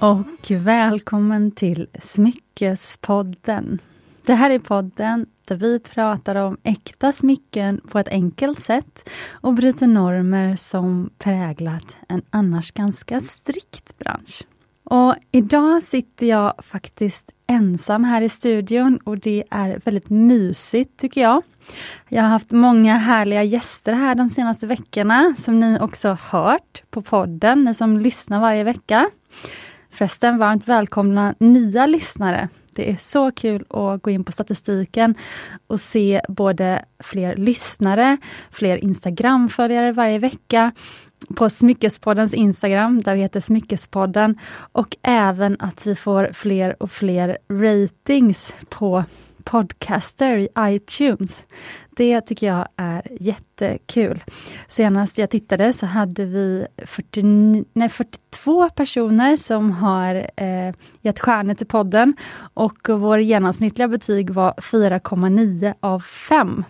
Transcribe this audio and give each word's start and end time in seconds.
och 0.00 0.50
välkommen 0.50 1.50
till 1.50 1.86
Smyckespodden. 2.02 3.78
Det 4.22 4.34
här 4.34 4.50
är 4.50 4.58
podden 4.58 5.26
där 5.44 5.56
vi 5.56 5.80
pratar 5.80 6.34
om 6.34 6.56
äkta 6.62 7.12
smycken 7.12 7.80
på 7.88 7.98
ett 7.98 8.08
enkelt 8.08 8.60
sätt 8.60 9.08
och 9.30 9.54
bryter 9.54 9.86
normer 9.86 10.56
som 10.56 11.10
präglat 11.18 11.96
en 12.08 12.22
annars 12.30 12.72
ganska 12.72 13.20
strikt 13.20 13.98
bransch. 13.98 14.42
Och 14.84 15.14
idag 15.30 15.82
sitter 15.82 16.26
jag 16.26 16.54
faktiskt 16.58 17.32
ensam 17.46 18.04
här 18.04 18.22
i 18.22 18.28
studion 18.28 18.98
och 19.04 19.18
det 19.18 19.44
är 19.50 19.80
väldigt 19.84 20.10
mysigt 20.10 20.96
tycker 21.00 21.20
jag. 21.20 21.42
Jag 22.08 22.22
har 22.22 22.30
haft 22.30 22.50
många 22.50 22.96
härliga 22.96 23.42
gäster 23.42 23.92
här 23.92 24.14
de 24.14 24.30
senaste 24.30 24.66
veckorna 24.66 25.34
som 25.38 25.60
ni 25.60 25.78
också 25.80 26.18
hört 26.20 26.82
på 26.90 27.02
podden, 27.02 27.64
ni 27.64 27.74
som 27.74 27.96
lyssnar 27.96 28.40
varje 28.40 28.64
vecka. 28.64 29.10
Förresten, 29.96 30.38
varmt 30.38 30.68
välkomna 30.68 31.34
nya 31.38 31.86
lyssnare. 31.86 32.48
Det 32.72 32.90
är 32.90 32.96
så 32.96 33.32
kul 33.32 33.64
att 33.70 34.02
gå 34.02 34.10
in 34.10 34.24
på 34.24 34.32
statistiken 34.32 35.14
och 35.66 35.80
se 35.80 36.20
både 36.28 36.84
fler 37.04 37.36
lyssnare, 37.36 38.16
fler 38.50 38.84
Instagram-följare 38.84 39.92
varje 39.92 40.18
vecka 40.18 40.72
på 41.36 41.50
Smyckespoddens 41.50 42.34
Instagram, 42.34 43.02
där 43.02 43.14
vi 43.14 43.20
heter 43.20 43.40
Smyckespodden 43.40 44.38
och 44.72 44.96
även 45.02 45.56
att 45.58 45.86
vi 45.86 45.94
får 45.94 46.30
fler 46.32 46.82
och 46.82 46.90
fler 46.90 47.38
ratings 47.48 48.54
på 48.68 49.04
Podcaster 49.46 50.38
i 50.38 50.48
iTunes. 50.58 51.44
Det 51.96 52.20
tycker 52.20 52.46
jag 52.46 52.68
är 52.76 53.02
jättekul. 53.20 54.24
Senast 54.68 55.18
jag 55.18 55.30
tittade 55.30 55.72
så 55.72 55.86
hade 55.86 56.24
vi 56.24 56.66
40, 56.76 57.64
nej, 57.72 57.88
42 57.88 58.68
personer 58.68 59.36
som 59.36 59.70
har 59.70 60.14
eh, 60.36 60.74
gett 61.00 61.20
stjärnor 61.20 61.54
till 61.54 61.66
podden 61.66 62.14
och 62.54 62.88
vår 62.88 63.18
genomsnittliga 63.18 63.88
betyg 63.88 64.30
var 64.30 64.52
4,9 64.52 65.74
av 65.80 66.00
5. 66.00 66.64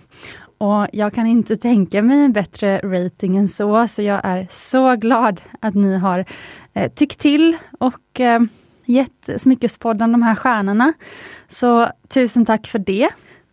Och 0.58 0.86
jag 0.92 1.14
kan 1.14 1.26
inte 1.26 1.56
tänka 1.56 2.02
mig 2.02 2.24
en 2.24 2.32
bättre 2.32 2.78
rating 2.78 3.36
än 3.36 3.48
så, 3.48 3.88
så 3.88 4.02
jag 4.02 4.20
är 4.24 4.46
så 4.50 4.96
glad 4.96 5.40
att 5.60 5.74
ni 5.74 5.98
har 5.98 6.24
eh, 6.74 6.92
tyckt 6.92 7.20
till 7.20 7.56
och 7.78 8.20
eh, 8.20 8.40
gett 8.86 9.30
Smyckespodden 9.36 10.12
de 10.12 10.22
här 10.22 10.34
stjärnorna. 10.34 10.92
Så 11.48 11.88
tusen 12.08 12.46
tack 12.46 12.66
för 12.66 12.78
det. 12.78 13.08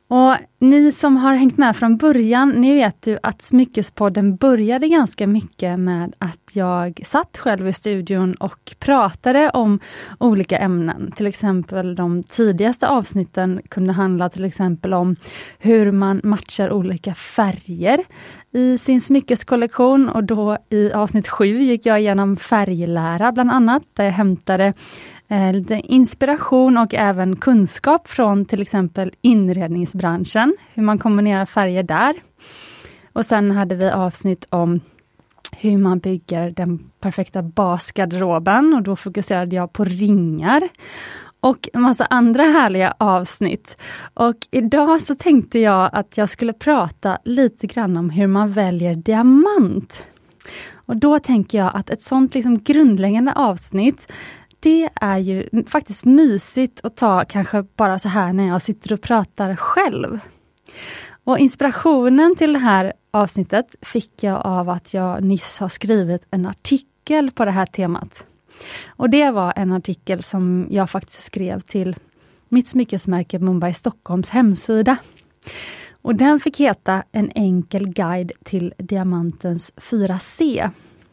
Och 0.08 0.36
ni 0.60 0.92
som 0.92 1.18
har 1.18 1.36
hängt 1.36 1.58
med 1.58 1.76
från 1.76 1.98
början, 1.98 2.50
ni 2.50 2.74
vet 2.74 3.08
ju 3.08 3.18
att 3.24 3.42
Smyckespodden 3.42 4.36
började 4.36 4.88
ganska 4.88 5.28
mycket 5.28 5.80
med 5.80 6.16
att 6.18 6.50
jag 6.52 7.02
satt 7.06 7.38
själv 7.38 7.68
i 7.68 7.74
studion 7.74 8.34
och 8.34 8.76
pratade 8.80 9.50
om 9.50 9.80
olika 10.20 10.58
ämnen. 10.58 11.12
Till 11.16 11.28
exempel 11.28 11.96
de 11.96 12.24
tidigaste 12.24 12.88
avsnitten 12.88 13.62
kunde 13.70 13.94
handla 13.94 14.30
till 14.30 14.46
exempel 14.46 14.94
om 14.94 15.16
hur 15.60 15.92
man 15.92 16.22
matchar 16.24 16.72
olika 16.72 17.14
färger 17.14 18.00
i 18.52 18.78
sin 18.78 19.02
smyckeskollektion 19.02 20.10
och 20.10 20.24
då 20.24 20.58
i 20.70 20.92
avsnitt 20.92 21.28
sju 21.28 21.62
gick 21.62 21.86
jag 21.86 22.00
igenom 22.02 22.38
färglära 22.38 23.32
bland 23.32 23.52
annat, 23.52 23.84
där 23.94 24.04
jag 24.04 24.12
hämtade 24.12 24.74
Eh, 25.28 25.54
lite 25.54 25.76
inspiration 25.76 26.78
och 26.78 26.94
även 26.94 27.36
kunskap 27.36 28.08
från 28.08 28.46
till 28.46 28.62
exempel 28.62 29.12
inredningsbranschen, 29.22 30.56
hur 30.74 30.84
man 30.84 31.00
kombinerar 31.00 31.46
färger 31.46 31.84
där. 31.84 32.16
Och 33.14 33.26
sen 33.26 33.52
hade 33.52 33.76
vi 33.76 33.90
avsnitt 33.90 34.46
om 34.50 34.80
hur 35.52 35.78
man 35.78 36.00
bygger 36.00 36.52
den 36.52 36.80
perfekta 37.00 37.42
basgarderoben 37.42 38.74
och 38.74 38.84
då 38.84 38.96
fokuserade 38.96 39.56
jag 39.56 39.74
på 39.74 39.84
ringar 39.84 40.70
och 41.40 41.70
en 41.74 41.82
massa 41.82 42.06
andra 42.06 42.44
härliga 42.44 42.94
avsnitt. 42.98 43.78
Och 44.14 44.36
idag 44.52 45.02
så 45.02 45.16
tänkte 45.16 45.60
jag 45.60 45.90
att 45.94 46.18
jag 46.18 46.30
skulle 46.30 46.54
prata 46.54 47.18
lite 47.26 47.68
grann 47.68 47.98
om 47.98 48.10
hur 48.10 48.28
man 48.28 48.50
väljer 48.50 48.96
diamant. 48.96 50.04
Och 50.86 50.98
då 50.98 51.20
tänker 51.20 51.58
jag 51.58 51.72
att 51.76 51.90
ett 51.90 52.04
sånt 52.04 52.36
liksom 52.36 52.64
grundläggande 52.64 53.34
avsnitt 53.34 54.12
det 54.64 54.90
är 54.96 55.18
ju 55.18 55.50
faktiskt 55.68 56.06
mysigt 56.06 56.80
att 56.84 56.98
ta 56.98 57.26
kanske 57.26 57.64
bara 57.76 58.00
så 58.00 58.10
här 58.10 58.34
när 58.34 58.48
jag 58.48 58.62
sitter 58.62 58.94
och 58.94 59.02
pratar 59.02 59.56
själv. 59.56 60.20
Och 61.24 61.40
inspirationen 61.40 62.36
till 62.36 62.54
det 62.54 62.60
här 62.60 62.94
avsnittet 63.12 63.76
fick 63.82 64.24
jag 64.24 64.46
av 64.46 64.70
att 64.70 64.94
jag 64.94 65.24
nyss 65.24 65.58
har 65.58 65.70
skrivit 65.70 66.28
en 66.32 66.46
artikel 66.46 67.32
på 67.32 67.46
det 67.46 67.52
här 67.52 67.66
temat. 67.66 68.26
Och 68.88 69.10
det 69.10 69.32
var 69.32 69.54
en 69.56 69.72
artikel 69.72 70.24
som 70.24 70.68
jag 70.70 70.90
faktiskt 70.90 71.24
skrev 71.24 71.62
till 71.62 71.96
mitt 72.50 72.68
smyckesmärke 72.68 73.40
Mumbai 73.40 73.74
Stockholms 73.74 74.30
hemsida. 74.30 74.98
Och 76.02 76.16
den 76.16 76.40
fick 76.40 76.60
heta 76.60 77.04
En 77.12 77.32
enkel 77.36 77.94
guide 77.94 78.32
till 78.44 78.74
diamantens 78.78 79.74
4C. 79.76 80.70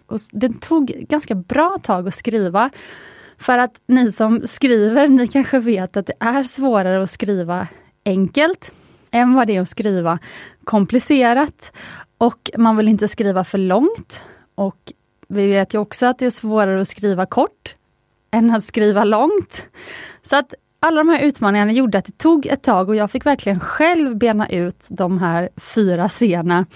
Och 0.06 0.18
den 0.32 0.54
tog 0.54 0.86
ganska 0.86 1.34
bra 1.34 1.78
tag 1.82 2.08
att 2.08 2.14
skriva 2.14 2.70
för 3.40 3.58
att 3.58 3.74
ni 3.86 4.12
som 4.12 4.46
skriver, 4.46 5.08
ni 5.08 5.28
kanske 5.28 5.58
vet 5.58 5.96
att 5.96 6.06
det 6.06 6.12
är 6.20 6.42
svårare 6.42 7.02
att 7.02 7.10
skriva 7.10 7.68
enkelt 8.04 8.72
än 9.10 9.34
vad 9.34 9.46
det 9.46 9.56
är 9.56 9.60
att 9.60 9.68
skriva 9.68 10.18
komplicerat. 10.64 11.72
Och 12.18 12.50
man 12.58 12.76
vill 12.76 12.88
inte 12.88 13.08
skriva 13.08 13.44
för 13.44 13.58
långt. 13.58 14.22
Och 14.54 14.92
vi 15.28 15.46
vet 15.46 15.74
ju 15.74 15.78
också 15.78 16.06
att 16.06 16.18
det 16.18 16.26
är 16.26 16.30
svårare 16.30 16.80
att 16.80 16.88
skriva 16.88 17.26
kort 17.26 17.74
än 18.30 18.50
att 18.50 18.64
skriva 18.64 19.04
långt. 19.04 19.66
Så 20.22 20.36
att 20.36 20.54
alla 20.80 21.00
de 21.00 21.08
här 21.08 21.20
utmaningarna 21.20 21.72
gjorde 21.72 21.98
att 21.98 22.04
det 22.04 22.18
tog 22.18 22.46
ett 22.46 22.62
tag 22.62 22.88
och 22.88 22.96
jag 22.96 23.10
fick 23.10 23.26
verkligen 23.26 23.60
själv 23.60 24.16
bena 24.16 24.48
ut 24.48 24.86
de 24.88 25.18
här 25.18 25.48
fyra 25.56 26.08
scenerna 26.08 26.66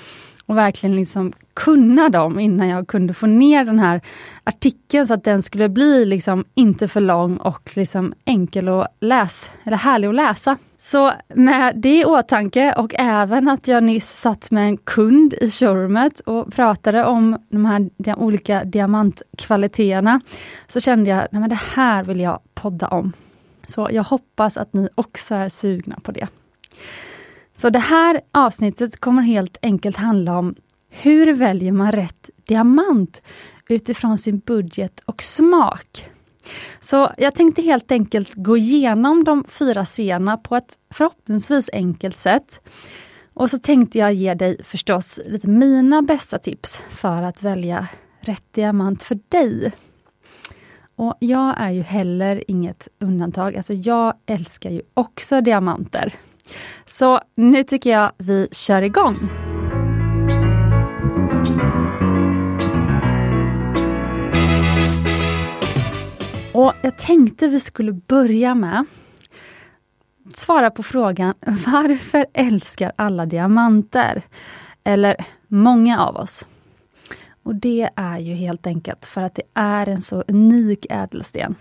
och 0.46 0.56
verkligen 0.56 0.96
liksom 0.96 1.32
kunna 1.54 2.08
dem 2.08 2.40
innan 2.40 2.68
jag 2.68 2.88
kunde 2.88 3.14
få 3.14 3.26
ner 3.26 3.64
den 3.64 3.78
här 3.78 4.00
artikeln 4.44 5.06
så 5.06 5.14
att 5.14 5.24
den 5.24 5.42
skulle 5.42 5.68
bli 5.68 6.04
liksom 6.04 6.44
inte 6.54 6.88
för 6.88 7.00
lång 7.00 7.36
och 7.36 7.70
liksom 7.74 8.14
enkel 8.24 8.68
att 8.68 8.96
läsa, 9.00 9.50
eller 9.64 9.76
härlig 9.76 10.08
att 10.08 10.14
läsa. 10.14 10.56
Så 10.78 11.12
med 11.34 11.76
det 11.76 12.00
i 12.00 12.04
åtanke 12.04 12.74
och 12.76 12.94
även 12.98 13.48
att 13.48 13.68
jag 13.68 13.82
nyss 13.82 14.10
satt 14.10 14.50
med 14.50 14.64
en 14.64 14.76
kund 14.76 15.34
i 15.40 15.50
showroomet 15.50 16.20
och 16.20 16.52
pratade 16.52 17.04
om 17.04 17.38
de 17.48 17.64
här 17.64 17.90
de 17.96 18.14
olika 18.14 18.64
diamantkvaliteterna, 18.64 20.20
så 20.68 20.80
kände 20.80 21.10
jag, 21.10 21.44
att 21.44 21.50
det 21.50 21.60
här 21.74 22.04
vill 22.04 22.20
jag 22.20 22.40
podda 22.54 22.88
om. 22.88 23.12
Så 23.66 23.88
jag 23.92 24.02
hoppas 24.02 24.56
att 24.56 24.72
ni 24.72 24.88
också 24.94 25.34
är 25.34 25.48
sugna 25.48 25.98
på 26.02 26.12
det. 26.12 26.28
Så 27.64 27.70
det 27.70 27.78
här 27.78 28.20
avsnittet 28.32 29.00
kommer 29.00 29.22
helt 29.22 29.58
enkelt 29.62 29.96
handla 29.96 30.38
om 30.38 30.54
hur 30.90 31.32
väljer 31.32 31.72
man 31.72 31.92
rätt 31.92 32.30
diamant 32.46 33.22
utifrån 33.68 34.18
sin 34.18 34.38
budget 34.38 35.00
och 35.04 35.22
smak? 35.22 36.08
Så 36.80 37.12
jag 37.18 37.34
tänkte 37.34 37.62
helt 37.62 37.92
enkelt 37.92 38.34
gå 38.34 38.56
igenom 38.56 39.24
de 39.24 39.44
fyra 39.48 39.84
scenerna 39.84 40.36
på 40.36 40.56
ett 40.56 40.78
förhoppningsvis 40.90 41.70
enkelt 41.72 42.16
sätt. 42.16 42.60
Och 43.34 43.50
så 43.50 43.58
tänkte 43.58 43.98
jag 43.98 44.14
ge 44.14 44.34
dig 44.34 44.64
förstås 44.64 45.20
lite 45.26 45.48
mina 45.48 46.02
bästa 46.02 46.38
tips 46.38 46.82
för 46.90 47.22
att 47.22 47.42
välja 47.42 47.88
rätt 48.20 48.52
diamant 48.52 49.02
för 49.02 49.18
dig. 49.28 49.72
Och 50.96 51.14
jag 51.18 51.54
är 51.60 51.70
ju 51.70 51.82
heller 51.82 52.50
inget 52.50 52.88
undantag. 53.00 53.56
Alltså 53.56 53.74
jag 53.74 54.14
älskar 54.26 54.70
ju 54.70 54.82
också 54.94 55.40
diamanter. 55.40 56.14
Så 56.86 57.20
nu 57.34 57.64
tycker 57.64 57.90
jag 57.90 58.12
vi 58.18 58.48
kör 58.52 58.82
igång. 58.82 59.14
Och 66.52 66.72
jag 66.82 66.98
tänkte 66.98 67.48
vi 67.48 67.60
skulle 67.60 67.92
börja 67.92 68.54
med 68.54 68.84
svara 70.34 70.70
på 70.70 70.82
frågan 70.82 71.34
varför 71.66 72.26
älskar 72.32 72.92
alla 72.96 73.26
diamanter? 73.26 74.22
Eller 74.84 75.16
många 75.48 76.00
av 76.00 76.16
oss. 76.16 76.46
Och 77.42 77.54
det 77.54 77.90
är 77.96 78.18
ju 78.18 78.34
helt 78.34 78.66
enkelt 78.66 79.04
för 79.04 79.22
att 79.22 79.34
det 79.34 79.42
är 79.54 79.88
en 79.88 80.00
så 80.00 80.24
unik 80.28 80.86
ädelsten. 80.90 81.54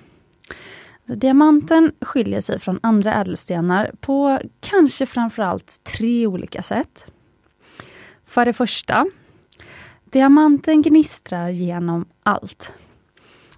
Diamanten 1.05 1.91
skiljer 2.01 2.41
sig 2.41 2.59
från 2.59 2.79
andra 2.83 3.13
ädelstenar 3.13 3.91
på 4.01 4.39
kanske 4.59 5.05
framförallt 5.05 5.83
tre 5.83 6.27
olika 6.27 6.63
sätt. 6.63 7.05
För 8.25 8.45
det 8.45 8.53
första, 8.53 9.05
diamanten 10.05 10.81
gnistrar 10.81 11.49
genom 11.49 12.05
allt. 12.23 12.73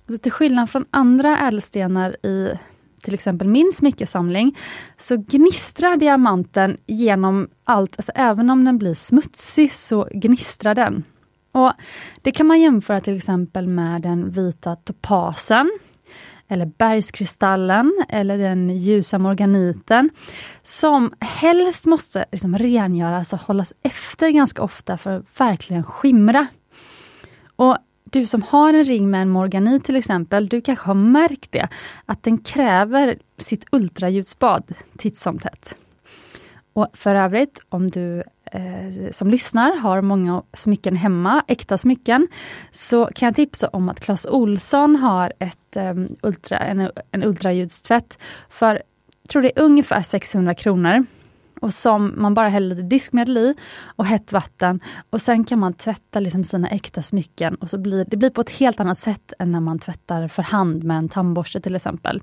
Alltså 0.07 0.21
till 0.21 0.31
skillnad 0.31 0.69
från 0.69 0.85
andra 0.91 1.47
ädelstenar 1.47 2.25
i 2.25 2.59
till 3.01 3.13
exempel 3.13 3.47
min 3.47 3.71
smyckesamling, 3.73 4.57
så 4.97 5.17
gnistrar 5.17 5.97
diamanten 5.97 6.77
genom 6.85 7.49
allt, 7.63 7.93
alltså 7.97 8.11
även 8.15 8.49
om 8.49 8.65
den 8.65 8.77
blir 8.77 8.93
smutsig 8.93 9.73
så 9.73 10.07
gnistrar 10.11 10.75
den. 10.75 11.03
Och 11.51 11.71
Det 12.21 12.31
kan 12.31 12.47
man 12.47 12.61
jämföra 12.61 13.01
till 13.01 13.17
exempel 13.17 13.67
med 13.67 14.01
den 14.01 14.31
vita 14.31 14.75
topasen 14.75 15.79
eller 16.47 16.65
bergskristallen 16.65 18.05
eller 18.09 18.37
den 18.37 18.69
ljusa 18.69 19.19
morganiten 19.19 20.09
som 20.63 21.13
helst 21.19 21.85
måste 21.85 22.25
liksom 22.31 22.57
rengöras 22.57 23.33
och 23.33 23.39
hållas 23.39 23.73
efter 23.83 24.29
ganska 24.29 24.61
ofta 24.61 24.97
för 24.97 25.11
att 25.11 25.39
verkligen 25.39 25.83
skimra. 25.83 26.47
Och 27.55 27.77
du 28.03 28.25
som 28.25 28.41
har 28.41 28.73
en 28.73 28.85
ring 28.85 29.09
med 29.09 29.21
en 29.21 29.29
morganit 29.29 29.85
till 29.85 29.95
exempel, 29.95 30.49
du 30.49 30.61
kanske 30.61 30.85
har 30.85 30.93
märkt 30.93 31.51
det, 31.51 31.67
att 32.05 32.23
den 32.23 32.37
kräver 32.37 33.17
sitt 33.37 33.65
ultraljudsbad 33.71 34.73
titt 34.97 35.17
som 35.17 35.39
tätt. 35.39 35.75
Och 36.73 36.87
för 36.93 37.15
övrigt, 37.15 37.59
om 37.69 37.87
du 37.87 38.23
eh, 38.51 39.11
som 39.11 39.29
lyssnar 39.29 39.77
har 39.77 40.01
många 40.01 40.43
smycken 40.53 40.95
hemma, 40.95 41.43
äkta 41.47 41.77
smycken, 41.77 42.27
så 42.71 43.09
kan 43.15 43.25
jag 43.25 43.35
tipsa 43.35 43.67
om 43.67 43.89
att 43.89 43.99
Clas 43.99 44.25
Olsson 44.25 44.95
har 44.95 45.33
ett, 45.39 45.75
eh, 45.75 45.93
ultra, 46.21 46.57
en, 46.57 46.91
en 47.11 47.23
ultraljudstvätt 47.23 48.17
för, 48.49 48.81
tror 49.29 49.41
det 49.41 49.59
är 49.59 49.63
ungefär 49.63 50.01
600 50.01 50.53
kronor 50.53 51.05
och 51.65 51.73
som 51.73 52.13
man 52.17 52.33
bara 52.33 52.49
häller 52.49 52.75
lite 52.75 52.87
diskmedel 52.87 53.37
i 53.37 53.55
och 53.85 54.05
hett 54.05 54.31
vatten 54.31 54.79
och 55.09 55.21
sen 55.21 55.43
kan 55.43 55.59
man 55.59 55.73
tvätta 55.73 56.19
liksom 56.19 56.43
sina 56.43 56.69
äkta 56.69 57.01
smycken 57.01 57.55
och 57.55 57.69
så 57.69 57.77
blir 57.77 58.05
det 58.07 58.17
blir 58.17 58.29
på 58.29 58.41
ett 58.41 58.49
helt 58.49 58.79
annat 58.79 58.97
sätt 58.97 59.33
än 59.39 59.51
när 59.51 59.59
man 59.59 59.79
tvättar 59.79 60.27
för 60.27 60.43
hand 60.43 60.83
med 60.83 60.97
en 60.97 61.09
tandborste 61.09 61.61
till 61.61 61.75
exempel. 61.75 62.21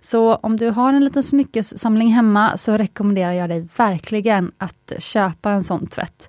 Så 0.00 0.34
om 0.34 0.56
du 0.56 0.70
har 0.70 0.92
en 0.92 1.04
liten 1.04 1.22
smyckessamling 1.22 2.08
hemma 2.08 2.56
så 2.56 2.76
rekommenderar 2.76 3.32
jag 3.32 3.48
dig 3.48 3.68
verkligen 3.76 4.52
att 4.58 4.92
köpa 4.98 5.50
en 5.50 5.64
sån 5.64 5.86
tvätt. 5.86 6.28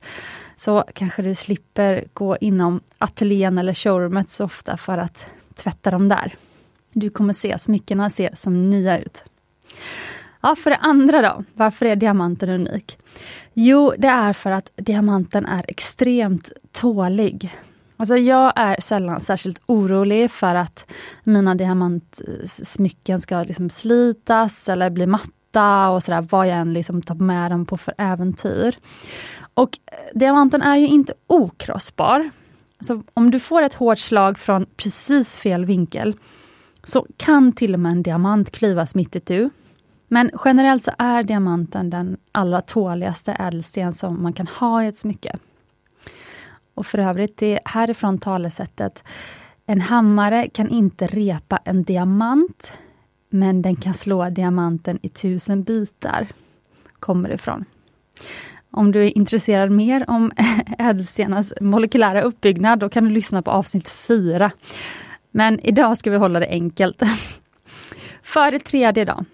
Så 0.55 0.83
kanske 0.93 1.21
du 1.21 1.35
slipper 1.35 2.05
gå 2.13 2.37
inom 2.37 2.81
ateljén 2.97 3.57
eller 3.57 3.73
showroomet 3.73 4.29
så 4.29 4.45
ofta 4.45 4.77
för 4.77 4.97
att 4.97 5.25
tvätta 5.55 5.91
dem 5.91 6.09
där. 6.09 6.35
Du 6.93 7.09
kommer 7.09 7.33
se 7.33 7.59
smyckena 7.59 8.09
ser 8.09 8.35
som 8.35 8.69
nya 8.69 8.99
ut. 8.99 9.23
Ja, 10.47 10.55
för 10.55 10.69
det 10.69 10.77
andra 10.77 11.21
då, 11.21 11.43
varför 11.53 11.85
är 11.85 11.95
diamanten 11.95 12.49
unik? 12.49 12.97
Jo, 13.53 13.93
det 13.97 14.07
är 14.07 14.33
för 14.33 14.51
att 14.51 14.71
diamanten 14.75 15.45
är 15.45 15.65
extremt 15.67 16.51
tålig. 16.71 17.55
Alltså 17.97 18.17
jag 18.17 18.53
är 18.55 18.81
sällan 18.81 19.21
särskilt 19.21 19.61
orolig 19.65 20.31
för 20.31 20.55
att 20.55 20.91
mina 21.23 21.55
diamantsmycken 21.55 23.21
ska 23.21 23.43
liksom 23.43 23.69
slitas 23.69 24.69
eller 24.69 24.89
bli 24.89 25.05
matta 25.05 25.89
och 25.89 26.03
sådär, 26.03 26.27
vad 26.29 26.47
jag 26.47 26.57
än 26.57 26.73
liksom 26.73 27.01
tar 27.01 27.15
med 27.15 27.51
dem 27.51 27.65
på 27.65 27.77
för 27.77 27.93
äventyr. 27.97 28.75
Och 29.53 29.79
eh, 29.85 29.97
diamanten 30.13 30.61
är 30.61 30.75
ju 30.75 30.87
inte 30.87 31.13
okrossbar. 31.27 32.29
Alltså, 32.77 33.03
om 33.13 33.31
du 33.31 33.39
får 33.39 33.61
ett 33.61 33.73
hårt 33.73 33.99
slag 33.99 34.39
från 34.39 34.65
precis 34.77 35.37
fel 35.37 35.65
vinkel, 35.65 36.15
så 36.83 37.07
kan 37.17 37.51
till 37.51 37.73
och 37.73 37.79
med 37.79 37.91
en 37.91 38.03
diamant 38.03 38.51
klyvas 38.51 38.95
mitt 38.95 39.15
itu. 39.15 39.49
Men 40.07 40.31
generellt 40.45 40.83
så 40.83 40.91
är 40.97 41.23
diamanten 41.23 41.89
den 41.89 42.17
allra 42.31 42.61
tåligaste 42.61 43.31
ädelsten 43.31 43.93
som 43.93 44.23
man 44.23 44.33
kan 44.33 44.47
ha 44.47 44.83
i 44.83 44.87
ett 44.87 44.97
smycke. 44.97 45.37
Och 46.73 46.85
för 46.85 46.97
övrigt, 46.97 47.37
det 47.37 47.53
är 47.53 47.59
härifrån 47.65 48.17
talesättet 48.17 49.03
En 49.65 49.81
hammare 49.81 50.49
kan 50.49 50.69
inte 50.69 51.07
repa 51.07 51.59
en 51.63 51.83
diamant, 51.83 52.73
men 53.29 53.61
den 53.61 53.75
kan 53.75 53.93
slå 53.93 54.29
diamanten 54.29 54.99
i 55.01 55.09
tusen 55.09 55.63
bitar. 55.63 56.27
Kommer 56.99 57.29
ifrån. 57.29 57.65
Om 58.71 58.91
du 58.91 59.03
är 59.05 59.17
intresserad 59.17 59.71
mer 59.71 60.09
om 60.09 60.31
ädelstenars 60.77 61.53
molekylära 61.61 62.21
uppbyggnad, 62.21 62.79
då 62.79 62.89
kan 62.89 63.03
du 63.03 63.09
lyssna 63.09 63.41
på 63.41 63.51
avsnitt 63.51 63.89
4. 63.89 64.51
Men 65.31 65.59
idag 65.59 65.97
ska 65.97 66.11
vi 66.11 66.17
hålla 66.17 66.39
det 66.39 66.49
enkelt. 66.49 67.01
För 68.23 68.51
det 68.51 68.59
tredje 68.59 69.05
då, 69.05 69.25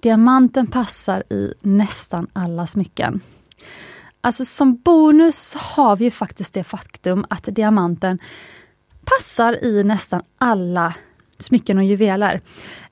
Diamanten 0.00 0.66
passar 0.66 1.32
i 1.32 1.54
nästan 1.60 2.26
alla 2.32 2.66
smycken. 2.66 3.20
Alltså 4.20 4.44
som 4.44 4.76
bonus 4.76 5.54
har 5.54 5.96
vi 5.96 6.10
faktiskt 6.10 6.54
det 6.54 6.64
faktum 6.64 7.26
att 7.30 7.44
diamanten 7.44 8.18
passar 9.04 9.64
i 9.64 9.84
nästan 9.84 10.22
alla 10.38 10.94
smycken 11.38 11.78
och 11.78 11.84
juveler. 11.84 12.40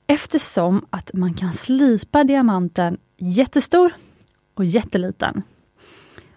Eftersom 0.07 0.85
att 0.89 1.13
man 1.13 1.33
kan 1.33 1.53
slipa 1.53 2.23
diamanten 2.23 2.97
jättestor 3.17 3.91
och 4.53 4.65
jätteliten. 4.65 5.43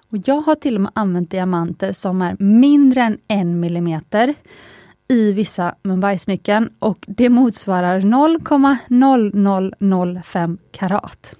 Och 0.08 0.18
jag 0.24 0.40
har 0.40 0.54
till 0.54 0.74
och 0.74 0.80
med 0.80 0.92
använt 0.94 1.30
diamanter 1.30 1.92
som 1.92 2.22
är 2.22 2.36
mindre 2.38 3.02
än 3.02 3.18
en 3.28 3.60
millimeter 3.60 4.34
i 5.10 5.32
vissa 5.32 5.74
Mumbai-smycken 5.82 6.70
och 6.78 7.04
det 7.08 7.28
motsvarar 7.28 8.00
0,0005 8.00 10.58
karat. 10.70 11.34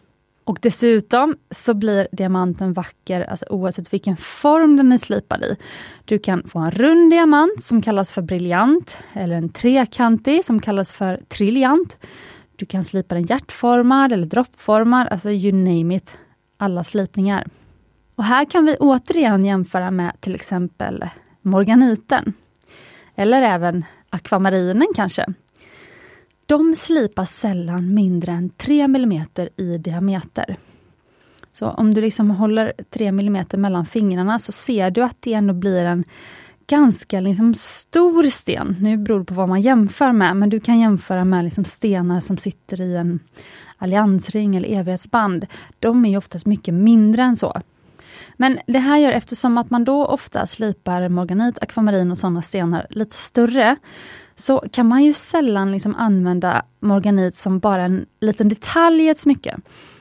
Och 0.45 0.59
dessutom 0.63 1.37
så 1.51 1.75
blir 1.75 2.09
diamanten 2.13 2.73
vacker 2.73 3.23
alltså 3.23 3.47
oavsett 3.51 3.93
vilken 3.93 4.17
form 4.17 4.77
den 4.77 4.93
är 4.93 4.99
slipad 4.99 5.43
i. 5.43 5.57
Du 6.05 6.19
kan 6.19 6.43
få 6.49 6.59
en 6.59 6.71
rund 6.71 7.11
diamant 7.11 7.65
som 7.65 7.83
kallas 7.83 8.13
för 8.13 8.23
briljant 8.23 8.97
eller 9.13 9.37
en 9.37 9.49
trekantig 9.49 10.45
som 10.45 10.61
kallas 10.61 10.93
för 10.93 11.21
triljant. 11.29 11.97
Du 12.57 12.67
kan 12.67 12.85
slipa 12.85 13.15
den 13.15 13.25
hjärtformad 13.25 14.13
eller 14.13 14.27
droppformad, 14.27 15.09
alltså 15.09 15.31
you 15.31 15.53
name 15.53 15.97
it. 15.97 16.17
Alla 16.57 16.85
slipningar. 16.85 17.47
Och 18.15 18.25
här 18.25 18.45
kan 18.45 18.65
vi 18.65 18.77
återigen 18.77 19.45
jämföra 19.45 19.91
med 19.91 20.21
till 20.21 20.35
exempel 20.35 21.05
morganiten 21.43 22.35
eller 23.21 23.43
även 23.43 23.85
akvamarinen 24.11 24.89
kanske. 24.95 25.27
De 26.47 26.75
slipas 26.75 27.31
sällan 27.31 27.95
mindre 27.95 28.33
än 28.33 28.51
3 28.51 28.83
mm 28.85 29.27
i 29.57 29.79
diameter. 29.79 30.57
Så 31.53 31.69
om 31.69 31.95
du 31.95 32.01
liksom 32.01 32.31
håller 32.31 32.73
3 32.91 33.09
mm 33.09 33.45
mellan 33.53 33.87
fingrarna 33.87 34.39
så 34.39 34.53
ser 34.53 34.91
du 34.91 35.03
att 35.03 35.17
det 35.21 35.35
ändå 35.35 35.55
blir 35.55 35.85
en 35.85 36.05
ganska 36.67 37.21
liksom 37.21 37.55
stor 37.55 38.31
sten. 38.31 38.77
Nu 38.81 38.97
beror 38.97 39.19
det 39.19 39.25
på 39.25 39.35
vad 39.35 39.49
man 39.49 39.61
jämför 39.61 40.13
med, 40.13 40.37
men 40.37 40.51
du 40.51 40.61
kan 40.61 40.81
jämföra 40.81 41.25
med 41.25 41.45
liksom 41.45 41.65
stenar 41.65 42.21
som 42.21 42.37
sitter 42.37 42.81
i 42.81 42.97
en 42.97 43.21
alliansring 43.77 44.57
eller 44.57 44.69
evighetsband. 44.69 45.47
De 45.79 46.05
är 46.05 46.19
oftast 46.19 46.47
mycket 46.47 46.75
mindre 46.75 47.23
än 47.23 47.37
så. 47.37 47.63
Men 48.41 48.59
det 48.67 48.79
här 48.79 48.99
gör, 48.99 49.13
eftersom 49.13 49.59
att 49.59 49.71
man 49.71 49.85
då 49.85 50.07
ofta 50.07 50.47
slipar 50.47 51.09
morganit, 51.09 51.59
akvamarin 51.61 52.11
och 52.11 52.19
sådana 52.19 52.43
stenar 52.43 52.87
lite 52.91 53.17
större, 53.17 53.77
så 54.35 54.65
kan 54.73 54.89
man 54.89 55.05
ju 55.05 55.13
sällan 55.13 55.73
liksom 55.73 55.95
använda 55.95 56.63
morganit 56.81 57.37
som 57.37 57.59
bara 57.59 57.83
en 57.83 58.07
liten 58.21 58.49
detalj 58.49 59.03
i 59.03 59.09
ett 59.09 59.19
smycke. 59.19 59.59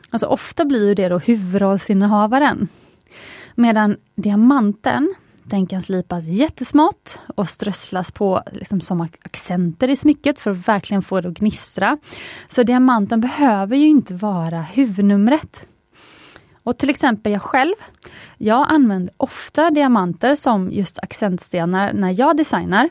Alltså 0.09 0.27
ofta 0.27 0.65
blir 0.65 0.95
det 0.95 1.09
då 1.09 1.17
huvudrollsinnehavaren. 1.17 2.67
Medan 3.55 3.97
diamanten, 4.15 5.13
den 5.43 5.67
kan 5.67 5.81
slipas 5.81 6.25
jättesmått 6.25 7.19
och 7.35 7.49
strösslas 7.49 8.11
på 8.11 8.43
liksom 8.51 8.81
som 8.81 9.01
accenter 9.01 9.87
i 9.87 9.95
smycket 9.95 10.39
för 10.39 10.51
att 10.51 10.67
verkligen 10.67 11.01
få 11.01 11.21
det 11.21 11.29
att 11.29 11.39
gnistra. 11.39 11.97
Så 12.49 12.63
diamanten 12.63 13.21
behöver 13.21 13.75
ju 13.75 13.87
inte 13.87 14.13
vara 14.13 14.61
huvudnumret. 14.61 15.65
Och 16.69 16.77
till 16.77 16.89
exempel 16.89 17.31
jag 17.31 17.41
själv, 17.41 17.73
jag 18.37 18.71
använder 18.71 19.13
ofta 19.17 19.69
diamanter 19.69 20.35
som 20.35 20.71
just 20.71 20.99
accentstenar 20.99 21.93
när 21.93 22.19
jag 22.19 22.37
designar. 22.37 22.89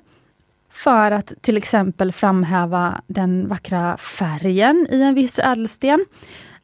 För 0.70 1.10
att 1.10 1.32
till 1.40 1.56
exempel 1.56 2.12
framhäva 2.12 3.00
den 3.06 3.48
vackra 3.48 3.96
färgen 3.96 4.86
i 4.90 5.02
en 5.02 5.14
viss 5.14 5.38
ädelsten. 5.38 6.04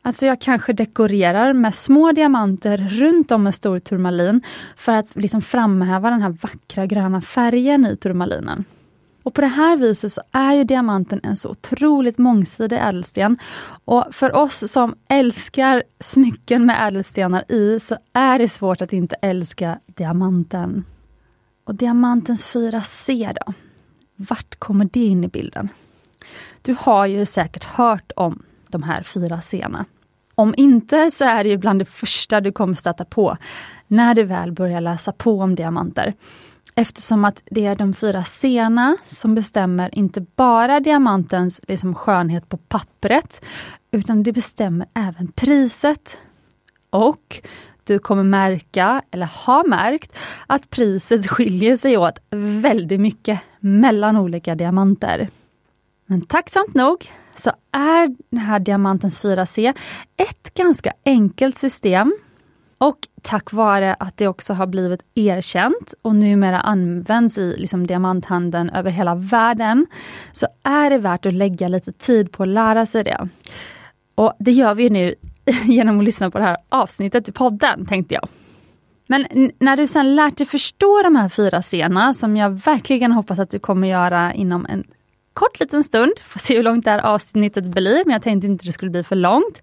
Alltså 0.03 0.27
jag 0.27 0.41
kanske 0.41 0.73
dekorerar 0.73 1.53
med 1.53 1.75
små 1.75 2.13
diamanter 2.13 2.79
runt 2.79 3.31
om 3.31 3.47
en 3.47 3.53
stor 3.53 3.79
turmalin 3.79 4.43
för 4.77 4.93
att 4.93 5.17
liksom 5.17 5.43
framhäva 5.43 6.11
den 6.11 6.23
här 6.23 6.37
vackra 6.43 6.87
gröna 6.87 7.21
färgen 7.21 7.87
i 7.87 7.97
turmalinen. 7.97 8.65
Och 9.25 9.35
på 9.35 9.41
det 9.41 9.47
här 9.47 9.77
viset 9.77 10.13
så 10.13 10.23
är 10.33 10.53
ju 10.53 10.65
diamanten 10.65 11.21
en 11.23 11.37
så 11.37 11.49
otroligt 11.49 12.19
mångsidig 12.19 12.77
ädelsten. 12.77 13.39
Och 13.85 14.05
för 14.11 14.37
oss 14.37 14.73
som 14.73 14.95
älskar 15.09 15.83
smycken 16.01 16.67
med 16.67 16.89
ädelstenar 16.89 17.53
i 17.53 17.81
så 17.81 17.97
är 18.13 18.39
det 18.39 18.49
svårt 18.49 18.81
att 18.81 18.93
inte 18.93 19.17
älska 19.23 19.79
diamanten. 19.87 20.85
Och 21.65 21.75
diamantens 21.75 22.45
4C 22.45 23.37
då? 23.47 23.53
Vart 24.17 24.59
kommer 24.59 24.89
det 24.93 25.05
in 25.05 25.25
i 25.25 25.29
bilden? 25.29 25.69
Du 26.63 26.77
har 26.79 27.07
ju 27.07 27.27
säkert 27.27 27.65
hört 27.65 28.13
om 28.17 28.43
de 28.69 28.83
här 28.83 29.03
fyra 29.03 29.41
c 29.41 29.67
Om 30.35 30.55
inte 30.57 31.11
så 31.11 31.25
är 31.25 31.45
det 31.45 31.51
ju 31.51 31.57
bland 31.57 31.79
det 31.79 31.85
första 31.85 32.41
du 32.41 32.53
kommer 32.53 32.75
stöta 32.75 33.05
på 33.05 33.37
när 33.87 34.15
du 34.15 34.23
väl 34.23 34.53
börjar 34.53 34.81
läsa 34.81 35.13
på 35.13 35.41
om 35.41 35.55
diamanter. 35.55 36.15
Eftersom 36.75 37.25
att 37.25 37.43
det 37.45 37.67
är 37.67 37.77
de 37.77 37.93
fyra 37.93 38.25
sena 38.25 38.97
som 39.07 39.35
bestämmer 39.35 39.95
inte 39.95 40.21
bara 40.21 40.81
diamantens 40.81 41.61
liksom, 41.69 41.95
skönhet 41.95 42.49
på 42.49 42.57
pappret, 42.57 43.45
utan 43.91 44.23
det 44.23 44.33
bestämmer 44.33 44.87
även 44.95 45.33
priset. 45.33 46.19
Och 46.91 47.41
du 47.85 47.99
kommer 47.99 48.23
märka, 48.23 49.03
eller 49.11 49.27
har 49.27 49.69
märkt, 49.69 50.19
att 50.47 50.71
priset 50.71 51.29
skiljer 51.29 51.77
sig 51.77 51.97
åt 51.97 52.19
väldigt 52.31 53.01
mycket 53.01 53.41
mellan 53.61 54.17
olika 54.17 54.55
diamanter. 54.55 55.29
Men 56.07 56.21
tacksamt 56.21 56.75
nog 56.75 57.11
så 57.37 57.51
är 57.73 58.17
den 58.31 58.41
här 58.41 58.59
diamantens 58.59 59.21
4C 59.23 59.75
ett 60.17 60.55
ganska 60.55 60.93
enkelt 61.05 61.59
system 61.59 62.15
och 62.79 62.99
tack 63.25 63.53
vare 63.53 63.95
att 63.95 64.17
det 64.17 64.29
också 64.29 64.53
har 64.53 64.67
blivit 64.67 65.01
erkänt 65.15 65.95
och 66.03 66.17
numera 66.17 66.61
används 66.61 67.39
i 67.39 67.57
liksom 67.57 67.87
diamanthandeln 67.87 68.71
över 68.71 68.91
hela 68.91 69.15
världen, 69.15 69.87
så 70.33 70.47
är 70.63 70.91
det 70.91 70.99
värt 70.99 71.27
att 71.27 71.35
lägga 71.35 71.69
lite 71.69 71.93
tid 71.93 72.33
på 72.33 72.43
att 72.43 72.49
lära 72.49 72.87
sig 72.87 73.05
det. 73.05 73.29
Och 74.15 74.33
det 74.39 74.51
gör 74.51 74.75
vi 74.75 74.91
nu 74.91 75.15
genom 75.65 75.99
att 75.99 76.05
lyssna 76.05 76.31
på 76.31 76.39
det 76.39 76.45
här 76.45 76.57
avsnittet 76.69 77.29
i 77.29 77.33
podden, 77.33 77.87
tänkte 77.87 78.15
jag. 78.15 78.29
Men 79.07 79.51
när 79.59 79.77
du 79.77 79.87
sen 79.87 80.17
lärt 80.17 80.37
dig 80.37 80.47
förstå 80.47 81.03
de 81.03 81.17
här 81.17 81.29
fyra 81.29 81.63
scenerna, 81.63 82.15
som 82.15 82.37
jag 82.37 82.51
verkligen 82.51 83.13
hoppas 83.13 83.39
att 83.39 83.51
du 83.51 83.59
kommer 83.59 83.89
göra 83.89 84.35
inom 84.35 84.67
en 84.67 84.85
kort 85.33 85.61
liten 85.61 85.85
stund, 85.85 86.13
får 86.23 86.41
se 86.41 86.57
hur 86.57 86.63
långt 86.63 86.85
det 86.85 86.91
här 86.91 86.99
avsnittet 86.99 87.65
blir, 87.65 88.05
men 88.05 88.13
jag 88.13 88.23
tänkte 88.23 88.47
inte 88.47 88.67
det 88.67 88.73
skulle 88.73 88.91
bli 88.91 89.03
för 89.03 89.17
långt. 89.17 89.63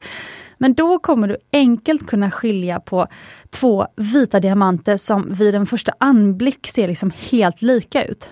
Men 0.62 0.74
då 0.74 1.00
kommer 1.00 1.28
du 1.28 1.38
enkelt 1.52 2.08
kunna 2.08 2.32
skilja 2.32 2.80
på 2.80 3.08
två 3.50 3.88
vita 3.96 4.40
diamanter 4.40 4.98
som 4.98 5.34
vid 5.34 5.56
en 5.56 5.66
första 5.66 5.94
anblick 5.98 6.68
ser 6.68 6.88
liksom 6.88 7.12
helt 7.32 7.62
lika 7.62 8.04
ut. 8.04 8.30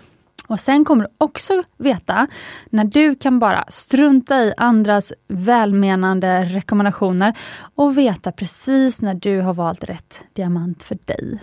Och 0.48 0.60
sen 0.60 0.86
kommer 0.86 1.04
du 1.04 1.10
också 1.18 1.64
veta 1.78 2.28
när 2.70 2.84
du 2.84 3.16
kan 3.16 3.40
bara 3.40 3.66
strunta 3.70 4.36
i 4.44 4.54
andras 4.58 5.14
välmenande 5.28 6.44
rekommendationer 6.44 7.34
och 7.76 7.98
veta 7.98 8.32
precis 8.32 9.02
när 9.02 9.14
du 9.14 9.42
har 9.42 9.54
valt 9.54 9.84
rätt 9.84 10.24
diamant 10.34 10.84
för 10.84 10.98
dig. 11.06 11.40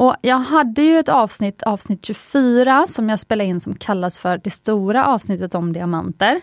Och 0.00 0.16
Jag 0.20 0.38
hade 0.38 0.82
ju 0.82 0.98
ett 0.98 1.08
avsnitt, 1.08 1.62
avsnitt 1.62 2.04
24, 2.04 2.86
som 2.88 3.08
jag 3.08 3.20
spelade 3.20 3.48
in 3.48 3.60
som 3.60 3.74
kallas 3.74 4.18
för 4.18 4.40
det 4.44 4.50
stora 4.50 5.06
avsnittet 5.06 5.54
om 5.54 5.72
diamanter. 5.72 6.40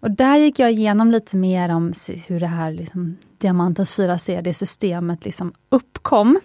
Och 0.00 0.10
Där 0.10 0.36
gick 0.36 0.58
jag 0.58 0.72
igenom 0.72 1.10
lite 1.10 1.36
mer 1.36 1.68
om 1.68 1.92
hur 2.26 2.40
det 2.40 2.46
här 2.46 2.72
liksom, 2.72 3.16
diamantens 3.38 3.98
4C, 3.98 4.42
det 4.42 4.54
systemet 4.54 5.24
liksom 5.24 5.52
uppkom. 5.68 6.40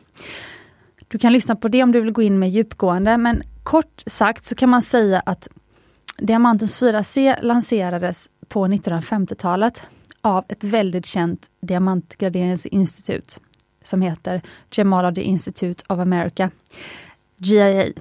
Du 1.08 1.18
kan 1.18 1.34
lyssna 1.34 1.56
på 1.56 1.68
det 1.68 1.84
om 1.84 1.91
du 1.91 2.01
vill 2.01 2.12
gå 2.12 2.22
in 2.22 2.39
med 2.39 2.50
djupgående, 2.50 3.18
men 3.18 3.41
kort 3.63 4.03
sagt 4.06 4.46
så 4.46 4.56
kan 4.56 4.70
man 4.70 4.82
säga 4.82 5.20
att 5.25 5.48
diamantens 6.18 6.82
4C 6.82 7.41
lanserades 7.41 8.30
på 8.48 8.68
1950-talet 8.68 9.82
av 10.22 10.46
ett 10.48 10.63
väldigt 10.63 11.06
känt 11.06 11.50
diamantgraderingsinstitut 11.62 13.39
som 13.83 14.01
heter 14.01 14.41
Gemology 14.71 15.21
Institute 15.21 15.83
of 15.88 16.00
America, 16.00 16.50
GIA. 17.38 17.91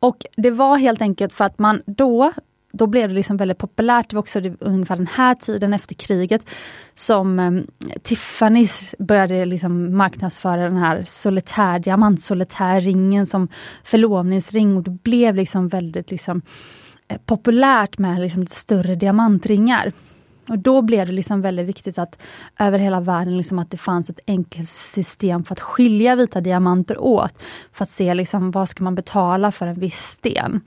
Och 0.00 0.26
det 0.36 0.50
var 0.50 0.76
helt 0.76 1.02
enkelt 1.02 1.32
för 1.32 1.44
att 1.44 1.58
man 1.58 1.82
då, 1.86 2.32
då 2.72 2.86
blev 2.86 3.08
det 3.08 3.14
liksom 3.14 3.36
väldigt 3.36 3.58
populärt, 3.58 4.10
det 4.10 4.16
var 4.16 4.20
också 4.20 4.40
ungefär 4.60 4.96
den 4.96 5.06
här 5.06 5.34
tiden 5.34 5.74
efter 5.74 5.94
kriget 5.94 6.50
som 6.94 7.38
ehm, 7.38 7.56
um, 7.56 7.66
Tiffany's 8.02 8.94
började 8.98 9.44
liksom 9.44 9.96
marknadsföra 9.96 10.62
den 10.62 10.76
här 10.76 11.04
solitär, 11.06 11.78
diamantsolitärringen 11.78 13.26
som 13.26 13.48
förlovningsring 13.84 14.76
och 14.76 14.82
det 14.82 14.90
blev 14.90 15.34
liksom 15.34 15.68
väldigt 15.68 16.10
liksom, 16.10 16.42
eh, 17.08 17.18
populärt 17.26 17.98
med 17.98 18.20
liksom 18.20 18.46
större 18.46 18.94
diamantringar. 18.94 19.92
Och 20.48 20.58
Då 20.58 20.82
blev 20.82 21.06
det 21.06 21.12
liksom 21.12 21.42
väldigt 21.42 21.66
viktigt 21.66 21.98
att 21.98 22.18
över 22.58 22.78
hela 22.78 23.00
världen 23.00 23.36
liksom 23.36 23.58
att 23.58 23.70
det 23.70 23.76
fanns 23.76 24.10
ett 24.10 24.20
enkelt 24.26 24.68
system 24.68 25.44
för 25.44 25.52
att 25.52 25.60
skilja 25.60 26.16
vita 26.16 26.40
diamanter 26.40 27.00
åt. 27.00 27.42
För 27.72 27.82
att 27.82 27.90
se 27.90 28.14
liksom 28.14 28.50
vad 28.50 28.68
ska 28.68 28.84
man 28.84 28.94
betala 28.94 29.52
för 29.52 29.66
en 29.66 29.80
viss 29.80 29.98
sten. 29.98 30.60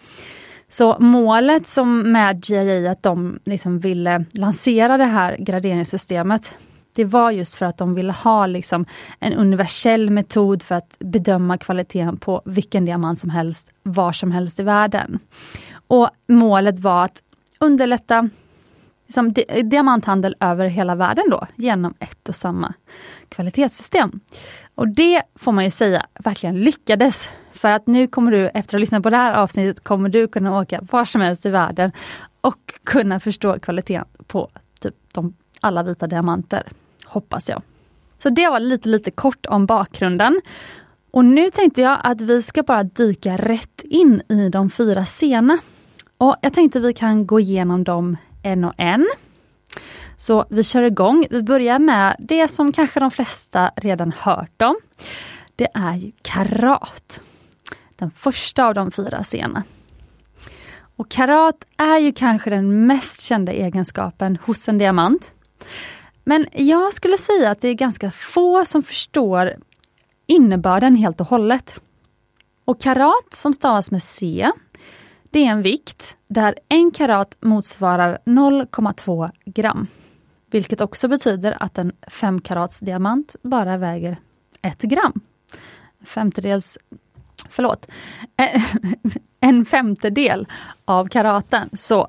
Så 0.70 0.98
målet 1.00 1.68
som 1.68 2.12
med 2.12 2.50
GIA 2.50 2.92
att 2.92 3.04
de 3.04 3.40
liksom 3.46 3.80
ville 3.80 4.26
lansera 4.32 4.98
det 4.98 5.06
här 5.06 5.38
graderingssystemet 5.40 6.54
det 6.94 7.06
var 7.06 7.32
just 7.32 7.56
för 7.56 7.66
att 7.66 7.78
de 7.78 7.96
ville 7.96 8.12
ha 8.12 8.46
liksom 8.46 8.86
en 9.20 9.34
universell 9.34 10.10
metod 10.10 10.64
för 10.64 10.76
att 10.76 11.00
bedöma 11.00 11.58
kvaliteten 11.58 12.18
på 12.18 12.42
vilken 12.46 12.86
diamant 12.86 13.20
som 13.20 13.30
helst, 13.30 13.70
var 13.84 14.12
som 14.12 14.32
helst 14.32 14.60
i 14.60 14.64
världen. 14.64 15.20
Och 15.88 16.10
Målet 16.28 16.80
var 16.80 17.04
att 17.04 17.22
underlätta 17.60 18.30
liksom 19.12 19.34
diamanthandel 19.70 20.36
över 20.40 20.66
hela 20.66 20.96
världen 20.96 21.26
då, 21.30 21.48
genom 21.56 21.94
ett 22.00 22.30
och 22.30 22.36
samma 22.36 22.74
kvalitetssystem. 23.30 24.20
Och 24.76 24.88
det 24.88 25.24
får 25.36 25.52
man 25.52 25.64
ju 25.64 25.72
säga 25.72 26.06
verkligen 26.20 26.60
lyckades. 26.60 27.30
För 27.54 27.72
att 27.72 27.88
nu 27.88 28.08
kommer 28.08 28.32
du, 28.32 28.48
efter 28.48 28.60
att 28.60 28.72
ha 28.72 28.80
lyssnat 28.80 29.04
på 29.04 29.10
det 29.10 29.18
här 29.18 29.34
avsnittet, 29.34 29.84
kommer 29.84 30.10
du 30.10 30.28
kunna 30.28 30.60
åka 30.60 30.80
var 30.92 31.06
som 31.06 31.22
helst 31.22 31.46
i 31.46 31.50
världen 31.50 31.92
och 32.42 32.74
kunna 32.84 33.20
förstå 33.20 33.60
kvaliteten 33.60 34.06
på 34.28 34.50
typ 34.80 34.96
de, 35.14 35.34
alla 35.62 35.84
vita 35.84 36.08
diamanter. 36.08 36.64
Hoppas 37.06 37.50
jag. 37.50 37.62
Så 38.24 38.30
det 38.30 38.50
var 38.50 38.60
lite, 38.60 38.90
lite 38.90 39.12
kort 39.12 39.46
om 39.46 39.66
bakgrunden. 39.66 40.42
Och 41.12 41.26
nu 41.26 41.50
tänkte 41.50 41.82
jag 41.82 42.00
att 42.04 42.22
vi 42.22 42.42
ska 42.42 42.64
bara 42.64 42.84
dyka 42.84 43.38
rätt 43.38 43.82
in 43.84 44.22
i 44.30 44.50
de 44.50 44.70
fyra 44.70 45.06
sena. 45.06 45.58
Och 46.18 46.36
jag 46.42 46.54
tänkte 46.54 46.80
vi 46.80 46.94
kan 46.94 47.28
gå 47.28 47.40
igenom 47.40 47.84
dem 47.84 48.18
en 48.44 48.64
och 48.64 48.74
en. 48.78 49.08
Så 50.18 50.46
vi 50.50 50.64
kör 50.64 50.84
igång. 50.84 51.28
Vi 51.30 51.44
börjar 51.44 51.80
med 51.80 52.16
det 52.20 52.48
som 52.48 52.72
kanske 52.72 53.00
de 53.00 53.12
flesta 53.12 53.72
redan 53.76 54.12
hört 54.12 54.62
om. 54.62 54.76
Det 55.56 55.68
är 55.74 55.96
ju 55.96 56.12
karat. 56.22 57.22
Den 57.96 58.12
första 58.12 58.66
av 58.66 58.74
de 58.74 58.92
fyra 58.92 59.24
scenerna. 59.24 59.64
Och 60.96 61.10
karat 61.10 61.66
är 61.78 61.98
ju 61.98 62.12
kanske 62.12 62.50
den 62.50 62.88
mest 62.88 63.22
kända 63.22 63.52
egenskapen 63.52 64.38
hos 64.44 64.70
en 64.70 64.78
diamant. 64.78 65.32
Men 66.24 66.48
jag 66.52 66.94
skulle 66.94 67.18
säga 67.18 67.52
att 67.52 67.62
det 67.62 67.68
är 67.68 67.74
ganska 67.74 68.12
få 68.12 68.66
som 68.66 68.84
förstår 68.84 69.54
innebörden 70.28 70.96
helt 70.96 71.22
och 71.22 71.28
hållet. 71.28 71.80
Och 72.66 72.82
karat 72.82 73.34
som 73.34 73.54
stavas 73.54 73.92
med 73.92 74.04
C 74.04 74.52
det 75.32 75.40
är 75.40 75.52
en 75.52 75.62
vikt 75.62 76.16
där 76.28 76.56
en 76.70 76.92
karat 76.92 77.36
motsvarar 77.40 78.20
0,2 78.26 79.32
gram. 79.46 79.88
Vilket 80.52 80.82
också 80.82 81.08
betyder 81.08 81.64
att 81.64 81.78
en 81.78 81.92
5 82.08 82.42
karats 82.42 82.80
diamant 82.80 83.36
bara 83.42 83.78
väger 83.78 84.18
1 84.62 84.82
gram. 84.82 85.22
Femtedels, 86.06 86.78
förlåt, 87.50 87.88
en 89.40 89.66
femtedel 89.66 90.48
av 90.86 91.08
karaten. 91.08 91.70
Så 91.74 92.08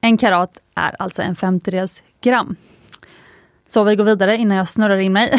en 0.00 0.18
karat 0.18 0.58
är 0.74 0.96
alltså 1.02 1.22
en 1.22 1.36
femtedels 1.36 2.02
gram. 2.20 2.56
Så 3.68 3.84
vi 3.84 3.96
går 3.96 4.04
vidare 4.04 4.36
innan 4.36 4.56
jag 4.56 4.68
snurrar 4.68 4.98
in 4.98 5.12
mig. 5.12 5.32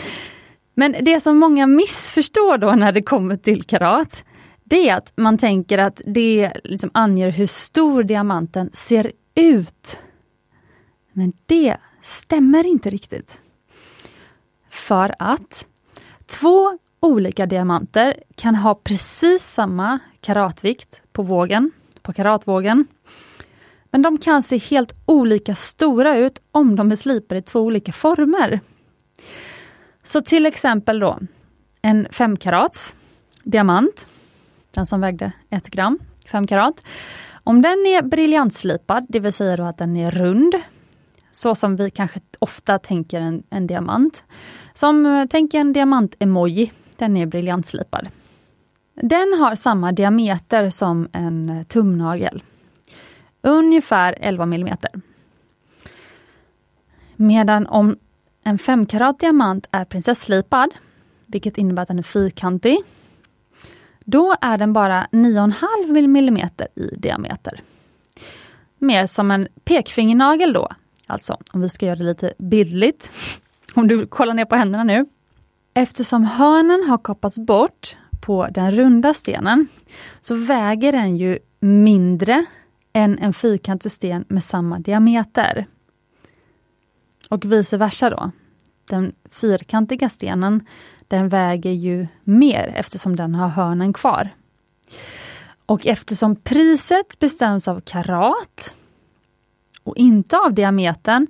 Men 0.74 0.96
det 1.02 1.20
som 1.20 1.38
många 1.38 1.66
missförstår 1.66 2.58
då 2.58 2.72
när 2.72 2.92
det 2.92 3.02
kommer 3.02 3.36
till 3.36 3.62
karat, 3.62 4.24
det 4.68 4.88
är 4.88 4.96
att 4.96 5.12
man 5.16 5.38
tänker 5.38 5.78
att 5.78 6.00
det 6.06 6.52
liksom 6.64 6.90
anger 6.94 7.30
hur 7.30 7.46
stor 7.46 8.02
diamanten 8.02 8.70
ser 8.72 9.12
ut. 9.34 9.98
Men 11.12 11.32
det 11.46 11.76
stämmer 12.02 12.66
inte 12.66 12.90
riktigt. 12.90 13.38
För 14.70 15.14
att 15.18 15.66
två 16.26 16.78
olika 17.00 17.46
diamanter 17.46 18.22
kan 18.34 18.54
ha 18.54 18.74
precis 18.74 19.42
samma 19.42 19.98
karatvikt 20.20 21.00
på 21.12 21.22
vågen, 21.22 21.70
på 22.02 22.12
karatvågen. 22.12 22.86
Men 23.90 24.02
de 24.02 24.18
kan 24.18 24.42
se 24.42 24.58
helt 24.58 24.94
olika 25.06 25.54
stora 25.54 26.16
ut 26.16 26.42
om 26.50 26.76
de 26.76 26.92
är 26.92 26.96
slipade 26.96 27.38
i 27.38 27.42
två 27.42 27.60
olika 27.60 27.92
former. 27.92 28.60
Så 30.04 30.20
till 30.20 30.46
exempel 30.46 30.98
då 30.98 31.18
en 31.82 32.06
5 32.10 32.36
karats 32.36 32.94
diamant 33.42 34.06
den 34.76 34.86
som 34.86 35.00
vägde 35.00 35.32
1 35.50 35.66
gram, 35.70 35.98
5 36.26 36.46
karat. 36.46 36.84
Om 37.44 37.62
den 37.62 37.86
är 37.86 38.02
briljantslipad, 38.02 39.06
det 39.08 39.20
vill 39.20 39.32
säga 39.32 39.56
då 39.56 39.64
att 39.64 39.78
den 39.78 39.96
är 39.96 40.10
rund, 40.10 40.54
så 41.32 41.54
som 41.54 41.76
vi 41.76 41.90
kanske 41.90 42.20
ofta 42.38 42.78
tänker 42.78 43.20
en, 43.20 43.42
en 43.50 43.66
diamant. 43.66 44.24
Som 44.74 45.06
eh, 45.06 45.26
tänk 45.30 45.54
en 45.54 45.72
diamant-emoji, 45.72 46.72
den 46.96 47.16
är 47.16 47.26
briljantslipad. 47.26 48.08
Den 48.94 49.38
har 49.40 49.54
samma 49.54 49.92
diameter 49.92 50.70
som 50.70 51.08
en 51.12 51.50
eh, 51.50 51.62
tumnagel. 51.62 52.42
Ungefär 53.42 54.16
11 54.20 54.44
mm. 54.44 54.76
Medan 57.16 57.66
om 57.66 57.96
en 58.44 58.58
5 58.58 58.86
karat 58.86 59.20
diamant 59.20 59.68
är 59.70 59.84
prinsesslipad, 59.84 60.70
vilket 61.26 61.58
innebär 61.58 61.82
att 61.82 61.88
den 61.88 61.98
är 61.98 62.02
fyrkantig, 62.02 62.78
då 64.06 64.34
är 64.40 64.58
den 64.58 64.72
bara 64.72 65.06
9,5 65.12 65.98
mm 65.98 66.48
i 66.74 66.96
diameter. 66.96 67.60
Mer 68.78 69.06
som 69.06 69.30
en 69.30 69.48
pekfingernagel 69.64 70.52
då, 70.52 70.68
alltså 71.06 71.36
om 71.52 71.60
vi 71.60 71.68
ska 71.68 71.86
göra 71.86 71.96
det 71.96 72.04
lite 72.04 72.32
bildligt. 72.38 73.10
Om 73.74 73.88
du 73.88 74.06
kollar 74.06 74.34
ner 74.34 74.44
på 74.44 74.56
händerna 74.56 74.84
nu. 74.84 75.06
Eftersom 75.74 76.24
hörnen 76.24 76.88
har 76.88 76.98
kapats 76.98 77.38
bort 77.38 77.96
på 78.20 78.46
den 78.50 78.70
runda 78.70 79.14
stenen 79.14 79.68
så 80.20 80.34
väger 80.34 80.92
den 80.92 81.16
ju 81.16 81.38
mindre 81.60 82.44
än 82.92 83.18
en 83.18 83.32
fyrkantig 83.32 83.92
sten 83.92 84.24
med 84.28 84.44
samma 84.44 84.78
diameter. 84.78 85.66
Och 87.28 87.44
vice 87.44 87.76
versa 87.76 88.10
då. 88.10 88.30
Den 88.84 89.12
fyrkantiga 89.30 90.08
stenen 90.08 90.66
den 91.08 91.28
väger 91.28 91.70
ju 91.70 92.06
mer 92.24 92.72
eftersom 92.76 93.16
den 93.16 93.34
har 93.34 93.48
hörnen 93.48 93.92
kvar. 93.92 94.30
Och 95.66 95.86
eftersom 95.86 96.36
priset 96.36 97.18
bestäms 97.18 97.68
av 97.68 97.80
karat 97.80 98.74
och 99.82 99.96
inte 99.96 100.38
av 100.38 100.54
diametern 100.54 101.26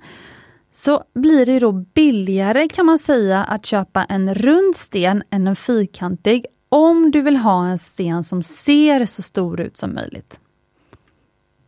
så 0.73 1.05
blir 1.15 1.47
det 1.47 1.59
då 1.59 1.73
billigare 1.73 2.69
kan 2.69 2.87
man 2.87 2.99
säga 2.99 3.45
att 3.45 3.67
köpa 3.67 4.05
en 4.05 4.35
rund 4.35 4.77
sten 4.77 5.23
än 5.31 5.47
en 5.47 5.57
fyrkantig 5.57 6.47
om 6.69 7.11
du 7.11 7.23
vill 7.23 7.37
ha 7.37 7.67
en 7.67 7.79
sten 7.79 8.25
som 8.25 8.43
ser 8.43 9.07
så 9.07 9.23
stor 9.23 9.61
ut 9.61 9.77
som 9.77 9.95
möjligt. 9.95 10.41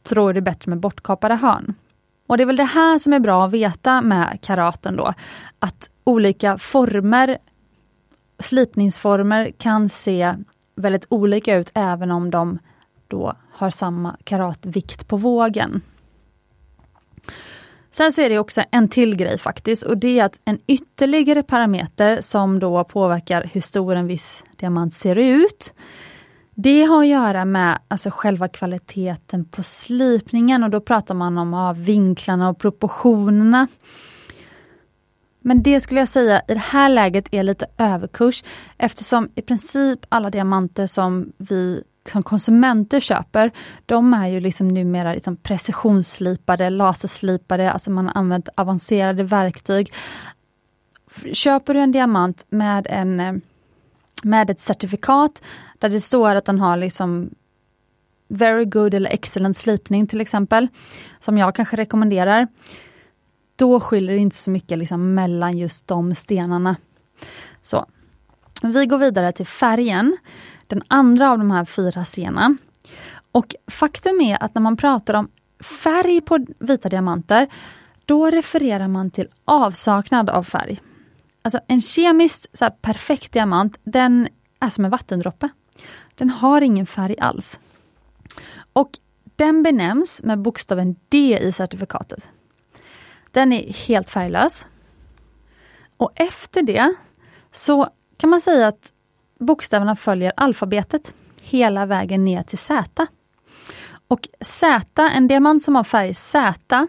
Så 0.05 0.15
då 0.15 0.29
är 0.29 0.35
det 0.35 0.41
bättre 0.41 0.71
med 0.71 0.81
bortkapade 0.81 1.35
hörn. 1.35 1.75
Och 2.27 2.37
det 2.37 2.45
är 2.45 2.47
väl 2.47 2.57
det 2.57 2.65
här 2.65 2.99
som 2.99 3.13
är 3.13 3.21
bra 3.21 3.47
att 3.47 3.53
veta 3.53 4.03
med 4.03 4.39
karaten 4.43 4.97
då, 4.97 5.13
att 5.59 5.91
olika 6.05 6.59
former, 6.59 7.39
slipningsformer 8.39 9.51
kan 9.59 9.89
se 9.89 10.35
väldigt 10.75 11.07
olika 11.09 11.57
ut 11.57 11.71
även 11.75 12.11
om 12.11 12.31
de 12.31 12.59
då 13.09 13.37
har 13.53 13.71
samma 13.71 14.17
karatvikt 14.25 15.09
på 15.09 15.17
vågen. 15.17 15.81
Sen 17.91 18.13
så 18.13 18.21
är 18.21 18.29
det 18.29 18.39
också 18.39 18.63
en 18.71 18.89
till 18.89 19.17
grej 19.17 19.39
faktiskt 19.39 19.83
och 19.83 19.99
det 19.99 20.19
är 20.19 20.25
att 20.25 20.41
en 20.45 20.59
ytterligare 20.67 21.43
parameter 21.43 22.21
som 22.21 22.59
då 22.59 22.85
påverkar 22.85 23.51
hur 23.53 23.61
stor 23.61 23.95
en 23.95 24.07
viss 24.07 24.45
diamant 24.57 24.95
ser 24.95 25.19
ut. 25.19 25.73
Det 26.55 26.85
har 26.85 27.01
att 27.01 27.09
göra 27.09 27.45
med 27.45 27.79
alltså 27.89 28.11
själva 28.11 28.49
kvaliteten 28.49 29.45
på 29.45 29.63
slipningen 29.63 30.65
och 30.65 30.71
då 30.71 30.81
pratar 30.81 31.15
man 31.15 31.39
om 31.39 31.53
ja, 31.53 31.73
vinklarna 31.73 32.49
och 32.49 32.59
proportionerna. 32.59 33.69
Men 35.41 35.63
det 35.63 35.81
skulle 35.81 36.01
jag 36.01 36.09
säga 36.09 36.43
i 36.49 36.55
det 36.55 36.61
här 36.61 36.89
läget 36.89 37.29
är 37.35 37.43
lite 37.43 37.67
överkurs 37.79 38.45
eftersom 38.79 39.29
i 39.35 39.43
princip 39.43 40.07
alla 40.09 40.31
diamanter 40.31 40.87
som 40.87 41.33
vi 41.37 41.83
som 42.09 42.23
konsumenter 42.23 43.01
köper, 43.01 43.51
de 43.87 44.15
är 44.15 44.27
ju 44.29 44.41
liksom 44.41 44.69
numera 44.69 45.15
liksom 45.15 45.37
precisionsslipade, 45.37 46.71
laserslipade, 46.71 47.73
alltså 47.73 47.91
man 47.91 48.07
har 48.07 48.17
använt 48.17 48.49
avancerade 48.55 49.23
verktyg. 49.23 49.93
Köper 51.33 51.75
du 51.75 51.81
en 51.81 51.93
diamant 51.93 52.47
med, 52.49 52.87
en, 52.91 53.21
eh, 53.21 53.35
med 54.23 54.51
ett 54.51 54.61
certifikat 54.61 55.43
där 55.79 55.89
det 55.89 56.01
står 56.01 56.35
att 56.35 56.45
den 56.45 56.59
har 56.61 56.77
liksom 56.77 57.31
very 58.29 58.65
good 58.65 58.95
eller 58.95 59.11
excellent 59.11 59.57
slipning 59.57 60.07
till 60.07 60.21
exempel, 60.21 60.69
som 61.21 61.39
jag 61.39 61.55
kanske 61.55 61.77
rekommenderar, 61.77 62.49
då 63.59 63.81
skiljer 63.81 64.15
det 64.15 64.21
inte 64.21 64.37
så 64.37 64.51
mycket 64.51 64.79
liksom 64.79 65.15
mellan 65.15 65.59
just 65.59 65.87
de 65.87 66.15
stenarna. 66.15 66.77
Så. 67.63 67.87
Vi 68.63 68.87
går 68.87 68.99
vidare 68.99 69.33
till 69.33 69.47
färgen 69.47 70.17
den 70.67 70.83
andra 70.89 71.31
av 71.31 71.39
de 71.39 71.51
här 71.51 71.65
fyra 71.65 72.05
scenerna. 72.05 72.57
Och 73.33 73.55
faktum 73.67 74.21
är 74.21 74.43
att 74.43 74.55
när 74.55 74.63
man 74.63 74.77
pratar 74.77 75.15
om 75.15 75.29
färg 75.83 76.21
på 76.21 76.47
vita 76.59 76.89
diamanter, 76.89 77.49
då 78.05 78.31
refererar 78.31 78.89
man 78.89 79.11
till 79.11 79.29
avsaknad 79.45 80.31
av 80.31 80.43
färg. 80.43 80.81
Alltså 81.43 81.61
en 81.67 81.81
kemiskt 81.81 82.47
så 82.53 82.71
perfekt 82.71 83.33
diamant, 83.33 83.79
den 83.85 84.29
är 84.61 84.71
som 84.71 84.85
en 84.85 84.91
vattendroppe. 84.91 85.49
Den 86.15 86.31
har 86.31 86.61
ingen 86.61 86.87
färg 86.87 87.19
alls. 87.19 87.61
Och 88.73 88.91
den 89.37 89.63
benämns 89.63 90.23
med 90.23 90.39
bokstaven 90.39 90.97
D 91.09 91.39
i 91.43 91.53
certifikatet. 91.53 92.29
Den 93.31 93.53
är 93.53 93.73
helt 93.73 94.11
färglös. 94.11 94.67
Och 95.97 96.13
efter 96.15 96.63
det 96.63 96.95
så 97.53 97.89
kan 98.17 98.31
man 98.31 98.41
säga 98.41 98.69
att 98.69 98.93
bokstäverna 99.39 99.97
följer 99.97 100.33
alfabetet 100.37 101.15
hela 101.43 101.87
vägen 101.87 102.25
ner 102.25 102.43
till 102.43 102.59
Z. 102.59 103.07
Och 104.09 104.21
Z, 104.41 105.03
en 105.03 105.29
diamant 105.29 105.63
som 105.63 105.77
har 105.77 105.85
färg 105.85 106.15
Z, 106.15 106.87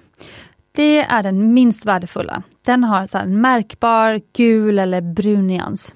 det 0.71 0.97
är 0.97 1.23
den 1.23 1.53
minst 1.53 1.85
värdefulla. 1.85 2.43
Den 2.65 2.83
har 2.83 3.07
så 3.07 3.17
en 3.17 3.41
märkbar 3.41 4.21
gul 4.33 4.79
eller 4.79 5.01
brun 5.01 5.47
nyans. 5.47 5.93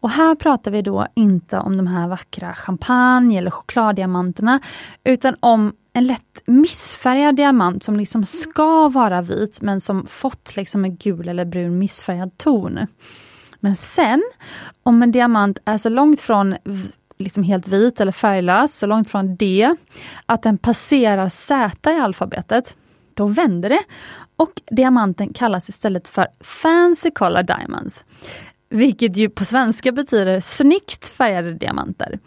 Och 0.00 0.10
här 0.10 0.34
pratar 0.34 0.70
vi 0.70 0.82
då 0.82 1.06
inte 1.14 1.58
om 1.58 1.76
de 1.76 1.86
här 1.86 2.08
vackra 2.08 2.54
champagne 2.54 3.38
eller 3.38 3.50
chokladdiamanterna, 3.50 4.60
utan 5.04 5.36
om 5.40 5.76
en 5.96 6.06
lätt 6.06 6.42
missfärgad 6.46 7.36
diamant 7.36 7.84
som 7.84 7.96
liksom 7.96 8.24
ska 8.24 8.88
vara 8.88 9.22
vit 9.22 9.62
men 9.62 9.80
som 9.80 10.06
fått 10.06 10.56
liksom 10.56 10.84
en 10.84 10.96
gul 10.96 11.28
eller 11.28 11.44
brun 11.44 11.78
missfärgad 11.78 12.38
ton. 12.38 12.86
Men 13.60 13.76
sen, 13.76 14.22
om 14.82 15.02
en 15.02 15.12
diamant 15.12 15.58
är 15.64 15.78
så 15.78 15.88
långt 15.88 16.20
från 16.20 16.56
liksom 17.18 17.42
helt 17.42 17.68
vit 17.68 18.00
eller 18.00 18.12
färglös, 18.12 18.78
så 18.78 18.86
långt 18.86 19.10
från 19.10 19.36
D, 19.36 19.76
att 20.26 20.42
den 20.42 20.58
passerar 20.58 21.28
Z 21.28 21.92
i 21.92 22.00
alfabetet, 22.00 22.74
då 23.14 23.26
vänder 23.26 23.68
det 23.68 23.82
och 24.36 24.60
diamanten 24.70 25.32
kallas 25.32 25.68
istället 25.68 26.08
för 26.08 26.28
Fancy 26.40 27.10
Color 27.10 27.42
Diamonds. 27.42 28.04
Vilket 28.68 29.16
ju 29.16 29.28
på 29.28 29.44
svenska 29.44 29.92
betyder 29.92 30.40
snyggt 30.40 31.08
färgade 31.08 31.54
diamanter. 31.54 32.18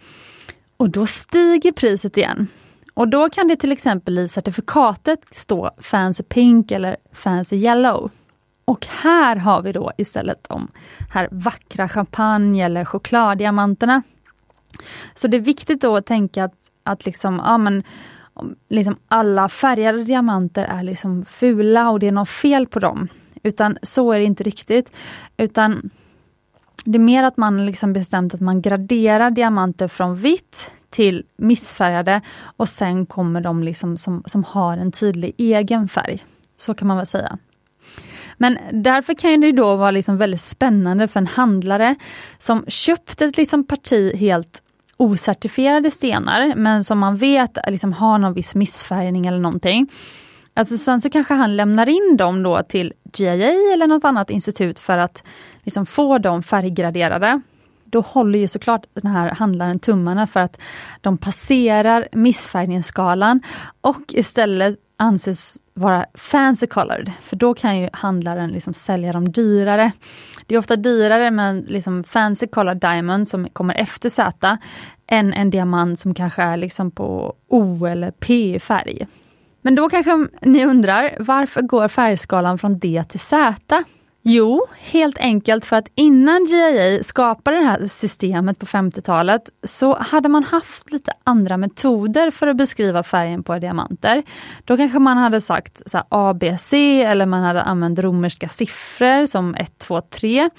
Och 0.77 0.89
då 0.89 1.05
stiger 1.05 1.71
priset 1.71 2.17
igen. 2.17 2.47
Och 2.99 3.07
då 3.07 3.29
kan 3.29 3.47
det 3.47 3.55
till 3.55 3.71
exempel 3.71 4.19
i 4.19 4.27
certifikatet 4.27 5.19
stå 5.31 5.71
Fancy 5.77 6.23
Pink 6.23 6.71
eller 6.71 6.97
Fancy 7.11 7.55
Yellow. 7.55 8.11
Och 8.65 8.85
här 8.85 9.35
har 9.35 9.61
vi 9.61 9.71
då 9.71 9.91
istället 9.97 10.49
de 10.49 10.71
här 11.09 11.27
vackra 11.31 11.89
champagne 11.89 12.65
eller 12.65 12.85
chokladdiamanterna. 12.85 14.01
Så 15.15 15.27
det 15.27 15.37
är 15.37 15.41
viktigt 15.41 15.81
då 15.81 15.95
att 15.95 16.05
tänka 16.05 16.43
att, 16.43 16.55
att 16.83 17.05
liksom, 17.05 17.41
ja, 17.45 17.57
men, 17.57 17.83
liksom 18.69 18.97
alla 19.07 19.49
färgade 19.49 20.03
diamanter 20.03 20.65
är 20.65 20.83
liksom 20.83 21.25
fula 21.25 21.89
och 21.89 21.99
det 21.99 22.07
är 22.07 22.11
något 22.11 22.29
fel 22.29 22.67
på 22.67 22.79
dem. 22.79 23.07
Utan 23.43 23.77
så 23.81 24.11
är 24.11 24.19
det 24.19 24.25
inte 24.25 24.43
riktigt. 24.43 24.91
Utan 25.37 25.89
det 26.85 26.97
är 26.97 27.03
mer 27.03 27.23
att 27.23 27.37
man 27.37 27.65
liksom 27.65 27.93
bestämt 27.93 28.33
att 28.33 28.41
man 28.41 28.61
graderar 28.61 29.31
diamanter 29.31 29.87
från 29.87 30.15
vitt 30.15 30.71
till 30.89 31.23
missfärgade 31.35 32.21
och 32.57 32.69
sen 32.69 33.05
kommer 33.05 33.41
de 33.41 33.63
liksom 33.63 33.97
som, 33.97 34.23
som 34.25 34.43
har 34.43 34.77
en 34.77 34.91
tydlig 34.91 35.33
egen 35.37 35.87
färg. 35.87 36.23
Så 36.57 36.73
kan 36.73 36.87
man 36.87 36.97
väl 36.97 37.05
säga. 37.05 37.37
Men 38.37 38.57
därför 38.71 39.13
kan 39.13 39.41
det 39.41 39.51
då 39.51 39.75
vara 39.75 39.91
liksom 39.91 40.17
väldigt 40.17 40.41
spännande 40.41 41.07
för 41.07 41.19
en 41.19 41.27
handlare 41.27 41.95
som 42.37 42.65
köpt 42.67 43.21
ett 43.21 43.37
liksom 43.37 43.67
parti 43.67 44.15
helt 44.15 44.63
ocertifierade 44.97 45.91
stenar, 45.91 46.55
men 46.55 46.83
som 46.83 46.99
man 46.99 47.15
vet 47.15 47.57
liksom 47.67 47.93
har 47.93 48.17
någon 48.17 48.33
viss 48.33 48.55
missfärgning 48.55 49.25
eller 49.25 49.39
någonting. 49.39 49.91
Alltså 50.53 50.77
sen 50.77 51.01
så 51.01 51.09
kanske 51.09 51.33
han 51.33 51.55
lämnar 51.55 51.89
in 51.89 52.17
dem 52.17 52.43
då 52.43 52.63
till 52.63 52.93
GIA 53.13 53.73
eller 53.73 53.87
något 53.87 54.05
annat 54.05 54.29
institut 54.29 54.79
för 54.79 54.97
att 54.97 55.23
liksom 55.63 55.85
få 55.85 56.17
dem 56.17 56.43
färggraderade. 56.43 57.41
Då 57.91 58.01
håller 58.01 58.39
ju 58.39 58.47
såklart 58.47 58.85
den 58.93 59.11
här 59.11 59.29
handlaren 59.29 59.79
tummarna 59.79 60.27
för 60.27 60.39
att 60.39 60.61
de 61.01 61.17
passerar 61.17 62.07
missfärgningsskalan 62.11 63.41
och 63.81 64.01
istället 64.09 64.79
anses 64.97 65.57
vara 65.73 66.05
fancy 66.13 66.67
colored, 66.67 67.11
för 67.21 67.35
då 67.35 67.53
kan 67.53 67.79
ju 67.79 67.89
handlaren 67.93 68.49
liksom 68.49 68.73
sälja 68.73 69.11
dem 69.11 69.31
dyrare. 69.31 69.91
Det 70.45 70.55
är 70.55 70.59
ofta 70.59 70.75
dyrare 70.75 71.31
med 71.31 71.69
liksom 71.69 72.03
fancy 72.03 72.47
colored 72.47 72.79
diamond 72.79 73.27
som 73.27 73.49
kommer 73.49 73.73
efter 73.73 74.09
Z, 74.09 74.57
än 75.07 75.33
en 75.33 75.49
diamant 75.49 75.99
som 75.99 76.13
kanske 76.13 76.41
är 76.41 76.57
liksom 76.57 76.91
på 76.91 77.33
O 77.47 77.85
eller 77.85 78.11
P 78.11 78.59
färg. 78.59 79.07
Men 79.61 79.75
då 79.75 79.89
kanske 79.89 80.27
ni 80.41 80.65
undrar, 80.65 81.15
varför 81.19 81.61
går 81.61 81.87
färgskalan 81.87 82.57
från 82.57 82.79
D 82.79 83.03
till 83.09 83.19
Z? 83.19 83.83
Jo, 84.21 84.65
helt 84.79 85.17
enkelt 85.17 85.65
för 85.65 85.75
att 85.75 85.87
innan 85.95 86.45
GIA 86.45 87.03
skapade 87.03 87.57
det 87.57 87.65
här 87.65 87.85
systemet 87.85 88.59
på 88.59 88.65
50-talet 88.65 89.49
så 89.63 89.97
hade 89.97 90.29
man 90.29 90.43
haft 90.43 90.91
lite 90.91 91.11
andra 91.23 91.57
metoder 91.57 92.31
för 92.31 92.47
att 92.47 92.57
beskriva 92.57 93.03
färgen 93.03 93.43
på 93.43 93.59
diamanter. 93.59 94.23
Då 94.65 94.77
kanske 94.77 94.99
man 94.99 95.17
hade 95.17 95.41
sagt 95.41 95.81
så 95.85 96.03
ABC 96.09 96.73
eller 96.73 97.25
man 97.25 97.43
hade 97.43 97.61
använt 97.61 97.99
romerska 97.99 98.47
siffror 98.47 99.25
som 99.25 99.55
1, 99.55 99.77
2, 99.77 100.01
3. 100.01 100.49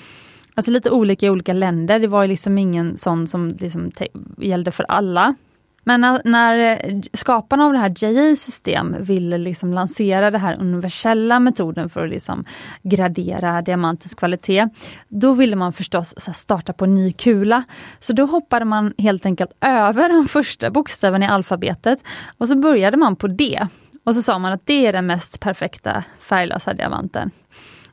Alltså 0.55 0.71
lite 0.71 0.91
olika 0.91 1.27
i 1.27 1.31
olika 1.31 1.53
länder. 1.53 1.99
Det 1.99 2.07
var 2.07 2.27
liksom 2.27 2.59
ingen 2.59 2.97
sån 2.97 3.27
som 3.27 3.49
liksom 3.49 3.91
gällde 4.39 4.71
för 4.71 4.85
alla. 4.89 5.35
Men 5.85 6.01
när, 6.01 6.23
när 6.25 6.85
eh, 6.85 7.01
skaparna 7.13 7.65
av 7.65 7.73
det 7.73 7.79
här 7.79 7.95
JI 7.97 8.37
system 8.37 8.97
ville 9.01 9.39
liksom 9.39 9.73
lansera 9.73 10.31
den 10.31 10.41
här 10.41 10.61
universella 10.61 11.41
metoden 11.41 11.89
för 11.89 12.05
att 12.05 12.11
liksom 12.11 12.45
gradera 12.83 13.63
diamantens 13.63 14.15
kvalitet, 14.15 14.69
då 15.09 15.33
ville 15.33 15.57
man 15.57 15.73
förstås 15.73 16.15
starta 16.35 16.73
på 16.73 16.87
ny 16.87 17.13
kula. 17.13 17.65
Så 17.99 18.13
då 18.13 18.27
hoppade 18.27 18.65
man 18.65 18.95
helt 18.99 19.27
enkelt 19.27 19.53
över 19.61 20.09
den 20.09 20.29
första 20.29 20.71
bokstäverna 20.71 21.25
i 21.25 21.29
alfabetet 21.29 21.99
och 22.39 22.49
så 22.49 22.59
började 22.59 22.97
man 22.97 23.17
på 23.17 23.27
D. 23.27 23.67
Och 24.05 24.15
så 24.15 24.23
sa 24.23 24.39
man 24.39 24.53
att 24.53 24.67
det 24.67 24.87
är 24.87 24.93
den 24.93 25.07
mest 25.07 25.41
perfekta 25.41 26.05
färglösa 26.21 26.75
diamanten. 26.75 27.31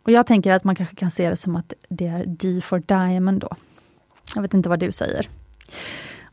Och 0.04 0.12
jag 0.12 0.28
tänker 0.28 0.52
att 0.52 0.64
man 0.64 0.76
kanske 0.76 0.96
kan 0.96 1.12
se 1.12 1.30
det 1.30 1.36
som 1.36 1.56
att 1.56 1.74
det 1.90 2.08
är 2.08 2.26
D 2.26 2.62
for 2.62 2.80
Diamond 2.80 3.40
då. 3.40 3.50
Jag 4.36 4.42
vet 4.42 4.54
inte 4.54 4.70
vad 4.70 4.80
du 4.80 4.92
säger. 4.92 5.30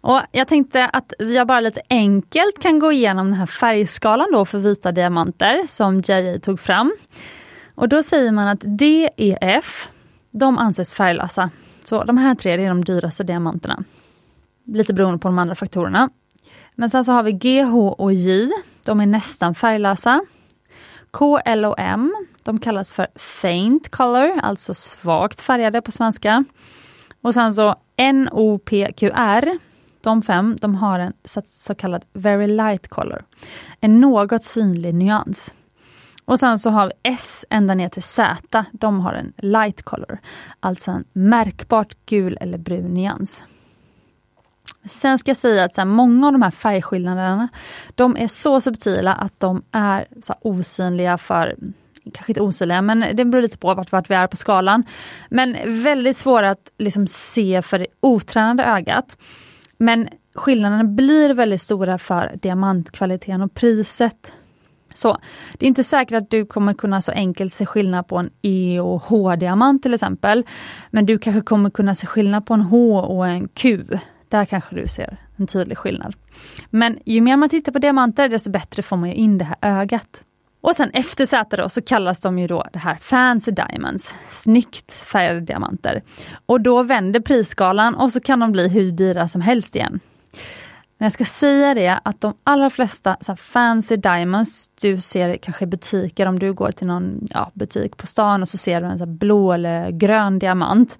Och 0.04 0.20
Jag 0.32 0.48
tänkte 0.48 0.86
att 0.86 1.12
jag 1.18 1.46
bara 1.46 1.60
lite 1.60 1.82
enkelt 1.90 2.62
kan 2.62 2.78
gå 2.78 2.92
igenom 2.92 3.26
den 3.26 3.34
här 3.34 3.46
färgskalan 3.46 4.28
då 4.32 4.44
för 4.44 4.58
vita 4.58 4.92
diamanter 4.92 5.66
som 5.68 6.02
JA 6.06 6.38
tog 6.38 6.60
fram. 6.60 6.96
Och 7.74 7.88
då 7.88 8.02
säger 8.02 8.32
man 8.32 8.48
att 8.48 8.60
D, 8.64 9.10
E, 9.16 9.36
F, 9.40 9.88
de 10.30 10.58
anses 10.58 10.92
färglösa. 10.92 11.50
Så 11.84 12.04
de 12.04 12.18
här 12.18 12.34
tre 12.34 12.52
är 12.52 12.68
de 12.68 12.84
dyraste 12.84 13.24
diamanterna. 13.24 13.84
Lite 14.64 14.94
beroende 14.94 15.18
på 15.18 15.28
de 15.28 15.38
andra 15.38 15.54
faktorerna. 15.54 16.10
Men 16.74 16.90
sen 16.90 17.04
så 17.04 17.12
har 17.12 17.22
vi 17.22 17.32
G, 17.32 17.62
H 17.62 17.88
och 17.88 18.12
J. 18.12 18.50
De 18.84 19.00
är 19.00 19.06
nästan 19.06 19.54
färglösa. 19.54 20.24
K, 21.10 21.38
L 21.44 21.64
och 21.64 21.78
M, 21.78 22.14
de 22.42 22.60
kallas 22.60 22.92
för 22.92 23.06
faint 23.14 23.90
color, 23.90 24.40
alltså 24.42 24.74
svagt 24.74 25.40
färgade 25.40 25.82
på 25.82 25.92
svenska. 25.92 26.44
Och 27.22 27.34
sen 27.34 27.54
så 27.54 27.74
N, 27.96 28.28
O, 28.32 28.58
P, 28.58 28.92
Q, 28.96 29.10
R. 29.14 29.58
De 30.04 30.22
fem 30.22 30.56
de 30.60 30.74
har 30.74 30.98
en 30.98 31.12
så, 31.24 31.42
så 31.46 31.74
kallad 31.74 32.04
very 32.12 32.46
light 32.46 32.88
color. 32.88 33.24
En 33.80 34.00
något 34.00 34.44
synlig 34.44 34.94
nyans. 34.94 35.54
Och 36.24 36.38
sen 36.38 36.58
så 36.58 36.70
har 36.70 36.86
vi 36.86 36.92
S 37.02 37.44
ända 37.50 37.74
ner 37.74 37.88
till 37.88 38.02
Z. 38.02 38.64
De 38.72 39.00
har 39.00 39.12
en 39.12 39.32
light 39.36 39.82
color. 39.82 40.18
Alltså 40.60 40.90
en 40.90 41.04
märkbart 41.12 41.96
gul 42.06 42.38
eller 42.40 42.58
brun 42.58 42.94
nyans. 42.94 43.42
Sen 44.84 45.18
ska 45.18 45.30
jag 45.30 45.36
säga 45.36 45.64
att 45.64 45.74
så 45.74 45.80
här, 45.80 45.86
många 45.86 46.26
av 46.26 46.32
de 46.32 46.42
här 46.42 46.50
färgskillnaderna, 46.50 47.48
de 47.94 48.16
är 48.16 48.28
så 48.28 48.60
subtila 48.60 49.14
att 49.14 49.40
de 49.40 49.62
är 49.72 50.06
så 50.22 50.34
osynliga 50.40 51.18
för 51.18 51.56
kanske 52.12 52.30
inte 52.30 52.40
osynliga, 52.40 52.82
men 52.82 53.04
det 53.14 53.24
beror 53.24 53.42
lite 53.42 53.58
på 53.58 53.74
vart, 53.74 53.92
vart 53.92 54.10
vi 54.10 54.14
är 54.14 54.26
på 54.26 54.36
skalan. 54.36 54.84
Men 55.28 55.82
väldigt 55.82 56.16
svåra 56.16 56.50
att 56.50 56.70
liksom 56.78 57.06
se 57.06 57.62
för 57.62 57.78
det 57.78 57.86
otränade 58.00 58.64
ögat. 58.64 59.16
Men 59.76 60.08
skillnaderna 60.34 60.84
blir 60.84 61.34
väldigt 61.34 61.62
stora 61.62 61.98
för 61.98 62.36
diamantkvaliteten 62.42 63.42
och 63.42 63.54
priset. 63.54 64.32
Så 64.94 65.16
Det 65.58 65.66
är 65.66 65.68
inte 65.68 65.84
säkert 65.84 66.16
att 66.16 66.30
du 66.30 66.46
kommer 66.46 66.74
kunna 66.74 67.02
så 67.02 67.12
enkelt 67.12 67.52
se 67.52 67.66
skillnad 67.66 68.06
på 68.06 68.18
en 68.18 68.30
E 68.42 68.80
och 68.80 69.02
H-diamant 69.02 69.82
till 69.82 69.94
exempel. 69.94 70.44
Men 70.90 71.06
du 71.06 71.18
kanske 71.18 71.40
kommer 71.40 71.70
kunna 71.70 71.94
se 71.94 72.06
skillnad 72.06 72.46
på 72.46 72.54
en 72.54 72.60
H 72.60 73.00
och 73.00 73.28
en 73.28 73.48
Q. 73.48 73.84
Där 74.28 74.44
kanske 74.44 74.76
du 74.76 74.86
ser 74.86 75.16
en 75.36 75.46
tydlig 75.46 75.78
skillnad. 75.78 76.14
Men 76.70 76.98
ju 77.04 77.20
mer 77.20 77.36
man 77.36 77.48
tittar 77.48 77.72
på 77.72 77.78
diamanter 77.78 78.28
desto 78.28 78.50
bättre 78.50 78.82
får 78.82 78.96
man 78.96 79.08
in 79.08 79.38
det 79.38 79.44
här 79.44 79.56
ögat. 79.62 80.22
Och 80.64 80.76
sen 80.76 80.90
efter 80.90 81.26
Z 81.26 81.56
då 81.56 81.68
så 81.68 81.82
kallas 81.82 82.20
de 82.20 82.38
ju 82.38 82.46
då 82.46 82.64
det 82.72 82.78
här 82.78 82.94
fancy 82.94 83.50
diamonds, 83.50 84.14
snyggt 84.30 84.92
färgade 84.92 85.40
diamanter. 85.40 86.02
Och 86.46 86.60
då 86.60 86.82
vänder 86.82 87.20
prisskalan 87.20 87.94
och 87.94 88.12
så 88.12 88.20
kan 88.20 88.40
de 88.40 88.52
bli 88.52 88.68
hur 88.68 88.92
dyra 88.92 89.28
som 89.28 89.40
helst 89.40 89.76
igen. 89.76 90.00
Men 90.98 91.06
jag 91.06 91.12
ska 91.12 91.24
säga 91.24 91.74
det 91.74 92.00
att 92.04 92.20
de 92.20 92.34
allra 92.44 92.70
flesta 92.70 93.16
så 93.20 93.36
fancy 93.36 93.96
diamonds 93.96 94.70
du 94.80 95.00
ser 95.00 95.36
kanske 95.36 95.64
i 95.64 95.66
butiker 95.66 96.26
om 96.26 96.38
du 96.38 96.52
går 96.52 96.72
till 96.72 96.86
någon 96.86 97.26
ja, 97.30 97.50
butik 97.54 97.96
på 97.96 98.06
stan 98.06 98.42
och 98.42 98.48
så 98.48 98.58
ser 98.58 98.80
du 98.80 98.86
en 98.86 98.98
så 98.98 99.06
blå 99.06 99.52
eller 99.52 99.90
grön 99.90 100.38
diamant. 100.38 100.98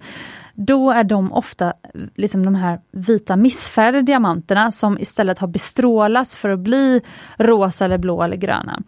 Då 0.53 0.91
är 0.91 1.03
de 1.03 1.31
ofta 1.33 1.73
liksom 2.15 2.45
de 2.45 2.55
här 2.55 2.79
vita 2.91 3.35
missfärgade 3.35 4.01
diamanterna 4.01 4.71
som 4.71 4.99
istället 4.99 5.39
har 5.39 5.47
bestrålats 5.47 6.35
för 6.35 6.49
att 6.49 6.59
bli 6.59 7.01
rosa 7.37 7.85
eller 7.85 7.97
blå 7.97 8.23
eller 8.23 8.37
gröna. 8.37 8.83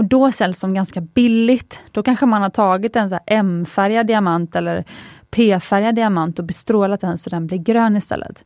Och 0.00 0.06
då 0.06 0.32
säljs 0.32 0.60
de 0.60 0.74
ganska 0.74 1.00
billigt. 1.00 1.78
Då 1.92 2.02
kanske 2.02 2.26
man 2.26 2.42
har 2.42 2.50
tagit 2.50 2.96
en 2.96 3.18
M-färgad 3.26 4.06
diamant 4.06 4.56
eller 4.56 4.84
P-färgad 5.30 5.94
diamant 5.94 6.38
och 6.38 6.44
bestrålat 6.44 7.00
den 7.00 7.18
så 7.18 7.30
den 7.30 7.46
blir 7.46 7.58
grön 7.58 7.96
istället. 7.96 8.44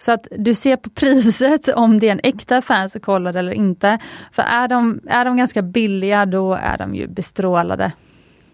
Så 0.00 0.12
att 0.12 0.26
du 0.30 0.54
ser 0.54 0.76
på 0.76 0.90
priset 0.94 1.68
om 1.68 1.98
det 1.98 2.08
är 2.08 2.12
en 2.12 2.20
äkta 2.22 2.62
fancy 2.62 3.00
kollar 3.00 3.36
eller 3.36 3.52
inte. 3.52 3.98
För 4.32 4.42
är 4.42 4.68
de, 4.68 5.00
är 5.06 5.24
de 5.24 5.36
ganska 5.36 5.62
billiga 5.62 6.26
då 6.26 6.54
är 6.54 6.78
de 6.78 6.94
ju 6.94 7.08
bestrålade. 7.08 7.92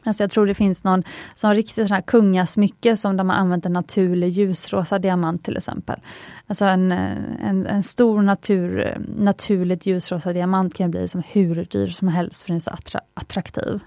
Alltså 0.07 0.23
jag 0.23 0.31
tror 0.31 0.47
det 0.47 0.55
finns 0.55 0.85
någon 0.85 1.03
som 1.35 1.55
riktigt 1.55 1.89
sån 1.89 1.95
här 1.95 2.03
kungasmycke 2.03 2.97
som 2.97 3.17
de 3.17 3.29
har 3.29 3.37
använt 3.37 3.67
en 3.67 3.73
naturlig 3.73 4.29
ljusrosa 4.29 4.99
diamant 4.99 5.45
till 5.45 5.57
exempel. 5.57 6.01
Alltså 6.47 6.65
en, 6.65 6.93
en, 6.93 7.67
en 7.67 7.83
stor 7.83 8.23
natur, 8.23 8.97
naturligt 9.17 9.87
ljusrosa 9.87 10.33
diamant 10.33 10.75
kan 10.75 10.91
bli 10.91 11.09
som 11.09 11.23
hur 11.29 11.65
dyr 11.65 11.89
som 11.89 12.09
helst 12.09 12.43
för 12.43 12.49
den 12.49 12.57
är 12.57 12.61
så 12.61 12.71
attra 12.71 13.01
attraktiv. 13.15 13.81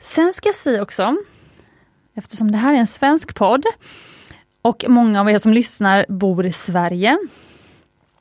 Sen 0.00 0.32
ska 0.32 0.48
jag 0.48 0.56
säga 0.56 0.82
också, 0.82 1.16
eftersom 2.14 2.50
det 2.50 2.58
här 2.58 2.74
är 2.74 2.78
en 2.78 2.86
svensk 2.86 3.34
podd 3.34 3.64
och 4.62 4.84
många 4.88 5.20
av 5.20 5.30
er 5.30 5.38
som 5.38 5.52
lyssnar 5.52 6.06
bor 6.08 6.46
i 6.46 6.52
Sverige 6.52 7.18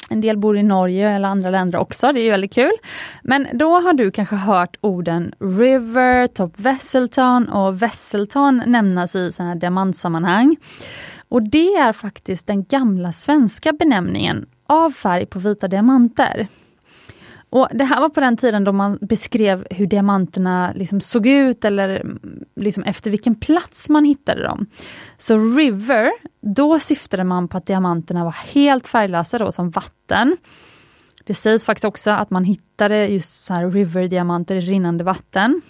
en 0.09 0.21
del 0.21 0.37
bor 0.37 0.57
i 0.57 0.63
Norge 0.63 1.09
eller 1.09 1.27
andra 1.27 1.49
länder 1.49 1.79
också, 1.79 2.11
det 2.11 2.19
är 2.19 2.31
väldigt 2.31 2.53
kul. 2.53 2.71
Men 3.23 3.47
då 3.53 3.79
har 3.79 3.93
du 3.93 4.11
kanske 4.11 4.35
hört 4.35 4.77
orden 4.81 5.33
River, 5.39 6.27
Top 6.27 6.59
Vesselton 6.59 7.49
och 7.49 7.81
Vesselton 7.81 8.63
nämnas 8.65 9.15
i 9.15 9.31
sådana 9.31 9.53
här 9.53 9.59
diamantsammanhang. 9.59 10.55
Och 11.29 11.49
det 11.49 11.67
är 11.75 11.93
faktiskt 11.93 12.47
den 12.47 12.63
gamla 12.63 13.11
svenska 13.11 13.73
benämningen 13.73 14.45
av 14.67 14.91
färg 14.91 15.25
på 15.25 15.39
vita 15.39 15.67
diamanter. 15.67 16.47
Och 17.55 17.67
Det 17.71 17.83
här 17.83 18.01
var 18.01 18.09
på 18.09 18.19
den 18.19 18.37
tiden 18.37 18.63
då 18.63 18.71
man 18.71 18.97
beskrev 19.01 19.67
hur 19.69 19.87
diamanterna 19.87 20.73
liksom 20.75 21.01
såg 21.01 21.27
ut 21.27 21.65
eller 21.65 21.89
mm, 21.89 22.45
liksom 22.55 22.83
efter 22.83 23.11
vilken 23.11 23.35
plats 23.35 23.89
man 23.89 24.05
hittade 24.05 24.43
dem. 24.43 24.65
Så 25.17 25.37
River, 25.37 26.11
då 26.41 26.79
syftade 26.79 27.23
man 27.23 27.47
på 27.47 27.57
att 27.57 27.65
diamanterna 27.65 28.23
var 28.23 28.35
helt 28.53 28.87
färglösa 28.87 29.37
då 29.37 29.51
som 29.51 29.69
vatten. 29.69 30.37
Det 31.23 31.33
sägs 31.33 31.65
faktiskt 31.65 31.85
också 31.85 32.11
att 32.11 32.29
man 32.29 32.43
hittade 32.43 33.07
just 33.07 33.43
så 33.45 33.53
här 33.53 33.69
River-diamanter 33.69 34.55
i 34.55 34.59
rinnande 34.59 35.03
vatten. 35.03 35.61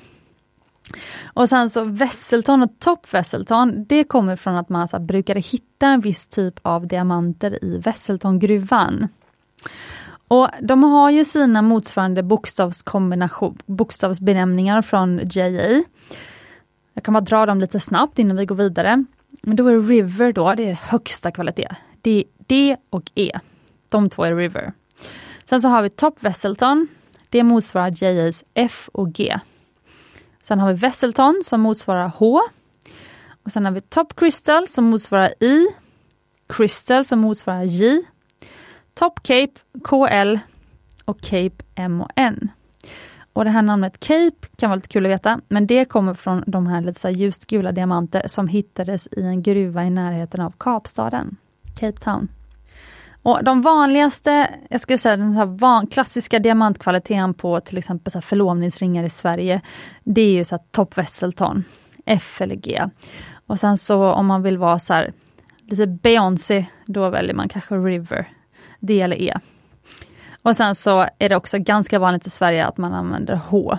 Och 1.23 1.49
sen 1.49 1.69
så 1.69 1.83
Vesselton 1.83 2.63
och 2.63 2.79
Top 2.79 3.13
Vesselton, 3.13 3.85
det 3.85 4.03
kommer 4.03 4.35
från 4.35 4.55
att 4.55 4.69
man 4.69 4.87
så 4.87 4.99
brukade 4.99 5.39
hitta 5.39 5.87
en 5.87 5.99
viss 5.99 6.27
typ 6.27 6.59
av 6.61 6.87
diamanter 6.87 7.65
i 7.65 7.77
Vesseltongruvan. 7.77 9.07
Och 10.27 10.49
De 10.61 10.83
har 10.83 11.09
ju 11.09 11.25
sina 11.25 11.61
motsvarande 11.61 12.23
bokstavskombination, 12.23 13.57
bokstavsbenämningar 13.65 14.81
från 14.81 15.21
JA. 15.31 15.83
Jag 16.93 17.03
kan 17.03 17.13
bara 17.13 17.21
dra 17.21 17.45
dem 17.45 17.59
lite 17.59 17.79
snabbt 17.79 18.19
innan 18.19 18.38
vi 18.38 18.45
går 18.45 18.55
vidare. 18.55 19.05
Men 19.41 19.55
då 19.55 19.67
är 19.67 19.79
River 19.81 20.33
då, 20.33 20.53
det 20.53 20.69
är 20.69 20.73
högsta 20.73 21.31
kvalitet. 21.31 21.69
Det 22.01 22.19
är 22.19 22.23
D 22.47 22.77
och 22.89 23.11
E. 23.15 23.31
De 23.89 24.09
två 24.09 24.23
är 24.23 24.35
River. 24.35 24.73
Sen 25.45 25.61
så 25.61 25.67
har 25.67 25.81
vi 25.81 25.89
Top 25.89 26.23
Vesselton. 26.23 26.88
Det 27.29 27.43
motsvarar 27.43 28.03
JAs 28.03 28.43
F 28.53 28.89
och 28.93 29.11
G. 29.13 29.39
Sen 30.41 30.59
har 30.59 30.73
vi 30.73 30.79
Vesselton 30.79 31.41
som 31.43 31.61
motsvarar 31.61 32.07
H. 32.07 32.41
Och 33.43 33.51
Sen 33.51 33.65
har 33.65 33.71
vi 33.71 33.81
Top 33.81 34.15
Crystal 34.15 34.67
som 34.67 34.85
motsvarar 34.85 35.43
I. 35.43 35.67
Crystal 36.49 37.05
som 37.05 37.19
motsvarar 37.19 37.63
J. 37.63 38.01
Top 38.95 39.23
Cape, 39.23 39.53
KL 39.84 40.38
och 41.05 41.21
Cape 41.21 41.88
MON. 41.89 42.49
och 43.34 43.45
det 43.45 43.51
här 43.51 43.62
namnet 43.62 43.99
Cape 43.99 44.47
kan 44.58 44.69
vara 44.69 44.75
lite 44.75 44.88
kul 44.88 45.05
att 45.05 45.12
veta, 45.12 45.39
men 45.47 45.67
det 45.67 45.86
kommer 45.86 46.13
från 46.13 46.43
de 46.47 46.67
här 46.67 46.81
lite 46.81 46.99
så 46.99 47.08
här 47.08 47.15
ljust 47.15 47.47
gula 47.47 47.71
diamanter 47.71 48.27
som 48.27 48.47
hittades 48.47 49.08
i 49.12 49.21
en 49.21 49.43
gruva 49.43 49.84
i 49.84 49.89
närheten 49.89 50.41
av 50.41 50.53
Kapstaden, 50.58 51.38
Cape 51.79 51.99
Town. 51.99 52.27
Och 53.23 53.43
De 53.43 53.62
vanligaste, 53.62 54.49
jag 54.69 54.81
skulle 54.81 54.97
säga 54.97 55.17
den 55.17 55.34
så 55.34 55.45
van, 55.45 55.88
klassiska 55.88 56.39
diamantkvaliteten 56.39 57.34
på 57.34 57.60
till 57.60 57.77
exempel 57.77 58.12
så 58.12 58.21
förlovningsringar 58.21 59.03
i 59.03 59.10
Sverige, 59.10 59.62
det 60.03 60.21
är 60.21 60.31
ju 60.31 60.43
så 60.43 60.58
Top 60.71 60.97
Vesselton, 60.97 61.63
F 62.05 62.41
eller 62.41 62.55
G. 62.55 62.84
Och 63.47 63.60
sen 63.60 63.77
så 63.77 64.12
om 64.12 64.25
man 64.25 64.43
vill 64.43 64.58
vara 64.58 64.79
så 64.79 64.93
här, 64.93 65.13
lite 65.67 65.88
Beyoncé, 65.88 66.65
då 66.86 67.10
väljer 67.10 67.34
man 67.34 67.49
kanske 67.49 67.75
River, 67.75 68.27
D 68.85 69.01
eller 69.01 69.21
E. 69.21 69.39
Och 70.41 70.55
sen 70.55 70.75
så 70.75 71.07
är 71.19 71.29
det 71.29 71.35
också 71.35 71.57
ganska 71.59 71.99
vanligt 71.99 72.27
i 72.27 72.29
Sverige 72.29 72.65
att 72.65 72.77
man 72.77 72.93
använder 72.93 73.35
H. 73.35 73.77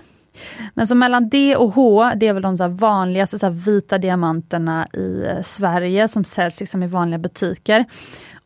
Men 0.74 0.86
så 0.86 0.94
mellan 0.94 1.28
D 1.28 1.56
och 1.56 1.74
H, 1.74 2.12
det 2.16 2.26
är 2.26 2.32
väl 2.32 2.42
de 2.42 2.56
så 2.56 2.68
vanligaste 2.68 3.38
så 3.38 3.48
vita 3.50 3.98
diamanterna 3.98 4.88
i 4.92 5.26
eh, 5.26 5.42
Sverige 5.42 6.08
som 6.08 6.24
säljs 6.24 6.60
liksom 6.60 6.82
i 6.82 6.86
vanliga 6.86 7.18
butiker. 7.18 7.84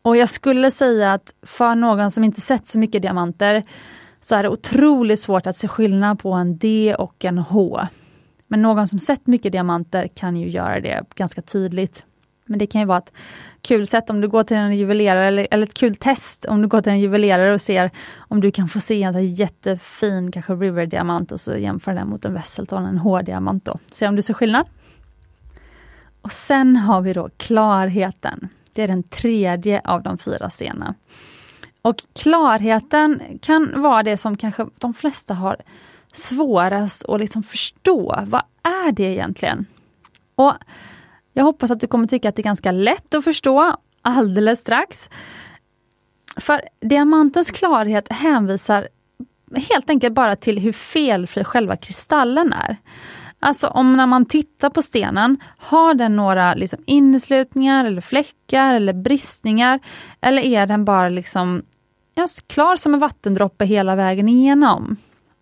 Och 0.01 0.17
jag 0.17 0.29
skulle 0.29 0.71
säga 0.71 1.13
att 1.13 1.33
för 1.41 1.75
någon 1.75 2.11
som 2.11 2.23
inte 2.23 2.41
sett 2.41 2.67
så 2.67 2.79
mycket 2.79 3.01
diamanter 3.01 3.63
så 4.21 4.35
är 4.35 4.43
det 4.43 4.49
otroligt 4.49 5.19
svårt 5.19 5.47
att 5.47 5.55
se 5.55 5.67
skillnad 5.67 6.19
på 6.19 6.31
en 6.31 6.57
D 6.57 6.95
och 6.95 7.25
en 7.25 7.37
H. 7.37 7.81
Men 8.47 8.61
någon 8.61 8.87
som 8.87 8.99
sett 8.99 9.27
mycket 9.27 9.51
diamanter 9.51 10.07
kan 10.07 10.37
ju 10.37 10.49
göra 10.49 10.79
det 10.79 11.03
ganska 11.15 11.41
tydligt. 11.41 12.05
Men 12.51 12.59
det 12.59 12.67
kan 12.67 12.81
ju 12.81 12.87
vara 12.87 12.97
ett 12.97 13.13
kul 13.61 13.87
sätt 13.87 14.09
om 14.09 14.21
du 14.21 14.27
går 14.27 14.43
till 14.43 14.57
en 14.57 14.77
juvelerare, 14.77 15.27
eller, 15.27 15.47
eller 15.51 15.65
ett 15.65 15.73
kul 15.73 15.95
test 15.95 16.45
om 16.45 16.61
du 16.61 16.67
går 16.67 16.81
till 16.81 16.91
en 16.91 16.99
juvelerare 16.99 17.53
och 17.53 17.61
ser 17.61 17.91
om 18.17 18.41
du 18.41 18.51
kan 18.51 18.67
få 18.67 18.79
se 18.79 19.03
en 19.03 19.27
jättefin 19.33 20.31
kanske 20.31 20.53
River-diamant 20.53 21.31
och 21.31 21.41
så 21.41 21.57
jämför 21.57 21.93
den 21.93 22.09
mot 22.09 22.25
en 22.25 22.33
Wesselton, 22.33 22.85
en 22.85 22.97
H-diamant. 22.97 23.69
Se 23.91 24.07
om 24.07 24.15
du 24.15 24.21
ser 24.21 24.33
skillnad. 24.33 24.65
Och 26.21 26.31
sen 26.31 26.75
har 26.75 27.01
vi 27.01 27.13
då 27.13 27.29
klarheten. 27.37 28.49
Det 28.73 28.83
är 28.83 28.87
den 28.87 29.03
tredje 29.03 29.81
av 29.83 30.03
de 30.03 30.17
fyra 30.17 30.49
scenerna. 30.49 30.95
Och 31.81 31.95
klarheten 32.13 33.21
kan 33.41 33.81
vara 33.81 34.03
det 34.03 34.17
som 34.17 34.37
kanske 34.37 34.65
de 34.77 34.93
flesta 34.93 35.33
har 35.33 35.57
svårast 36.13 37.05
att 37.05 37.19
liksom 37.19 37.43
förstå. 37.43 38.23
Vad 38.27 38.43
är 38.63 38.91
det 38.91 39.03
egentligen? 39.03 39.65
Och 40.35 40.53
jag 41.33 41.43
hoppas 41.43 41.71
att 41.71 41.79
du 41.79 41.87
kommer 41.87 42.07
tycka 42.07 42.29
att 42.29 42.35
det 42.35 42.41
är 42.41 42.43
ganska 42.43 42.71
lätt 42.71 43.13
att 43.13 43.23
förstå 43.23 43.75
alldeles 44.01 44.59
strax. 44.59 45.09
För 46.37 46.61
diamantens 46.81 47.51
klarhet 47.51 48.11
hänvisar 48.11 48.87
helt 49.69 49.89
enkelt 49.89 50.13
bara 50.13 50.35
till 50.35 50.59
hur 50.59 50.71
felfri 50.71 51.43
själva 51.43 51.77
kristallen 51.77 52.53
är. 52.53 52.77
Alltså 53.39 53.67
om 53.67 53.97
när 53.97 54.07
man 54.07 54.25
tittar 54.25 54.69
på 54.69 54.81
stenen, 54.81 55.37
har 55.57 55.93
den 55.93 56.15
några 56.15 56.53
liksom 56.53 56.83
inneslutningar 56.85 57.85
eller 57.85 58.01
fläckar 58.01 58.73
eller 58.73 58.93
bristningar? 58.93 59.79
Eller 60.21 60.41
är 60.41 60.65
den 60.65 60.85
bara 60.85 61.09
liksom 61.09 61.63
ja, 62.13 62.27
klar 62.47 62.75
som 62.75 62.93
en 62.93 62.99
vattendroppe 62.99 63.65
hela 63.65 63.95
vägen 63.95 64.29
igenom? 64.29 64.97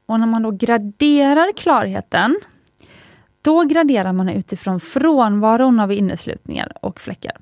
Och 0.05 0.19
när 0.19 0.27
man 0.27 0.43
då 0.43 0.51
graderar 0.51 1.53
klarheten, 1.53 2.39
då 3.41 3.63
graderar 3.63 4.13
man 4.13 4.29
utifrån 4.29 4.79
frånvaron 4.79 5.79
av 5.79 5.91
inneslutningar 5.91 6.71
och 6.81 6.99
fläckar. 6.99 7.37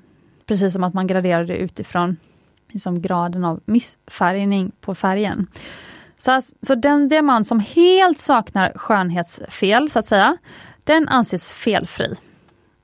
Precis 0.46 0.72
som 0.72 0.84
att 0.84 0.94
man 0.94 1.06
graderar 1.06 1.44
det 1.44 1.56
utifrån 1.56 2.16
liksom 2.68 3.02
graden 3.02 3.44
av 3.44 3.60
missfärgning 3.64 4.72
på 4.80 4.94
färgen. 4.94 5.46
Så, 6.18 6.32
alltså, 6.32 6.56
så 6.60 6.74
den 6.74 7.08
diamant 7.08 7.46
som 7.46 7.60
helt 7.60 8.18
saknar 8.18 8.72
skönhetsfel, 8.76 9.90
så 9.90 9.98
att 9.98 10.06
säga, 10.06 10.36
den 10.84 11.08
anses 11.08 11.52
felfri. 11.52 12.14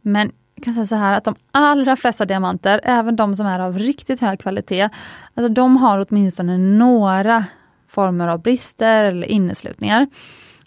Men 0.00 0.32
jag 0.54 0.64
kan 0.64 0.74
säga 0.74 0.86
så 0.86 0.94
här 0.94 1.16
att 1.16 1.24
de 1.24 1.34
allra 1.50 1.96
flesta 1.96 2.24
diamanter, 2.24 2.80
även 2.84 3.16
de 3.16 3.36
som 3.36 3.46
är 3.46 3.60
av 3.60 3.78
riktigt 3.78 4.20
hög 4.20 4.40
kvalitet, 4.40 4.88
alltså 5.34 5.48
de 5.48 5.76
har 5.76 6.06
åtminstone 6.08 6.58
några 6.58 7.44
former 7.88 8.28
av 8.28 8.42
brister 8.42 9.04
eller 9.04 9.26
inneslutningar. 9.26 10.06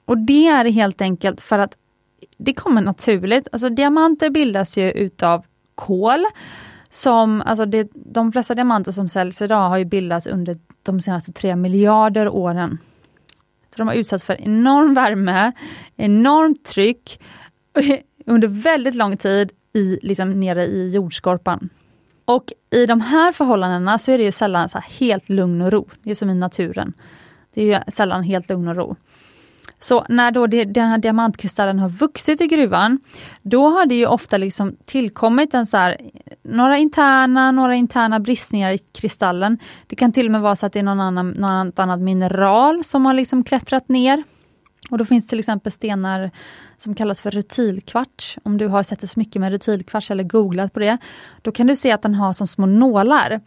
Och 0.05 0.17
det 0.17 0.47
är 0.47 0.65
helt 0.65 1.01
enkelt 1.01 1.41
för 1.41 1.60
att 1.60 1.75
det 2.38 2.53
kommer 2.53 2.82
naturligt. 2.82 3.47
Alltså 3.51 3.69
diamanter 3.69 4.30
bildas 4.30 4.77
ju 4.77 4.91
utav 4.91 5.45
kol. 5.75 6.25
Som, 6.89 7.41
alltså 7.41 7.65
det, 7.65 7.89
de 7.93 8.32
flesta 8.32 8.56
diamanter 8.56 8.91
som 8.91 9.08
säljs 9.08 9.41
idag 9.41 9.69
har 9.69 9.77
ju 9.77 9.86
bildats 9.86 10.27
under 10.27 10.56
de 10.84 11.01
senaste 11.01 11.32
tre 11.32 11.56
miljarder 11.56 12.30
åren. 12.30 12.77
Så 13.69 13.77
de 13.77 13.88
har 13.88 13.95
utsatts 13.95 14.23
för 14.23 14.41
enorm 14.41 14.93
värme, 14.93 15.51
enormt 15.95 16.65
tryck 16.65 17.21
under 18.25 18.47
väldigt 18.47 18.95
lång 18.95 19.17
tid 19.17 19.51
i, 19.73 19.99
liksom 20.01 20.39
nere 20.39 20.65
i 20.65 20.89
jordskorpan. 20.89 21.69
Och 22.25 22.53
i 22.69 22.86
de 22.86 23.01
här 23.01 23.32
förhållandena 23.32 23.97
så 23.97 24.12
är 24.12 24.17
det 24.17 24.23
ju 24.23 24.32
sällan 24.32 24.69
så 24.69 24.80
helt 24.80 25.30
lugn 25.30 25.62
och 25.62 25.71
ro. 25.71 25.89
Det 26.03 26.12
är 26.12 26.15
som 26.15 26.30
i 26.30 26.34
naturen. 26.34 26.93
Det 27.53 27.62
är 27.62 27.65
ju 27.65 27.91
sällan 27.91 28.23
helt 28.23 28.49
lugn 28.49 28.67
och 28.67 28.75
ro. 28.75 28.95
Så 29.88 30.06
när 30.10 30.32
då 30.32 30.47
det, 30.47 30.65
den 30.65 30.89
här 30.89 30.97
diamantkristallen 30.97 31.80
har 31.80 31.89
vuxit 31.89 32.41
i 32.41 32.47
gruvan, 32.47 33.00
då 33.41 33.69
har 33.69 33.86
det 33.86 33.95
ju 33.95 34.06
ofta 34.06 34.38
liksom 34.38 34.76
tillkommit 34.86 35.54
en 35.54 35.65
så 35.65 35.78
här, 35.78 35.97
några 36.43 36.78
interna, 36.78 37.52
några 37.52 37.76
interna 37.76 38.19
bristningar 38.19 38.71
i 38.71 38.78
kristallen. 38.78 39.58
Det 39.88 39.95
kan 39.95 40.12
till 40.12 40.26
och 40.26 40.32
med 40.32 40.41
vara 40.41 40.56
så 40.56 40.65
att 40.65 40.73
det 40.73 40.80
är 40.80 40.84
någon 40.84 41.00
annan, 41.00 41.30
något 41.30 41.80
annat 41.80 42.00
mineral 42.00 42.84
som 42.84 43.06
har 43.06 43.13
liksom 43.13 43.43
klättrat 43.43 43.89
ner. 43.89 44.23
Och 44.91 44.97
då 44.97 45.06
finns 45.06 45.28
till 45.28 45.39
exempel 45.39 45.71
stenar 45.71 46.32
som 46.77 46.95
kallas 46.95 47.21
för 47.21 47.31
rutilkvarts. 47.31 48.37
Om 48.43 48.57
du 48.57 48.67
har 48.67 48.83
sett 48.83 49.03
ett 49.03 49.09
smycke 49.09 49.39
med 49.39 49.51
rutilkvarts 49.51 50.11
eller 50.11 50.23
googlat 50.23 50.73
på 50.73 50.79
det, 50.79 50.97
då 51.41 51.51
kan 51.51 51.67
du 51.67 51.75
se 51.75 51.91
att 51.91 52.01
den 52.01 52.15
har 52.15 52.33
som 52.33 52.47
små 52.47 52.65
nålar. 52.65 53.41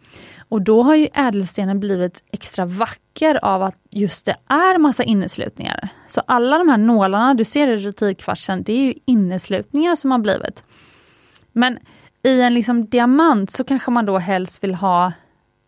Och 0.49 0.61
då 0.61 0.83
har 0.83 0.95
ju 0.95 1.07
ädelstenen 1.13 1.79
blivit 1.79 2.23
extra 2.31 2.65
vacker 2.65 3.45
av 3.45 3.63
att 3.63 3.75
just 3.89 4.25
det 4.25 4.35
är 4.49 4.77
massa 4.77 5.03
inneslutningar. 5.03 5.89
Så 6.09 6.21
alla 6.27 6.57
de 6.57 6.69
här 6.69 6.77
nålarna 6.77 7.33
du 7.33 7.45
ser 7.45 7.67
i 7.67 7.77
rutilkvartsen, 7.77 8.63
det 8.63 8.73
är 8.73 8.85
ju 8.85 8.93
inneslutningar 9.05 9.95
som 9.95 10.11
har 10.11 10.19
blivit. 10.19 10.63
Men 11.51 11.79
i 12.23 12.41
en 12.41 12.53
liksom 12.53 12.85
diamant 12.85 13.51
så 13.51 13.63
kanske 13.63 13.91
man 13.91 14.05
då 14.05 14.17
helst 14.17 14.63
vill 14.63 14.75
ha 14.75 15.13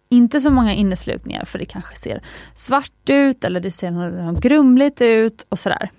inte 0.10 0.42
så 0.42 0.52
många 0.52 0.74
inneslutningar 0.74 1.46
för 1.46 1.60
det 1.60 1.66
kanske 1.66 1.96
ser 1.96 2.22
svart 2.56 3.10
ut 3.10 3.44
eller 3.44 3.60
det 3.60 3.72
ser 3.72 4.42
grumligt 4.42 5.02
ut 5.02 5.46
och 5.50 5.60
sådär. 5.60 5.92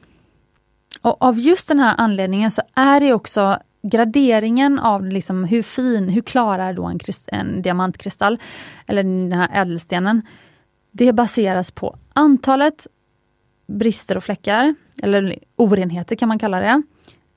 Och 1.05 1.23
av 1.23 1.39
just 1.39 1.69
den 1.69 1.81
här 1.81 1.95
anledningen 1.99 2.51
så 2.51 2.63
är 2.75 3.01
det 3.01 3.13
också 3.13 3.59
graderingen 3.83 4.79
av 4.79 5.07
liksom 5.07 5.45
hur 5.45 5.63
fin, 5.63 6.09
hur 6.09 6.23
klar 6.23 6.59
är 6.59 6.73
då 6.73 6.85
en, 6.85 7.01
en 7.27 7.63
diamantkristall, 7.63 8.39
eller 8.87 9.03
den 9.03 9.33
här 9.33 9.49
ädelstenen. 9.53 10.23
Det 10.91 11.13
baseras 11.13 11.71
på 11.71 11.97
antalet 12.13 12.87
brister 13.67 14.17
och 14.17 14.25
fläckar, 14.25 14.75
eller 15.03 15.39
orenheter 15.57 16.17
kan 16.17 16.29
man 16.29 16.39
kalla 16.39 16.61
det 16.61 16.83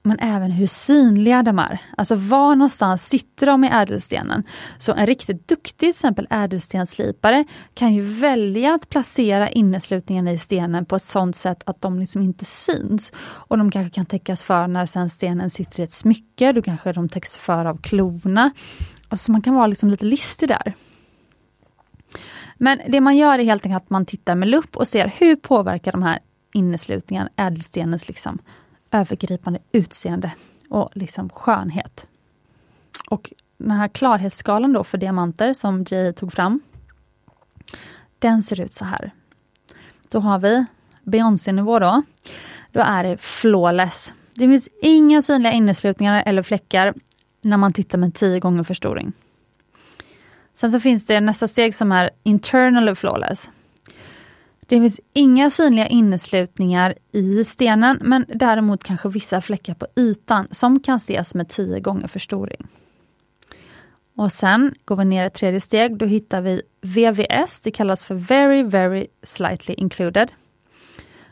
men 0.08 0.20
även 0.20 0.52
hur 0.52 0.68
synliga 0.68 1.44
de 1.44 1.60
är. 1.60 1.80
Alltså 1.98 2.16
var 2.16 2.56
någonstans 2.56 3.08
sitter 3.08 3.46
de 3.46 3.64
i 3.64 3.68
ädelstenen? 3.68 4.44
Så 4.78 4.94
en 4.94 5.06
riktigt 5.06 5.48
duktig 5.48 5.78
till 5.78 5.90
exempel 5.90 6.28
ädelstenslipare 6.30 7.46
kan 7.74 7.94
ju 7.94 8.02
välja 8.02 8.74
att 8.74 8.90
placera 8.90 9.50
inneslutningarna 9.50 10.32
i 10.32 10.38
stenen 10.38 10.86
på 10.86 10.96
ett 10.96 11.04
sådant 11.04 11.36
sätt 11.36 11.64
att 11.66 11.82
de 11.82 12.00
liksom 12.00 12.22
inte 12.22 12.46
syns. 12.46 13.12
Och 13.20 13.58
de 13.58 13.72
kanske 13.72 13.96
kan 13.96 14.06
täckas 14.06 14.44
för 14.44 14.68
när 14.68 14.86
sen 14.86 15.10
stenen 15.10 15.50
sitter 15.50 15.80
i 15.80 15.84
ett 15.84 15.92
smycke, 15.92 16.52
då 16.52 16.62
kanske 16.62 16.94
de 16.94 17.10
täcks 17.10 17.38
för 17.38 17.66
av 17.66 17.78
klorna. 17.78 18.52
Alltså 19.10 19.32
man 19.32 19.42
kan 19.42 19.56
vara 19.56 19.68
liksom 19.68 19.90
lite 19.90 20.06
listig 20.06 20.50
där. 20.50 20.74
Men 22.58 22.80
det 22.88 23.02
man 23.02 23.18
gör 23.18 23.40
är 23.40 23.44
helt 23.44 23.66
enkelt 23.66 23.84
att 23.84 23.90
man 23.90 24.06
tittar 24.06 24.36
med 24.36 24.50
lupp 24.50 24.78
och 24.78 24.88
ser 24.88 25.14
hur 25.18 25.36
påverkar 25.36 25.92
de 25.92 26.04
här 26.04 26.20
inneslutningarna 26.54 27.30
ädelstenens 27.36 28.08
liksom 28.08 28.40
övergripande 28.92 29.60
utseende 29.72 30.32
och 30.70 30.90
liksom 30.94 31.30
skönhet. 31.30 32.08
Och 33.10 33.34
den 33.58 33.72
här 33.72 33.88
klarhetsskalan 33.88 34.74
då 34.74 34.84
för 34.84 34.98
diamanter 34.98 35.54
som 35.54 35.86
Jay 35.90 36.14
tog 36.14 36.34
fram, 36.34 36.60
den 38.20 38.44
ser 38.44 38.62
ut 38.62 38.74
så 38.74 38.86
här. 38.86 39.12
Då 40.12 40.20
har 40.20 40.40
vi 40.40 40.66
Beyoncé-nivå 41.04 41.80
då. 41.80 42.04
Då 42.72 42.80
är 42.80 43.04
det 43.04 43.18
flawless. 43.18 44.14
Det 44.34 44.48
finns 44.48 44.70
inga 44.82 45.22
synliga 45.22 45.52
inneslutningar 45.52 46.24
eller 46.26 46.44
fläckar 46.44 46.94
när 47.42 47.58
man 47.58 47.74
tittar 47.74 47.98
med 47.98 48.14
10 48.14 48.40
gånger 48.40 48.64
förstoring. 48.64 49.14
Sen 50.54 50.72
så 50.72 50.80
finns 50.80 51.06
det 51.06 51.22
nästa 51.22 51.48
steg 51.48 51.76
som 51.76 51.92
är 51.92 52.10
internal 52.24 52.96
flawless. 52.96 53.50
Det 54.68 54.80
finns 54.80 55.00
inga 55.14 55.50
synliga 55.50 55.88
inneslutningar 55.88 56.96
i 57.12 57.44
stenen, 57.44 58.00
men 58.02 58.26
däremot 58.28 58.84
kanske 58.84 59.10
vissa 59.10 59.42
fläckar 59.42 59.74
på 59.74 59.88
ytan 59.96 60.48
som 60.52 60.80
kan 60.80 60.96
ses 60.96 61.36
med 61.36 61.50
10 61.50 61.80
gånger 61.80 62.08
förstoring. 62.08 62.68
Och 64.16 64.32
sen 64.32 64.74
går 64.86 64.96
vi 64.96 65.06
ner 65.06 65.26
ett 65.26 65.34
tredje 65.34 65.62
steg, 65.62 65.98
då 65.98 66.06
hittar 66.06 66.42
vi 66.42 66.62
VVS, 66.82 67.60
det 67.60 67.72
kallas 67.72 68.06
för 68.06 68.16
Very 68.16 68.64
Very 68.64 69.08
Slightly 69.24 69.74
Included. 69.74 70.32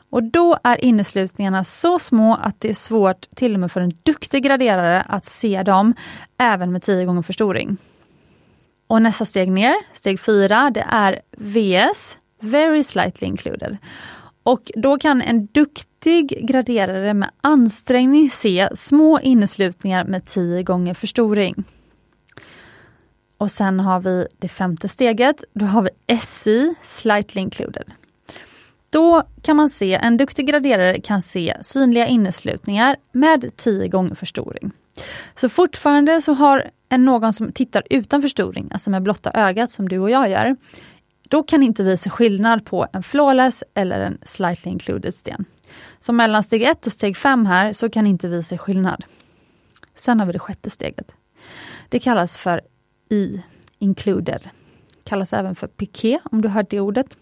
Och 0.10 0.24
då 0.24 0.58
är 0.64 0.84
inneslutningarna 0.84 1.64
så 1.64 2.00
små 2.00 2.36
att 2.36 2.62
det 2.62 2.70
är 2.70 2.74
svårt 2.74 3.28
till 3.36 3.54
och 3.54 3.60
med 3.60 3.72
för 3.72 3.82
en 3.82 3.92
duktig 4.04 4.44
graderare 4.44 5.02
att 5.02 5.26
se 5.26 5.64
dem, 5.64 5.94
även 6.38 6.72
med 6.72 6.84
10 6.84 7.06
gånger 7.06 7.22
förstoring. 7.22 7.78
Och 8.88 9.02
nästa 9.02 9.26
steg 9.26 9.52
ner, 9.52 9.76
steg 9.94 10.20
4, 10.20 10.70
det 10.70 10.86
är 10.90 11.22
VS, 11.32 12.18
very 12.40 12.84
slightly 12.84 13.28
included. 13.28 13.78
Och 14.44 14.72
då 14.76 14.98
kan 14.98 15.22
en 15.22 15.46
duktig 15.46 16.48
graderare 16.48 17.14
med 17.14 17.30
ansträngning 17.42 18.30
se 18.30 18.70
små 18.74 19.20
inneslutningar 19.20 20.06
med 20.06 20.26
10 20.26 20.64
gånger 20.64 20.94
förstoring. 20.94 21.64
Och 23.38 23.52
sen 23.52 23.80
har 23.80 24.00
vi 24.00 24.28
det 24.38 24.48
femte 24.48 24.88
steget, 24.88 25.44
då 25.54 25.66
har 25.66 25.82
vi 25.82 26.18
SI, 26.18 26.76
slightly 26.82 27.42
included. 27.42 27.92
Då 28.90 29.24
kan 29.42 29.56
man 29.56 29.70
se, 29.70 29.94
en 29.94 30.18
duktig 30.18 30.48
graderare 30.48 31.02
kan 31.02 31.22
se 31.22 31.58
synliga 31.62 32.08
inneslutningar 32.08 32.96
med 33.12 33.52
10 33.56 33.88
gånger 33.88 34.16
förstoring. 34.16 34.72
Så 35.36 35.50
fortfarande 35.50 36.22
så 36.22 36.34
har 36.34 36.72
en 36.90 37.06
någon 37.06 37.34
som 37.34 37.52
tittar 37.52 37.84
utan 37.90 38.22
förstoring, 38.22 38.70
alltså 38.72 38.90
med 38.90 39.04
blotta 39.04 39.32
ögat 39.34 39.72
som 39.72 39.90
du 39.90 40.00
och 40.00 40.10
jag 40.10 40.30
gör, 40.30 40.56
då 41.30 41.44
kan 41.44 41.64
inte 41.64 41.84
vi 41.84 41.98
se 41.98 42.10
skillnad 42.10 42.66
på 42.66 42.88
en 42.94 43.04
flawless 43.04 43.64
eller 43.74 44.00
en 44.00 44.18
slightly 44.24 44.72
included 44.72 45.16
sten. 45.16 45.46
Så 46.00 46.14
mellan 46.14 46.44
steg 46.44 46.64
1 46.64 46.88
och 46.88 46.94
steg 46.94 47.18
5 47.18 47.46
här 47.46 47.74
så 47.74 47.90
kan 47.90 48.08
inte 48.08 48.28
vi 48.28 48.44
se 48.44 48.58
skillnad. 48.58 49.06
Sen 49.96 50.20
har 50.20 50.28
vi 50.28 50.34
det 50.34 50.40
sjätte 50.40 50.70
steget. 50.70 51.12
Det 51.90 52.00
kallas 52.00 52.38
för 52.38 52.62
i 53.10 53.44
included. 53.80 54.50
Kallas 55.04 55.34
även 55.34 55.56
för 55.56 55.68
piké 55.68 56.20
om 56.32 56.42
du 56.42 56.50
hört 56.50 56.70
det 56.70 56.80
ordet. 56.80 57.18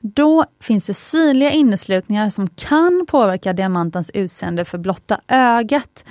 Då 0.00 0.44
finns 0.60 0.86
det 0.86 0.94
synliga 0.94 1.50
inneslutningar 1.50 2.30
som 2.30 2.48
kan 2.48 3.06
påverka 3.08 3.52
diamantens 3.52 4.10
utseende 4.10 4.64
för 4.64 4.78
blotta 4.78 5.20
ögat. 5.28 6.04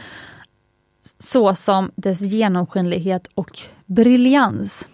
Såsom 1.20 1.92
dess 1.96 2.22
genomskinlighet 2.22 3.28
och 3.36 3.60
briljans. 3.86 4.88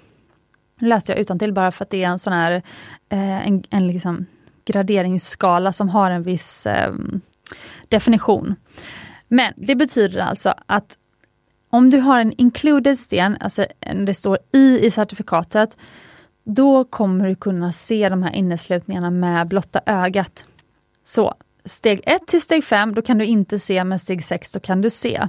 Nu 0.80 0.88
läste 0.88 1.12
jag 1.12 1.20
utan 1.20 1.40
till 1.40 1.54
bara 1.54 1.72
för 1.72 1.86
att 1.86 1.90
det 1.90 2.04
är 2.04 2.08
en 2.08 2.20
sån 2.20 2.34
här 2.34 2.52
eh, 3.10 3.48
en, 3.48 3.64
en 3.70 3.88
liksom 3.88 4.26
graderingsskala 4.66 5.74
som 5.74 5.90
har 5.90 6.12
en 6.12 6.24
viss 6.24 6.66
eh, 6.66 6.94
definition. 7.90 8.56
Men 9.28 9.54
det 9.56 9.76
betyder 9.76 10.20
alltså 10.20 10.54
att 10.66 10.98
om 11.70 11.90
du 11.90 12.00
har 12.00 12.20
en 12.20 12.34
included 12.38 13.00
sten, 13.00 13.38
alltså 13.40 13.66
det 14.06 14.14
står 14.14 14.38
i 14.52 14.86
i 14.86 14.92
certifikatet, 14.92 15.78
då 16.44 16.84
kommer 16.84 17.28
du 17.28 17.36
kunna 17.36 17.72
se 17.72 18.10
de 18.10 18.24
här 18.24 18.32
inneslutningarna 18.32 19.12
med 19.12 19.48
blotta 19.48 19.82
ögat. 19.86 20.46
Så 21.04 21.34
steg 21.66 22.02
1 22.06 22.28
till 22.28 22.42
steg 22.42 22.64
5, 22.64 22.96
då 22.96 23.02
kan 23.02 23.18
du 23.18 23.26
inte 23.26 23.60
se, 23.60 23.84
men 23.84 24.00
steg 24.00 24.24
6 24.24 24.52
då 24.52 24.60
kan 24.60 24.82
du 24.82 24.90
se. 24.90 25.28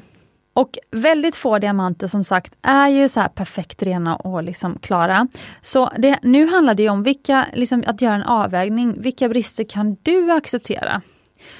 Och 0.56 0.78
väldigt 0.90 1.36
få 1.36 1.58
diamanter 1.58 2.06
som 2.06 2.24
sagt 2.24 2.54
är 2.62 2.88
ju 2.88 3.08
så 3.08 3.20
här 3.20 3.28
perfekt 3.28 3.82
rena 3.82 4.16
och 4.16 4.42
liksom 4.42 4.78
klara. 4.78 5.28
Så 5.60 5.90
det, 5.98 6.18
nu 6.22 6.46
handlar 6.46 6.74
det 6.74 6.88
om 6.88 7.02
vilka, 7.02 7.46
liksom, 7.52 7.84
att 7.86 8.02
göra 8.02 8.14
en 8.14 8.22
avvägning. 8.22 9.00
Vilka 9.02 9.28
brister 9.28 9.64
kan 9.64 9.96
du 10.02 10.32
acceptera? 10.32 11.02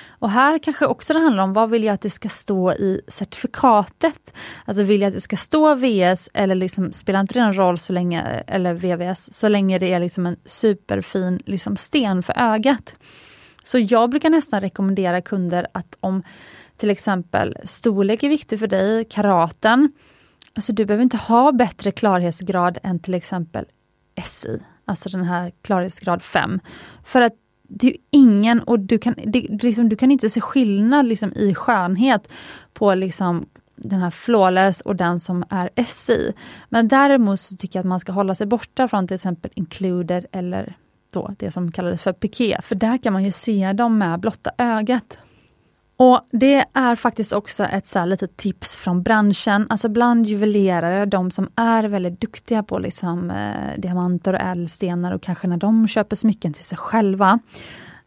Och 0.09 0.31
här 0.31 0.59
kanske 0.59 0.87
också 0.87 1.13
det 1.13 1.19
handlar 1.19 1.45
om 1.45 1.53
vad 1.53 1.71
vill 1.71 1.85
jag 1.85 1.95
att 1.95 2.01
det 2.01 2.11
ska 2.11 2.29
stå 2.29 2.73
i 2.73 3.01
certifikatet? 3.09 4.35
Alltså 4.65 4.83
vill 4.83 5.01
jag 5.01 5.09
att 5.09 5.15
det 5.15 5.21
ska 5.21 5.37
stå 5.37 5.75
VS 5.75 6.29
eller 6.35 6.55
liksom 6.55 6.93
spelar 6.93 7.21
inte 7.21 7.35
det 7.35 7.45
någon 7.45 7.57
roll 7.57 7.79
så 7.79 7.93
länge, 7.93 8.23
eller 8.47 8.75
VVS, 8.75 9.33
så 9.33 9.49
länge 9.49 9.79
det 9.79 9.93
är 9.93 10.01
liksom 10.01 10.27
en 10.27 10.37
superfin 10.45 11.41
liksom 11.47 11.77
sten 11.77 12.23
för 12.23 12.35
ögat. 12.39 12.95
Så 13.63 13.79
jag 13.79 14.11
brukar 14.11 14.31
nästan 14.31 14.61
rekommendera 14.61 15.21
kunder 15.21 15.67
att 15.73 15.97
om 16.01 16.23
till 16.77 16.91
exempel 16.91 17.57
storlek 17.65 18.23
är 18.23 18.29
viktig 18.29 18.59
för 18.59 18.67
dig, 18.67 19.05
karaten, 19.05 19.93
alltså 20.55 20.73
du 20.73 20.85
behöver 20.85 21.03
inte 21.03 21.17
ha 21.17 21.53
bättre 21.53 21.91
klarhetsgrad 21.91 22.79
än 22.83 22.99
till 22.99 23.15
exempel 23.15 23.65
SI, 24.25 24.63
alltså 24.85 25.09
den 25.09 25.25
här 25.25 25.53
klarhetsgrad 25.63 26.23
5. 26.23 26.61
För 27.05 27.21
att 27.21 27.33
det 27.69 27.89
är 27.89 27.97
ingen, 28.11 28.63
och 28.63 28.81
du 28.81 28.99
kan, 28.99 29.15
det, 29.25 29.63
liksom, 29.63 29.89
du 29.89 29.97
kan 29.97 30.11
inte 30.11 30.31
se 30.31 30.41
skillnad 30.41 31.07
liksom, 31.07 31.33
i 31.33 31.55
skönhet 31.55 32.29
på 32.73 32.95
liksom, 32.95 33.47
den 33.77 34.01
här 34.01 34.11
flawless 34.11 34.81
och 34.81 34.97
den 34.97 35.21
som 35.21 35.45
är 35.51 35.71
SI. 35.87 36.33
Men 36.69 36.89
däremot 36.89 37.41
så 37.41 37.57
tycker 37.57 37.79
jag 37.79 37.83
att 37.83 37.89
man 37.89 38.01
ska 38.01 38.13
hålla 38.13 38.35
sig 38.35 38.47
borta 38.47 38.89
från 38.89 39.09
till 39.09 39.15
exempel 39.15 39.51
includer 39.55 40.27
eller 40.33 40.77
då 41.11 41.35
det 41.39 41.51
som 41.51 41.73
kallades 41.73 42.03
för 42.03 42.13
piké, 42.13 42.61
för 42.63 42.75
där 42.75 42.99
kan 42.99 43.13
man 43.13 43.25
ju 43.25 43.33
se 43.33 43.73
dem 43.73 43.99
med 43.99 44.21
blotta 44.21 44.51
ögat. 44.59 45.19
Och 45.99 46.21
Det 46.31 46.65
är 46.73 46.97
faktiskt 46.97 47.33
också 47.33 47.65
ett 47.65 47.87
så 47.87 48.05
litet 48.05 48.37
tips 48.37 48.77
från 48.77 49.03
branschen, 49.03 49.67
alltså 49.69 49.89
bland 49.89 50.27
juvelerare, 50.27 51.07
de 51.07 51.31
som 51.31 51.51
är 51.55 51.85
väldigt 51.85 52.21
duktiga 52.21 52.63
på 52.63 52.79
liksom, 52.79 53.31
eh, 53.31 53.81
diamanter 53.81 54.33
och 54.33 54.41
ädelstenar 54.41 55.13
och 55.13 55.23
kanske 55.23 55.47
när 55.47 55.57
de 55.57 55.89
köper 55.89 56.17
smycken 56.17 56.53
till 56.53 56.65
sig 56.65 56.79
själva. 56.79 57.39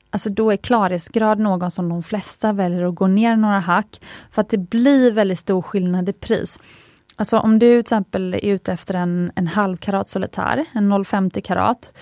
Alltså 0.10 0.30
då 0.30 0.52
är 0.52 0.58
klarhetsgrad 0.58 1.40
någon 1.40 1.72
som 1.72 1.90
de 1.90 2.04
flesta 2.04 2.54
väljer 2.54 2.84
att 2.84 2.96
gå 2.96 3.08
ner 3.08 3.36
några 3.36 3.60
hack, 3.60 4.02
för 4.32 4.42
att 4.42 4.50
det 4.50 4.58
blir 4.58 5.12
väldigt 5.12 5.40
stor 5.40 5.62
skillnad 5.62 6.10
i 6.10 6.14
pris. 6.14 6.60
Alltså 7.16 7.40
om 7.40 7.60
du 7.60 7.70
till 7.70 7.80
exempel 7.80 8.34
är 8.34 8.46
ute 8.46 8.74
efter 8.74 8.94
en, 8.94 9.32
en 9.36 9.48
halv 9.48 9.78
karat 9.78 10.10
solitär, 10.10 10.66
en 10.74 10.94
0,50 10.94 11.42
karat, 11.42 11.94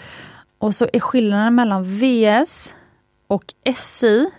och 0.58 0.76
så 0.76 0.88
är 0.94 1.00
skillnaden 1.00 1.56
mellan 1.56 1.84
VS 1.84 2.74
och 3.28 3.54
SI 3.76 4.30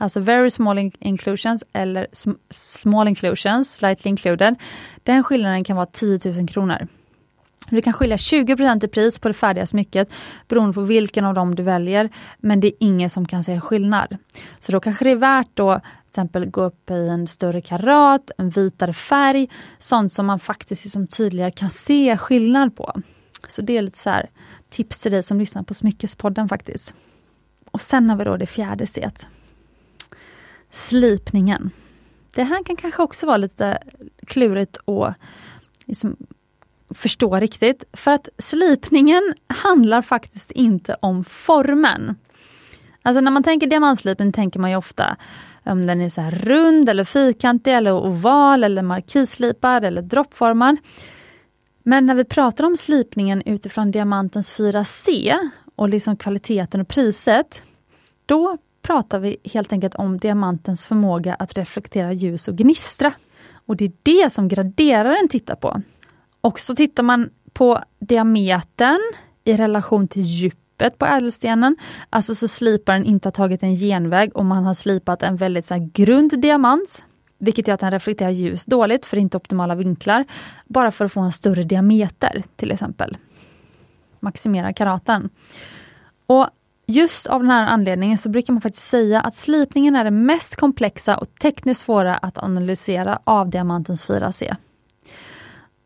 alltså 0.00 0.20
very 0.20 0.50
small 0.50 0.78
inclusions 0.98 1.64
eller 1.72 2.06
sm 2.12 2.30
small 2.50 3.08
inclusions, 3.08 3.74
slightly 3.74 4.08
included, 4.08 4.54
den 5.02 5.24
skillnaden 5.24 5.64
kan 5.64 5.76
vara 5.76 5.86
10 5.86 6.20
000 6.24 6.48
kronor. 6.48 6.88
Du 7.70 7.82
kan 7.82 7.92
skilja 7.92 8.18
20 8.18 8.84
i 8.84 8.88
pris 8.88 9.18
på 9.18 9.28
det 9.28 9.34
färdiga 9.34 9.66
smycket 9.66 10.12
beroende 10.48 10.74
på 10.74 10.80
vilken 10.80 11.24
av 11.24 11.34
dem 11.34 11.54
du 11.54 11.62
väljer, 11.62 12.08
men 12.38 12.60
det 12.60 12.66
är 12.66 12.72
ingen 12.78 13.10
som 13.10 13.26
kan 13.26 13.44
säga 13.44 13.60
skillnad. 13.60 14.16
Så 14.60 14.72
då 14.72 14.80
kanske 14.80 15.04
det 15.04 15.10
är 15.10 15.16
värt 15.16 15.58
att 15.58 15.82
till 15.82 16.08
exempel 16.08 16.50
gå 16.50 16.62
upp 16.62 16.90
i 16.90 17.08
en 17.08 17.26
större 17.26 17.60
karat, 17.60 18.30
en 18.38 18.50
vitare 18.50 18.92
färg, 18.92 19.48
sånt 19.78 20.12
som 20.12 20.26
man 20.26 20.38
faktiskt 20.38 20.84
liksom 20.84 21.06
tydligare 21.06 21.50
kan 21.50 21.70
se 21.70 22.16
skillnad 22.16 22.76
på. 22.76 23.02
Så 23.48 23.62
det 23.62 23.78
är 23.78 23.82
lite 23.82 23.98
så 23.98 24.22
tips 24.70 25.02
till 25.02 25.12
dig 25.12 25.22
som 25.22 25.38
lyssnar 25.38 25.62
på 25.62 25.74
Smyckespodden 25.74 26.48
faktiskt. 26.48 26.94
Och 27.70 27.80
sen 27.80 28.10
har 28.10 28.16
vi 28.16 28.24
då 28.24 28.36
det 28.36 28.46
fjärde 28.46 28.86
set 28.86 29.26
slipningen. 30.70 31.70
Det 32.34 32.42
här 32.42 32.64
kan 32.64 32.76
kanske 32.76 33.02
också 33.02 33.26
vara 33.26 33.36
lite 33.36 33.78
klurigt 34.26 34.76
att 34.88 35.14
liksom 35.86 36.16
förstå 36.94 37.36
riktigt. 37.36 37.84
För 37.92 38.10
att 38.10 38.28
slipningen 38.38 39.34
handlar 39.46 40.02
faktiskt 40.02 40.50
inte 40.50 40.96
om 41.00 41.24
formen. 41.24 42.16
Alltså 43.02 43.20
när 43.20 43.30
man 43.30 43.42
tänker 43.42 43.66
diamantslipning 43.66 44.32
tänker 44.32 44.60
man 44.60 44.70
ju 44.70 44.76
ofta 44.76 45.16
om 45.64 45.86
den 45.86 46.00
är 46.00 46.08
så 46.08 46.20
här 46.20 46.30
rund 46.30 46.88
eller 46.88 47.04
fyrkantig 47.04 47.74
eller 47.74 47.92
oval 47.92 48.64
eller 48.64 48.82
markisslipad 48.82 49.84
eller 49.84 50.02
droppformad. 50.02 50.76
Men 51.82 52.06
när 52.06 52.14
vi 52.14 52.24
pratar 52.24 52.64
om 52.64 52.76
slipningen 52.76 53.42
utifrån 53.46 53.90
diamantens 53.90 54.58
4C 54.58 55.36
och 55.74 55.88
liksom 55.88 56.16
kvaliteten 56.16 56.80
och 56.80 56.88
priset, 56.88 57.62
då 58.26 58.58
pratar 58.82 59.18
vi 59.18 59.36
helt 59.44 59.72
enkelt 59.72 59.94
om 59.94 60.18
diamantens 60.18 60.84
förmåga 60.84 61.34
att 61.34 61.58
reflektera 61.58 62.12
ljus 62.12 62.48
och 62.48 62.56
gnistra. 62.56 63.12
Och 63.66 63.76
det 63.76 63.84
är 63.84 63.92
det 64.02 64.32
som 64.32 64.48
graderaren 64.48 65.28
tittar 65.28 65.54
på. 65.54 65.82
Och 66.40 66.60
så 66.60 66.74
tittar 66.74 67.02
man 67.02 67.30
på 67.52 67.80
diametern 67.98 69.00
i 69.44 69.56
relation 69.56 70.08
till 70.08 70.22
djupet 70.22 70.98
på 70.98 71.06
ädelstenen. 71.06 71.76
Alltså 72.10 72.34
så 72.34 72.48
sliparen 72.48 73.04
inte 73.04 73.26
har 73.26 73.32
tagit 73.32 73.62
en 73.62 73.74
genväg 73.74 74.36
och 74.36 74.44
man 74.44 74.64
har 74.64 74.74
slipat 74.74 75.22
en 75.22 75.36
väldigt 75.36 75.66
så 75.66 75.90
grund 75.92 76.40
diamant. 76.40 77.04
Vilket 77.38 77.68
gör 77.68 77.74
att 77.74 77.80
den 77.80 77.90
reflekterar 77.90 78.30
ljus 78.30 78.64
dåligt 78.64 79.04
för 79.04 79.16
inte 79.16 79.36
optimala 79.36 79.74
vinklar. 79.74 80.24
Bara 80.64 80.90
för 80.90 81.04
att 81.04 81.12
få 81.12 81.20
en 81.20 81.32
större 81.32 81.62
diameter 81.62 82.42
till 82.56 82.70
exempel. 82.70 83.16
Maximera 84.20 84.72
karaten. 84.72 85.30
Och 86.26 86.48
Just 86.90 87.26
av 87.26 87.40
den 87.40 87.50
här 87.50 87.66
anledningen 87.66 88.18
så 88.18 88.28
brukar 88.28 88.52
man 88.52 88.60
faktiskt 88.60 88.88
säga 88.88 89.20
att 89.20 89.34
slipningen 89.34 89.96
är 89.96 90.04
det 90.04 90.10
mest 90.10 90.56
komplexa 90.56 91.16
och 91.16 91.34
tekniskt 91.34 91.84
svåra 91.84 92.16
att 92.16 92.38
analysera 92.38 93.20
av 93.24 93.50
diamantens 93.50 94.04
4C. 94.04 94.56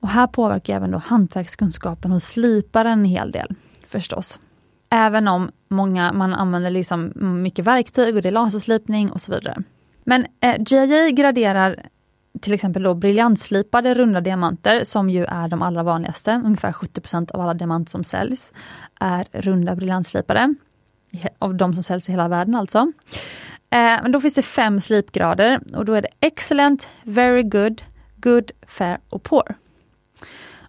Och 0.01 0.09
här 0.09 0.27
påverkar 0.27 0.77
även 0.77 0.91
då 0.91 0.99
hantverkskunskapen 0.99 2.11
hos 2.11 2.25
sliparen 2.25 2.99
en 2.99 3.05
hel 3.05 3.31
del 3.31 3.55
förstås. 3.87 4.41
Även 4.91 5.29
om 5.29 5.51
många, 5.69 6.13
man 6.13 6.35
använder 6.35 6.71
liksom 6.71 7.13
mycket 7.43 7.65
verktyg 7.65 8.17
och 8.17 8.23
det 8.23 8.29
är 8.29 8.33
laserslipning 8.33 9.13
och 9.13 9.21
så 9.21 9.33
vidare. 9.33 9.63
Men 10.05 10.27
eh, 10.41 10.63
GIA 10.67 11.11
graderar 11.11 11.87
till 12.41 12.55
exempel 12.55 12.83
då 12.83 12.95
briljantslipade 12.95 13.95
runda 13.95 14.21
diamanter 14.21 14.85
som 14.85 15.11
ju 15.11 15.25
är 15.25 15.49
de 15.49 15.63
allra 15.63 15.83
vanligaste. 15.83 16.43
Ungefär 16.45 16.73
70% 16.73 17.33
av 17.33 17.41
alla 17.41 17.55
diamanter 17.55 17.91
som 17.91 18.05
säljs 18.05 18.53
är 19.01 19.29
runda 19.33 19.77
briljantslipade 19.77 20.55
av 21.39 21.55
de 21.55 21.75
som 21.75 21.83
säljs 21.83 22.09
i 22.09 22.13
hela 22.13 22.29
världen 22.29 22.55
alltså. 22.55 22.79
Eh, 23.71 24.03
men 24.03 24.13
då 24.13 24.21
finns 24.21 24.35
det 24.35 24.43
fem 24.43 24.81
slipgrader 24.81 25.61
och 25.77 25.85
då 25.85 25.95
är 25.95 26.03
det 26.03 26.09
excellent, 26.21 26.89
very 27.03 27.43
good, 27.43 27.83
good, 28.17 28.51
fair 28.67 28.99
och 29.09 29.23
poor. 29.23 29.55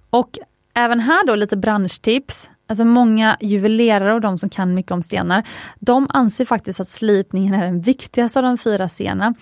Och 0.09 0.37
även 0.73 0.99
här 0.99 1.27
då 1.27 1.35
lite 1.35 1.57
branschtips. 1.57 2.49
Alltså 2.67 2.85
många 2.85 3.37
juvelerare 3.41 4.13
och 4.13 4.21
de 4.21 4.39
som 4.39 4.49
kan 4.49 4.73
mycket 4.73 4.91
om 4.91 5.01
stenar, 5.01 5.47
de 5.79 6.07
anser 6.09 6.45
faktiskt 6.45 6.79
att 6.79 6.89
slipningen 6.89 7.53
är 7.53 7.65
den 7.65 7.81
viktigaste 7.81 8.39
av 8.39 8.43
de 8.43 8.57
fyra 8.57 8.89
stenarna. 8.89 9.33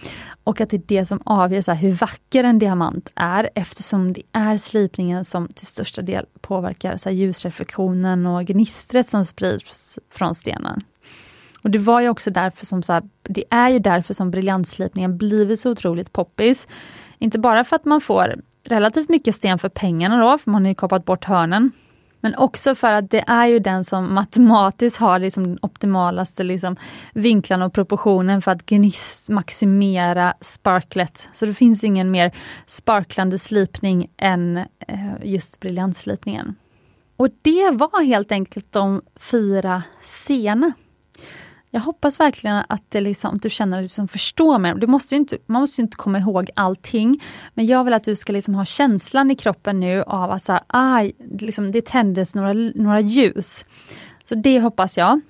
och 0.44 0.62
att 0.62 0.70
det 0.70 0.78
är 0.78 0.82
det 0.88 1.06
som 1.06 1.22
avgör 1.26 1.62
så 1.62 1.72
hur 1.72 1.92
vacker 1.92 2.44
en 2.44 2.60
diamant 2.60 3.12
är 3.16 3.50
eftersom 3.56 4.14
det 4.14 4.22
är 4.32 4.58
slipningen 4.58 5.26
som 5.26 5.48
till 5.48 5.68
största 5.68 6.02
del 6.02 6.26
påverkar 6.42 6.98
så 6.98 7.10
ljusreflektionen 7.10 8.26
och 8.26 8.46
gnistret 8.46 9.08
som 9.08 9.26
sprids 9.26 10.00
från 10.10 10.36
stenen. 10.36 10.84
Och 11.64 11.70
det 11.70 11.80
var 11.80 12.02
ju 12.02 12.10
också 12.10 12.32
därför 12.32 12.66
som 12.66 12.84
så 12.84 12.94
här, 12.94 13.04
det 13.24 13.44
är 13.50 13.70
ju 13.70 13.80
därför 13.80 14.14
som 14.14 14.32
briljantslipningen 14.32 15.18
blivit 15.18 15.60
så 15.60 15.72
otroligt 15.72 16.14
poppis. 16.14 16.68
Inte 17.20 17.40
bara 17.40 17.64
för 17.64 17.76
att 17.76 17.86
man 17.86 18.02
får 18.02 18.36
relativt 18.64 19.10
mycket 19.10 19.36
sten 19.36 19.60
för 19.60 19.70
pengarna 19.70 20.18
då, 20.18 20.38
för 20.38 20.52
man 20.52 20.62
har 20.62 20.70
ju 20.70 20.76
kapat 20.76 21.06
bort 21.06 21.26
hörnen. 21.26 21.72
Men 22.20 22.36
också 22.36 22.76
för 22.76 22.94
att 22.94 23.10
det 23.10 23.24
är 23.28 23.48
ju 23.48 23.60
den 23.60 23.84
som 23.84 24.14
matematiskt 24.14 25.00
har 25.00 25.20
liksom 25.20 25.44
den 25.44 25.60
optimalaste 25.62 26.44
liksom 26.44 26.76
vinklan 27.14 27.62
och 27.62 27.74
proportionen 27.74 28.42
för 28.42 28.52
att 28.52 28.66
gnist 28.66 29.30
maximera 29.30 30.34
sparklet. 30.40 31.30
Så 31.34 31.46
det 31.46 31.54
finns 31.54 31.84
ingen 31.84 32.12
mer 32.12 32.36
sparklande 32.68 33.40
slipning 33.40 34.12
än 34.18 34.58
eh, 34.58 35.14
just 35.24 35.60
briljantslipningen. 35.60 36.56
Och 37.18 37.28
det 37.42 37.72
var 37.72 38.04
helt 38.04 38.32
enkelt 38.32 38.72
de 38.72 39.02
fyra 39.16 39.84
sena. 40.02 40.74
Jag 41.76 41.82
hoppas 41.82 42.20
verkligen 42.20 42.64
att, 42.70 42.82
det 42.90 43.02
liksom, 43.02 43.38
du 43.38 43.50
känner 43.50 43.78
att 43.78 43.82
du 43.82 43.84
liksom 43.84 44.08
förstår 44.08 44.58
mig. 44.58 44.74
Du 44.78 44.88
måste 44.88 45.16
inte, 45.16 45.38
man 45.46 45.62
måste 45.62 45.82
inte 45.82 45.98
komma 45.98 46.20
ihåg 46.20 46.50
allting, 46.56 47.24
men 47.54 47.66
jag 47.66 47.84
vill 47.84 47.94
att 47.94 48.04
du 48.04 48.16
ska 48.16 48.34
liksom 48.34 48.56
ha 48.56 48.66
känslan 48.66 49.32
i 49.32 49.36
kroppen 49.36 49.80
nu 49.80 50.04
av 50.04 50.32
att 50.32 50.44
så 50.44 50.52
här, 50.52 50.62
aj, 50.68 51.16
liksom, 51.40 51.72
det 51.72 51.86
tändes 51.86 52.36
några, 52.36 52.54
några 52.54 53.00
ljus. 53.00 53.66
Så 54.26 54.36
det 54.36 54.60
hoppas 54.60 54.98
jag. 54.98 55.22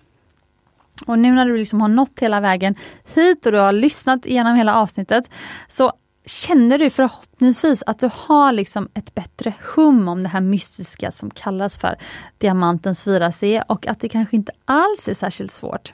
Och 1.06 1.20
nu 1.20 1.32
när 1.32 1.46
du 1.46 1.58
liksom 1.58 1.82
har 1.82 1.88
nått 1.88 2.20
hela 2.20 2.39
vägen 2.39 2.76
hit 3.16 3.46
och 3.46 3.52
du 3.52 3.58
har 3.58 3.74
lyssnat 3.74 4.26
igenom 4.26 4.56
hela 4.56 4.76
avsnittet, 4.76 5.30
så 5.68 5.91
känner 6.26 6.78
du 6.78 6.89
förhoppningsvis 6.89 7.84
att 7.86 8.00
du 8.00 8.10
har 8.14 8.52
liksom 8.52 8.89
ett 8.94 9.16
bättre 9.16 9.54
hum 9.76 10.08
om 10.08 10.24
det 10.24 10.30
här 10.30 10.41
mystiska 10.41 11.12
som 11.12 11.32
kallas 11.32 11.78
för 11.78 11.98
diamantens 12.38 13.08
4C 13.08 13.64
och 13.68 13.88
att 13.88 14.00
det 14.00 14.10
kanske 14.10 14.36
inte 14.36 14.52
alls 14.66 15.08
är 15.08 15.14
särskilt 15.14 15.52
svårt. 15.52 15.94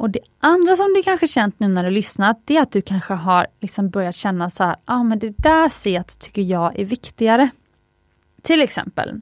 Och 0.00 0.10
det 0.10 0.20
andra 0.38 0.76
som 0.76 0.94
du 0.94 1.02
kanske 1.02 1.28
känt 1.28 1.60
nu 1.60 1.68
när 1.68 1.84
du 1.84 1.90
lyssnat, 1.90 2.42
det 2.44 2.56
är 2.56 2.62
att 2.62 2.72
du 2.72 2.82
kanske 2.82 3.14
har 3.14 3.46
liksom 3.60 3.90
börjat 3.90 4.14
känna 4.14 4.50
så 4.50 4.64
här, 4.64 4.76
ja 4.86 4.94
ah, 4.94 5.02
men 5.02 5.18
det 5.18 5.34
där 5.38 5.68
set 5.68 6.18
tycker 6.18 6.42
jag 6.42 6.78
är 6.78 6.84
viktigare. 6.84 7.50
Till 8.42 8.62
exempel, 8.62 9.20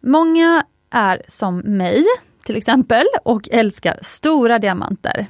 många 0.00 0.64
är 0.90 1.22
som 1.28 1.58
mig, 1.58 2.04
till 2.44 2.56
exempel, 2.56 3.04
och 3.24 3.48
älskar 3.52 3.98
stora 4.02 4.58
diamanter. 4.58 5.26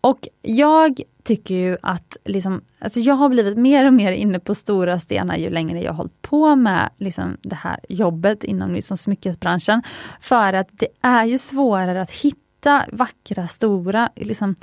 Och 0.00 0.28
jag 0.42 1.00
tycker 1.22 1.54
ju 1.54 1.76
att 1.82 2.16
liksom, 2.24 2.64
alltså 2.78 3.00
jag 3.00 3.14
har 3.14 3.28
blivit 3.28 3.58
mer 3.58 3.86
och 3.86 3.94
mer 3.94 4.12
inne 4.12 4.40
på 4.40 4.54
stora 4.54 4.98
stenar 4.98 5.36
ju 5.36 5.50
längre 5.50 5.82
jag 5.82 5.92
hållit 5.92 6.22
på 6.22 6.56
med 6.56 6.90
liksom 6.98 7.36
det 7.42 7.56
här 7.56 7.80
jobbet 7.88 8.44
inom 8.44 8.74
liksom 8.74 8.96
smyckesbranschen. 8.96 9.82
För 10.20 10.52
att 10.52 10.68
det 10.70 10.88
är 11.00 11.24
ju 11.24 11.38
svårare 11.38 12.02
att 12.02 12.10
hitta 12.10 12.49
vackra 12.92 13.48
stora 13.48 14.10
liksom, 14.16 14.54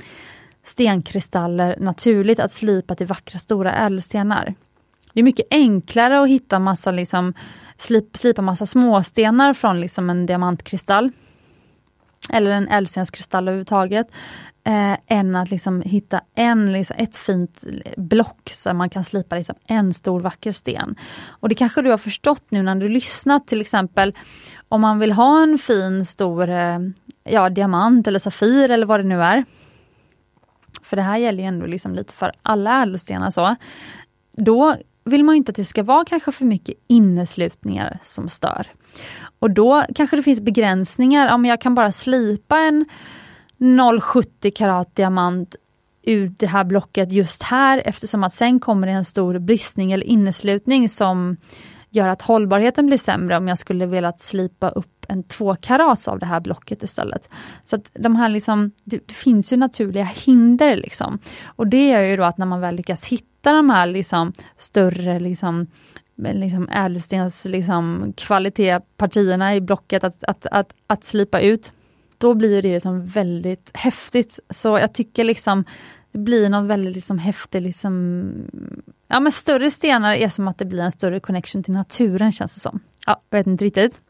stenkristaller 0.64 1.76
naturligt 1.78 2.40
att 2.40 2.52
slipa 2.52 2.94
till 2.94 3.06
vackra 3.06 3.38
stora 3.38 3.74
ädelstenar. 3.74 4.54
Det 5.12 5.20
är 5.20 5.24
mycket 5.24 5.46
enklare 5.50 6.20
att 6.22 6.28
hitta 6.28 6.58
massa 6.58 6.90
liksom, 6.90 7.34
slip, 7.76 8.16
slipa 8.16 8.42
massa 8.42 8.66
småstenar 8.66 9.54
från 9.54 9.80
liksom 9.80 10.10
en 10.10 10.26
diamantkristall 10.26 11.10
eller 12.32 12.50
en 12.50 12.68
ädelstenskristall 12.68 13.48
överhuvudtaget 13.48 14.06
eh, 14.68 14.96
än 15.06 15.36
att 15.36 15.50
liksom 15.50 15.82
hitta 15.82 16.20
en, 16.34 16.72
liksom, 16.72 16.96
ett 16.98 17.16
fint 17.16 17.64
block 17.96 18.50
så 18.54 18.74
man 18.74 18.90
kan 18.90 19.04
slipa 19.04 19.36
liksom 19.36 19.54
en 19.66 19.94
stor 19.94 20.20
vacker 20.20 20.52
sten. 20.52 20.96
Och 21.28 21.48
det 21.48 21.54
kanske 21.54 21.82
du 21.82 21.90
har 21.90 21.98
förstått 21.98 22.44
nu 22.48 22.62
när 22.62 22.74
du 22.74 22.88
lyssnat 22.88 23.46
till 23.46 23.60
exempel 23.60 24.14
om 24.68 24.80
man 24.80 24.98
vill 24.98 25.12
ha 25.12 25.42
en 25.42 25.58
fin 25.58 26.04
stor 26.04 26.48
eh, 26.48 26.78
ja, 27.24 27.48
diamant 27.50 28.06
eller 28.06 28.18
safir 28.18 28.70
eller 28.70 28.86
vad 28.86 29.00
det 29.00 29.04
nu 29.04 29.22
är. 29.22 29.44
För 30.82 30.96
det 30.96 31.02
här 31.02 31.16
gäller 31.16 31.42
ju 31.42 31.48
ändå 31.48 31.66
liksom 31.66 31.94
lite 31.94 32.14
för 32.14 32.32
alla 32.42 32.82
ädelstenar 32.82 33.30
så. 33.30 33.56
Då 34.36 34.76
vill 35.04 35.24
man 35.24 35.34
inte 35.34 35.50
att 35.50 35.56
det 35.56 35.64
ska 35.64 35.82
vara 35.82 36.04
kanske 36.04 36.32
för 36.32 36.44
mycket 36.44 36.74
inneslutningar 36.86 37.98
som 38.04 38.28
stör. 38.28 38.66
Och 39.38 39.50
då 39.50 39.84
kanske 39.94 40.16
det 40.16 40.22
finns 40.22 40.40
begränsningar, 40.40 41.34
om 41.34 41.44
jag 41.44 41.60
kan 41.60 41.74
bara 41.74 41.92
slipa 41.92 42.58
en 42.58 42.84
0,70 43.58 44.50
karat 44.50 44.96
diamant 44.96 45.56
ur 46.02 46.32
det 46.38 46.46
här 46.46 46.64
blocket 46.64 47.12
just 47.12 47.42
här 47.42 47.82
eftersom 47.84 48.24
att 48.24 48.34
sen 48.34 48.60
kommer 48.60 48.86
det 48.86 48.92
en 48.92 49.04
stor 49.04 49.38
bristning 49.38 49.92
eller 49.92 50.06
inneslutning 50.06 50.88
som 50.88 51.36
gör 51.90 52.08
att 52.08 52.22
hållbarheten 52.22 52.86
blir 52.86 52.98
sämre 52.98 53.36
om 53.36 53.48
jag 53.48 53.58
skulle 53.58 53.86
velat 53.86 54.20
slipa 54.20 54.68
upp 54.68 55.06
en 55.08 55.22
2 55.22 55.56
karats 55.56 56.08
av 56.08 56.18
det 56.18 56.26
här 56.26 56.40
blocket 56.40 56.82
istället. 56.82 57.28
Så 57.64 57.76
att 57.76 57.90
de 57.94 58.16
här 58.16 58.28
liksom, 58.28 58.70
det, 58.84 59.00
det, 59.06 59.14
finns 59.14 59.52
ju 59.52 59.56
naturliga 59.56 60.04
hinder 60.04 60.76
liksom. 60.76 61.18
Och 61.46 61.66
det 61.66 61.88
gör 61.88 62.00
ju 62.00 62.16
då 62.16 62.24
att 62.24 62.38
när 62.38 62.46
man 62.46 62.60
väl 62.60 62.74
lyckas 62.74 63.04
hitta 63.04 63.52
de 63.52 63.70
här 63.70 63.86
liksom 63.86 64.32
större 64.58 65.20
liksom 65.20 65.66
liksom 66.16 66.68
ädelstens 66.68 67.44
liksom, 67.44 68.12
kvalitetpartierna 68.16 69.54
i 69.54 69.60
blocket 69.60 70.04
att, 70.04 70.24
att, 70.24 70.46
att, 70.46 70.74
att 70.86 71.04
slipa 71.04 71.40
ut 71.40 71.72
då 72.18 72.34
blir 72.34 72.62
det 72.62 72.72
liksom 72.72 73.06
väldigt 73.06 73.70
häftigt. 73.74 74.38
Så 74.50 74.78
jag 74.78 74.94
tycker 74.94 75.24
liksom 75.24 75.64
det 76.12 76.18
blir 76.18 76.48
någon 76.48 76.66
väldigt 76.66 76.94
liksom 76.94 77.18
häftig, 77.18 77.62
liksom, 77.62 78.32
ja 79.08 79.20
men 79.20 79.32
större 79.32 79.70
stenar 79.70 80.14
är 80.14 80.28
som 80.28 80.48
att 80.48 80.58
det 80.58 80.64
blir 80.64 80.82
en 80.82 80.92
större 80.92 81.20
connection 81.20 81.62
till 81.62 81.72
naturen 81.72 82.32
känns 82.32 82.54
det 82.54 82.60
som. 82.60 82.80
Ja, 83.06 83.22
jag 83.30 83.38
vet 83.38 83.46
inte 83.46 83.64
riktigt. 83.64 84.00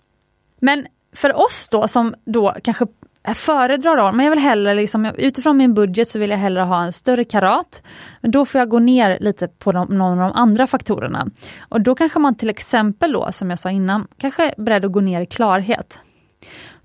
Men 0.60 0.86
för 1.12 1.36
oss 1.36 1.68
då 1.70 1.88
som 1.88 2.14
då 2.24 2.54
kanske 2.64 2.86
föredrar 3.34 3.96
då, 3.96 4.12
men 4.12 4.26
jag 4.26 4.30
vill 4.30 4.42
hellre 4.42 4.74
liksom, 4.74 5.04
utifrån 5.04 5.56
min 5.56 5.74
budget 5.74 6.08
så 6.08 6.18
vill 6.18 6.30
jag 6.30 6.38
hellre 6.38 6.62
ha 6.62 6.84
en 6.84 6.92
större 6.92 7.24
karat. 7.24 7.82
Men 8.20 8.30
då 8.30 8.44
får 8.44 8.58
jag 8.58 8.68
gå 8.68 8.78
ner 8.78 9.18
lite 9.20 9.48
på 9.48 9.72
de, 9.72 9.88
någon 9.88 10.20
av 10.20 10.32
de 10.32 10.32
andra 10.40 10.66
faktorerna. 10.66 11.26
Och 11.68 11.80
då 11.80 11.94
kanske 11.94 12.18
man 12.18 12.34
till 12.34 12.50
exempel 12.50 13.12
då, 13.12 13.32
som 13.32 13.50
jag 13.50 13.58
sa 13.58 13.70
innan, 13.70 14.06
kanske 14.16 14.44
är 14.44 14.62
beredd 14.62 14.84
att 14.84 14.92
gå 14.92 15.00
ner 15.00 15.20
i 15.20 15.26
klarhet. 15.26 15.98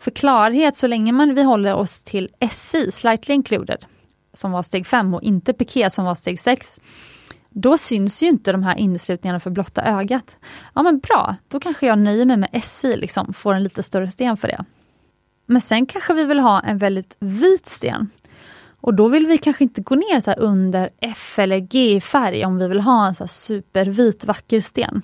För 0.04 0.12
klarhet, 0.12 0.78
så 0.78 0.88
länge 0.88 1.12
man, 1.12 1.36
vi 1.36 1.44
håller 1.44 1.74
oss 1.74 2.02
till 2.02 2.30
SI, 2.52 2.92
slightly 2.92 3.36
included, 3.36 3.86
som 4.34 4.52
var 4.52 4.64
steg 4.64 4.88
5 4.88 5.14
och 5.14 5.24
inte 5.24 5.54
piket 5.54 5.94
som 5.94 6.06
var 6.06 6.16
steg 6.16 6.40
6, 6.40 6.80
då 7.50 7.78
syns 7.78 8.24
ju 8.24 8.28
inte 8.28 8.52
de 8.52 8.64
här 8.64 8.76
inneslutningarna 8.76 9.40
för 9.40 9.50
blotta 9.50 9.84
ögat. 9.84 10.36
Ja 10.74 10.84
men 10.84 11.00
bra, 11.00 11.36
då 11.48 11.60
kanske 11.60 11.88
jag 11.88 12.00
nöjer 12.00 12.26
mig 12.26 12.38
med 12.38 12.64
SI, 12.64 12.98
liksom, 12.98 13.34
får 13.34 13.54
en 13.54 13.64
lite 13.64 13.84
större 13.84 14.12
sten 14.12 14.38
för 14.38 14.48
det. 14.48 14.66
Men 15.46 15.62
sen 15.62 15.86
kanske 15.86 16.14
vi 16.14 16.24
vill 16.24 16.40
ha 16.40 16.62
en 16.62 16.78
väldigt 16.78 17.16
vit 17.20 17.68
sten. 17.68 18.10
Och 18.82 18.94
då 18.94 19.08
vill 19.08 19.26
vi 19.26 19.38
kanske 19.38 19.64
inte 19.64 19.82
gå 19.82 19.96
ner 19.96 20.20
så 20.20 20.32
under 20.32 20.90
F 21.02 21.40
eller 21.40 21.58
G 21.58 22.02
färg 22.02 22.46
om 22.46 22.58
vi 22.58 22.68
vill 22.68 22.82
ha 22.82 23.08
en 23.08 23.16
så 23.16 23.28
supervit 23.28 24.26
vacker 24.26 24.62
sten. 24.62 25.02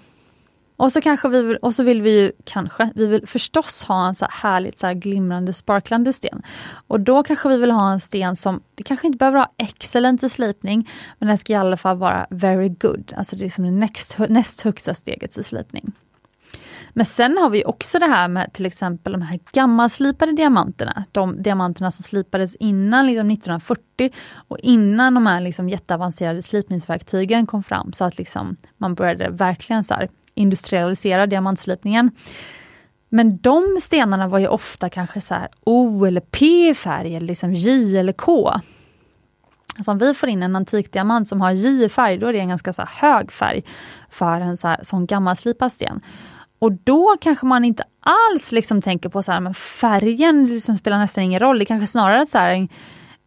Och 0.80 0.92
så 0.92 1.02
kanske 1.02 1.30
vi 1.30 1.42
vill, 1.42 1.58
och 1.58 1.76
så 1.76 1.84
vill 1.84 2.02
vi 2.02 2.22
ju 2.22 2.32
kanske, 2.44 2.92
vi 2.96 3.06
vill 3.06 3.28
förstås 3.28 3.84
ha 3.84 4.08
en 4.08 4.16
så 4.16 4.26
här 4.30 4.50
härligt 4.50 4.80
så 4.80 4.88
här 4.88 4.94
glimrande 4.94 5.54
sparklande 5.54 6.14
sten. 6.14 6.42
Och 6.88 7.00
då 7.00 7.24
kanske 7.24 7.50
vi 7.50 7.58
vill 7.58 7.72
ha 7.72 7.92
en 7.92 8.00
sten 8.00 8.36
som, 8.36 8.62
det 8.76 8.84
kanske 8.84 9.08
inte 9.08 9.18
behöver 9.18 9.38
ha 9.38 9.54
excellent 9.58 10.24
i 10.24 10.30
slipning, 10.30 10.90
men 11.18 11.28
den 11.28 11.38
ska 11.38 11.54
i 11.54 11.56
alla 11.56 11.78
fall 11.78 11.98
vara 11.98 12.28
very 12.30 12.70
good, 12.70 13.14
alltså 13.18 13.36
det 13.36 13.42
är 13.42 13.46
liksom 13.46 13.64
det 13.64 13.72
näst, 13.72 14.18
näst 14.30 14.62
högsta 14.62 14.94
steget 14.94 15.38
i 15.38 15.44
slipning. 15.44 15.92
Men 16.94 17.06
sen 17.06 17.38
har 17.38 17.50
vi 17.50 17.64
också 17.66 18.00
det 18.00 18.06
här 18.06 18.28
med 18.28 18.54
till 18.54 18.66
exempel 18.66 19.14
de 19.14 19.22
här 19.22 19.40
gammalslipade 19.52 20.32
diamanterna. 20.32 21.04
De 21.12 21.44
diamanterna 21.44 21.92
som 21.92 22.04
slipades 22.04 22.56
innan 22.56 23.06
liksom 23.06 23.32
1940 23.32 24.12
och 24.34 24.58
innan 24.60 25.14
de 25.14 25.28
här 25.28 25.42
liksom 25.42 25.70
jätteavancerade 25.70 26.42
slipningsverktygen 26.42 27.48
kom 27.48 27.64
fram 27.64 27.94
så 27.94 28.06
att 28.06 28.18
liksom 28.18 28.58
man 28.78 28.96
började 28.96 29.30
verkligen 29.30 29.84
så 29.84 29.94
här 29.94 30.10
industrialisera 30.40 31.28
diamantslipningen. 31.28 32.12
Men 33.10 33.38
de 33.38 33.78
stenarna 33.82 34.28
var 34.28 34.40
ju 34.40 34.48
ofta 34.48 34.90
kanske 34.90 35.22
så 35.22 35.34
här 35.34 35.50
O 35.64 36.06
eller 36.06 36.22
P 36.22 36.74
färg, 36.74 37.16
eller 37.16 37.28
liksom 37.28 37.54
J 37.54 37.98
eller 37.98 38.14
K. 38.14 38.54
Alltså 39.78 39.92
om 39.92 39.98
vi 39.98 40.14
får 40.14 40.30
in 40.30 40.44
en 40.44 40.56
antik 40.56 40.94
diamant 40.94 41.28
som 41.28 41.42
har 41.42 41.52
J 41.52 41.86
i 41.86 41.90
färg, 41.90 42.18
då 42.18 42.28
är 42.28 42.34
det 42.34 42.40
en 42.40 42.50
ganska 42.50 42.74
så 42.74 42.84
hög 42.88 43.32
färg 43.32 43.64
för 44.10 44.42
en 44.42 44.58
så 44.58 44.68
här, 44.68 44.80
sån 44.84 45.06
gammalslipad 45.06 45.72
sten. 45.72 46.02
Och 46.60 46.72
då 46.72 47.16
kanske 47.22 47.46
man 47.46 47.66
inte 47.66 47.84
alls 48.00 48.52
liksom 48.52 48.82
tänker 48.82 49.10
på 49.10 49.24
så 49.24 49.32
här, 49.32 49.40
men 49.40 49.54
färgen 49.54 50.46
liksom 50.46 50.78
spelar 50.78 51.00
nästan 51.00 51.24
ingen 51.24 51.40
roll. 51.40 51.60
Det 51.60 51.66
kanske 51.66 51.88
snarare 51.88 52.26
så 52.26 52.38
här, 52.38 52.68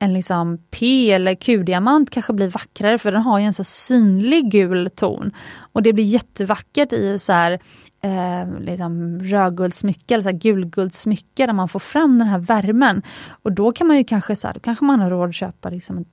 en, 0.03 0.13
liksom 0.13 0.59
P 0.71 1.11
eller 1.13 1.35
Q-diamant 1.35 2.11
kanske 2.11 2.33
blir 2.33 2.49
vackrare 2.49 2.99
för 2.99 3.13
den 3.13 3.23
har 3.23 3.39
ju 3.39 3.45
en 3.45 3.53
så 3.53 3.65
synlig 3.65 4.51
gul 4.51 4.91
ton. 4.95 5.33
Och 5.73 5.83
det 5.83 5.93
blir 5.93 6.05
jättevackert 6.05 6.93
i 6.93 7.19
så 7.19 7.33
här, 7.33 7.59
eh, 8.01 8.61
liksom 8.61 9.21
rödguldsmycke 9.23 10.15
eller 10.15 10.23
så 10.23 10.29
här 10.29 10.39
gulguldsmycke 10.39 11.47
där 11.47 11.53
man 11.53 11.69
får 11.69 11.81
fram 11.81 12.19
den 12.19 12.29
här 12.29 12.39
värmen. 12.39 13.03
Och 13.43 13.53
då 13.53 13.73
kan 13.73 13.87
man 13.87 13.97
ju 13.97 14.05
kanske 14.05 14.37
så 14.37 14.47
här, 14.47 14.55
då 14.55 14.61
kanske 14.61 14.85
man 14.85 15.01
har 15.01 15.11
råd 15.11 15.29
att 15.29 15.35
köpa 15.35 15.71
liksom 15.71 15.99
en 15.99 16.05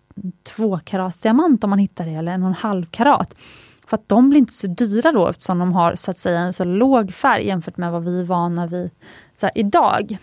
två 0.44 0.80
karats 0.84 1.22
diamant 1.22 1.64
om 1.64 1.70
man 1.70 1.80
hittar 1.80 2.06
det 2.06 2.14
eller 2.14 2.32
en 2.32 2.44
och 2.44 2.50
en 2.50 2.56
halv 2.56 2.86
karat. 2.86 3.36
För 3.88 3.98
att 3.98 4.10
de 4.10 4.30
blir 4.30 4.40
inte 4.40 4.54
så 4.54 4.68
dyra 4.68 5.12
då 5.12 5.28
eftersom 5.28 5.60
de 5.60 5.74
har 5.74 5.96
så 5.96 6.12
att 6.12 6.20
säga 6.20 6.40
en 6.40 6.54
så 6.54 6.64
låg 6.64 7.14
färg 7.14 7.48
jämfört 7.48 7.78
med 7.78 7.92
vad 7.92 8.04
vi 8.04 8.20
är 8.20 8.26
vana 8.26 8.68
vid 8.68 8.92
så 9.38 9.46
här, 9.46 9.58
idag. 9.58 10.18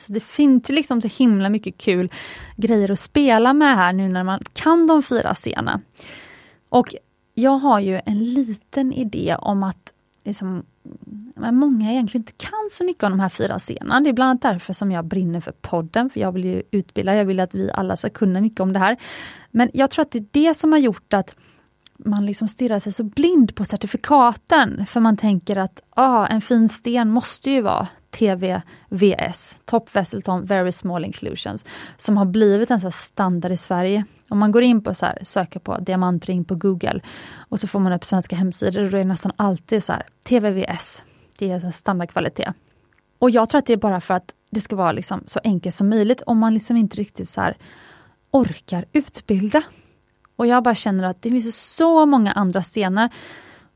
Så 0.00 0.12
det 0.12 0.20
finns 0.20 0.68
liksom 0.68 1.00
så 1.00 1.08
himla 1.08 1.48
mycket 1.48 1.78
kul 1.78 2.12
grejer 2.56 2.90
att 2.90 3.00
spela 3.00 3.52
med 3.52 3.76
här 3.76 3.92
nu 3.92 4.08
när 4.08 4.24
man 4.24 4.40
kan 4.52 4.86
de 4.86 5.02
fyra 5.02 5.34
scenerna. 5.34 5.80
Och 6.68 6.94
jag 7.34 7.58
har 7.58 7.80
ju 7.80 8.00
en 8.06 8.24
liten 8.24 8.92
idé 8.92 9.36
om 9.38 9.62
att 9.62 9.92
liksom, 10.24 10.62
många 11.34 11.92
egentligen 11.92 12.22
inte 12.22 12.46
kan 12.46 12.68
så 12.70 12.84
mycket 12.84 13.02
om 13.02 13.10
de 13.10 13.20
här 13.20 13.28
fyra 13.28 13.58
scenerna. 13.58 14.00
Det 14.00 14.08
är 14.08 14.12
bland 14.12 14.30
annat 14.30 14.42
därför 14.42 14.72
som 14.72 14.92
jag 14.92 15.04
brinner 15.04 15.40
för 15.40 15.52
podden, 15.52 16.10
för 16.10 16.20
jag 16.20 16.32
vill 16.32 16.44
ju 16.44 16.62
utbilda, 16.70 17.14
jag 17.14 17.24
vill 17.24 17.40
att 17.40 17.54
vi 17.54 17.70
alla 17.74 17.96
ska 17.96 18.10
kunna 18.10 18.40
mycket 18.40 18.60
om 18.60 18.72
det 18.72 18.78
här. 18.78 18.96
Men 19.50 19.70
jag 19.74 19.90
tror 19.90 20.02
att 20.02 20.10
det 20.10 20.18
är 20.18 20.26
det 20.30 20.54
som 20.54 20.72
har 20.72 20.78
gjort 20.78 21.14
att 21.14 21.36
man 22.04 22.26
liksom 22.26 22.48
stirrar 22.48 22.78
sig 22.78 22.92
så 22.92 23.04
blind 23.04 23.54
på 23.54 23.64
certifikaten, 23.64 24.86
för 24.86 25.00
man 25.00 25.16
tänker 25.16 25.56
att 25.56 25.82
ah, 25.90 26.26
en 26.26 26.40
fin 26.40 26.68
sten 26.68 27.10
måste 27.10 27.50
ju 27.50 27.62
vara 27.62 27.88
TVVS, 28.10 29.58
Top 29.64 29.96
Vesselton 29.96 30.44
Very 30.44 30.72
Small 30.72 31.04
Inclusions, 31.04 31.64
som 31.96 32.16
har 32.16 32.24
blivit 32.24 32.70
en 32.70 32.92
standard 32.92 33.52
i 33.52 33.56
Sverige. 33.56 34.04
Om 34.28 34.38
man 34.38 34.52
går 34.52 34.62
in 34.62 34.82
på 34.82 34.94
så 34.94 35.06
här, 35.06 35.18
söker 35.22 35.60
på 35.60 35.78
diamantring 35.78 36.44
på 36.44 36.54
Google 36.54 37.00
och 37.48 37.60
så 37.60 37.66
får 37.66 37.80
man 37.80 37.92
upp 37.92 38.04
svenska 38.04 38.36
hemsidor 38.36 38.84
och 38.84 38.90
då 38.90 38.96
är 38.96 39.00
det 39.00 39.08
nästan 39.08 39.32
alltid 39.36 39.84
så 39.84 39.92
här, 39.92 40.06
TVVS, 40.24 41.02
det 41.38 41.50
är 41.50 41.70
standardkvalitet. 41.70 42.54
Och 43.18 43.30
jag 43.30 43.50
tror 43.50 43.58
att 43.58 43.66
det 43.66 43.72
är 43.72 43.76
bara 43.76 44.00
för 44.00 44.14
att 44.14 44.34
det 44.50 44.60
ska 44.60 44.76
vara 44.76 44.92
liksom 44.92 45.24
så 45.26 45.40
enkelt 45.44 45.74
som 45.74 45.88
möjligt 45.88 46.22
om 46.22 46.38
man 46.38 46.54
liksom 46.54 46.76
inte 46.76 46.96
riktigt 46.96 47.28
så 47.28 47.40
här, 47.40 47.56
orkar 48.30 48.84
utbilda. 48.92 49.62
Och 50.36 50.46
jag 50.46 50.62
bara 50.62 50.74
känner 50.74 51.04
att 51.04 51.22
det 51.22 51.30
finns 51.30 51.74
så 51.74 52.06
många 52.06 52.32
andra 52.32 52.62
stenar 52.62 53.10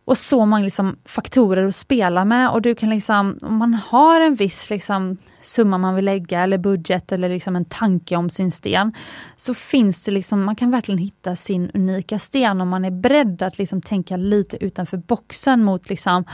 och 0.05 0.19
så 0.19 0.47
många 0.47 0.65
liksom 0.65 0.97
faktorer 1.05 1.67
att 1.67 1.75
spela 1.75 2.25
med 2.25 2.51
och 2.51 2.63
du 2.63 2.75
kan 2.75 2.91
liksom, 2.91 3.39
om 3.43 3.57
man 3.57 3.75
har 3.75 4.21
en 4.21 4.35
viss 4.35 4.71
liksom 4.71 5.17
summa 5.43 5.79
man 5.79 5.95
vill 5.95 6.05
lägga 6.05 6.41
eller 6.41 6.59
budget 6.59 7.13
eller 7.13 7.29
liksom 7.29 7.57
en 7.57 7.65
tanke 7.65 8.17
om 8.17 8.31
sin 8.31 8.53
sten, 8.53 8.93
så 9.37 9.55
finns 9.55 10.05
det 10.05 10.11
liksom, 10.11 10.45
man 10.45 10.57
kan 10.57 10.71
verkligen 10.71 10.99
hitta 10.99 11.37
sin 11.37 11.71
unika 11.75 12.19
sten 12.19 12.61
om 12.61 12.69
man 12.69 12.85
är 12.85 12.91
beredd 12.91 13.43
att 13.43 13.59
liksom 13.59 13.83
tänka 13.83 14.17
lite 14.17 14.65
utanför 14.65 14.97
boxen 14.97 15.65
mot 15.65 15.89
liksom 15.91 16.25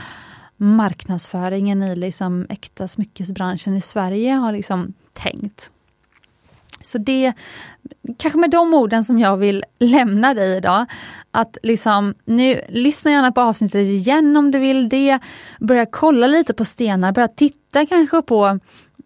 marknadsföringen 0.57 1.83
i 1.83 1.95
liksom 1.95 2.47
äkta 2.49 2.87
smyckesbranschen 2.87 3.75
i 3.75 3.81
Sverige 3.81 4.31
har 4.31 4.51
liksom 4.51 4.93
tänkt. 5.13 5.71
Så 6.83 6.97
det 6.97 7.33
kanske 8.17 8.39
med 8.39 8.49
de 8.49 8.73
orden 8.73 9.03
som 9.03 9.19
jag 9.19 9.37
vill 9.37 9.63
lämna 9.79 10.33
dig 10.33 10.57
idag. 10.57 10.85
Att 11.31 11.57
liksom, 11.63 12.13
nu 12.25 12.61
lyssna 12.69 13.11
gärna 13.11 13.31
på 13.31 13.41
avsnittet 13.41 13.87
igen 13.87 14.37
om 14.37 14.51
du 14.51 14.59
vill 14.59 14.89
det. 14.89 15.19
Börja 15.59 15.85
kolla 15.85 16.27
lite 16.27 16.53
på 16.53 16.65
stenar, 16.65 17.11
börja 17.11 17.27
titta 17.27 17.85
kanske 17.85 18.21
på 18.21 18.59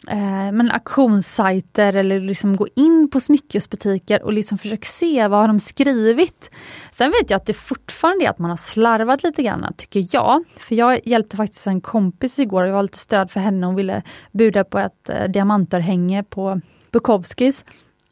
eh, 0.07 0.51
men 0.51 0.71
auktionssajter 0.71 1.93
eller 1.93 2.19
liksom 2.19 2.55
gå 2.55 2.67
in 2.75 3.09
på 3.09 3.19
smyckesbutiker 3.19 4.23
och 4.23 4.33
liksom 4.33 4.57
försöka 4.57 4.85
se 4.85 5.27
vad 5.27 5.39
har 5.39 5.47
de 5.47 5.59
skrivit. 5.59 6.51
Sen 6.91 7.11
vet 7.11 7.29
jag 7.29 7.37
att 7.37 7.45
det 7.45 7.53
fortfarande 7.53 8.25
är 8.25 8.29
att 8.29 8.39
man 8.39 8.49
har 8.49 8.57
slarvat 8.57 9.23
lite 9.23 9.43
grann, 9.43 9.73
tycker 9.77 10.07
jag. 10.11 10.43
För 10.57 10.75
jag 10.75 11.07
hjälpte 11.07 11.37
faktiskt 11.37 11.67
en 11.67 11.81
kompis 11.81 12.39
igår 12.39 12.63
och 12.63 12.69
jag 12.69 12.73
var 12.73 12.83
lite 12.83 12.97
stöd 12.97 13.31
för 13.31 13.39
henne. 13.39 13.65
Hon 13.65 13.75
ville 13.75 14.01
buda 14.31 14.63
på 14.63 14.79
ett 14.79 15.09
eh, 15.09 15.23
diamantörhänge 15.23 16.23
på 16.23 16.61
Bukowskis. 16.95 17.65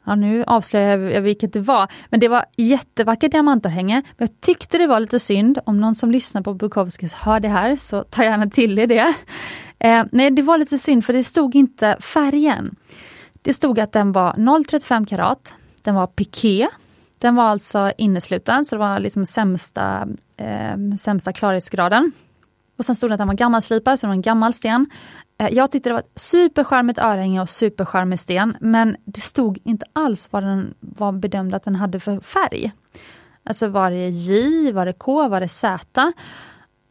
Ja, 0.06 0.14
nu 0.14 0.44
avslöjar 0.46 0.98
jag 0.98 1.22
vilket 1.22 1.52
det 1.52 1.60
var. 1.60 1.88
Men 2.08 2.20
det 2.20 2.28
var 2.28 2.44
jättevackert 2.56 3.32
diamantörhänge. 3.32 4.02
Men 4.16 4.28
jag 4.28 4.40
tyckte 4.40 4.78
det 4.78 4.86
var 4.86 5.00
lite 5.00 5.18
synd. 5.18 5.58
Om 5.66 5.80
någon 5.80 5.94
som 5.94 6.10
lyssnar 6.10 6.42
på 6.42 6.54
Bukowskis 6.54 7.14
hör 7.14 7.40
det 7.40 7.48
här, 7.48 7.76
så 7.76 8.02
ta 8.02 8.24
gärna 8.24 8.50
till 8.50 8.78
er 8.78 8.86
det. 8.86 9.14
Eh, 9.78 10.04
nej, 10.12 10.30
det 10.30 10.42
var 10.42 10.58
lite 10.58 10.78
synd 10.78 11.04
för 11.04 11.12
det 11.12 11.24
stod 11.24 11.54
inte 11.54 11.96
färgen. 12.00 12.76
Det 13.42 13.52
stod 13.52 13.80
att 13.80 13.92
den 13.92 14.12
var 14.12 14.32
0,35 14.32 15.06
karat. 15.06 15.54
Den 15.82 15.94
var 15.94 16.06
piké. 16.06 16.68
Den 17.18 17.34
var 17.34 17.44
alltså 17.44 17.92
innesluten, 17.98 18.64
så 18.64 18.74
det 18.74 18.80
var 18.80 19.00
liksom 19.00 19.26
sämsta, 19.26 20.08
eh, 20.36 20.96
sämsta 20.98 21.32
klarhetsgraden. 21.32 22.12
Och 22.78 22.84
sen 22.84 22.94
stod 22.94 23.10
det 23.10 23.14
att 23.14 23.18
den 23.18 23.28
var 23.28 23.34
gammalslipad, 23.34 24.00
så 24.00 24.06
det 24.06 24.08
var 24.08 24.14
en 24.14 24.22
gammal 24.22 24.52
sten. 24.52 24.86
Eh, 25.38 25.48
jag 25.52 25.70
tyckte 25.70 25.88
det 25.88 25.92
var 25.92 26.00
ett 26.00 26.20
supercharmigt 26.20 26.98
örhänge 26.98 27.42
och 27.42 27.50
supercharmig 27.50 28.20
sten, 28.20 28.56
men 28.60 28.96
det 29.04 29.20
stod 29.20 29.58
inte 29.64 29.86
alls 29.92 30.28
vad 30.30 30.42
den 30.42 30.74
var 30.80 31.12
bedömd 31.12 31.54
att 31.54 31.64
den 31.64 31.74
hade 31.74 32.00
för 32.00 32.20
färg. 32.20 32.72
Alltså 33.44 33.68
var 33.68 33.90
det 33.90 34.08
J, 34.08 34.72
var 34.72 34.86
det 34.86 34.92
K, 34.92 35.28
var 35.28 35.40
det 35.40 35.48
Z? 35.48 36.12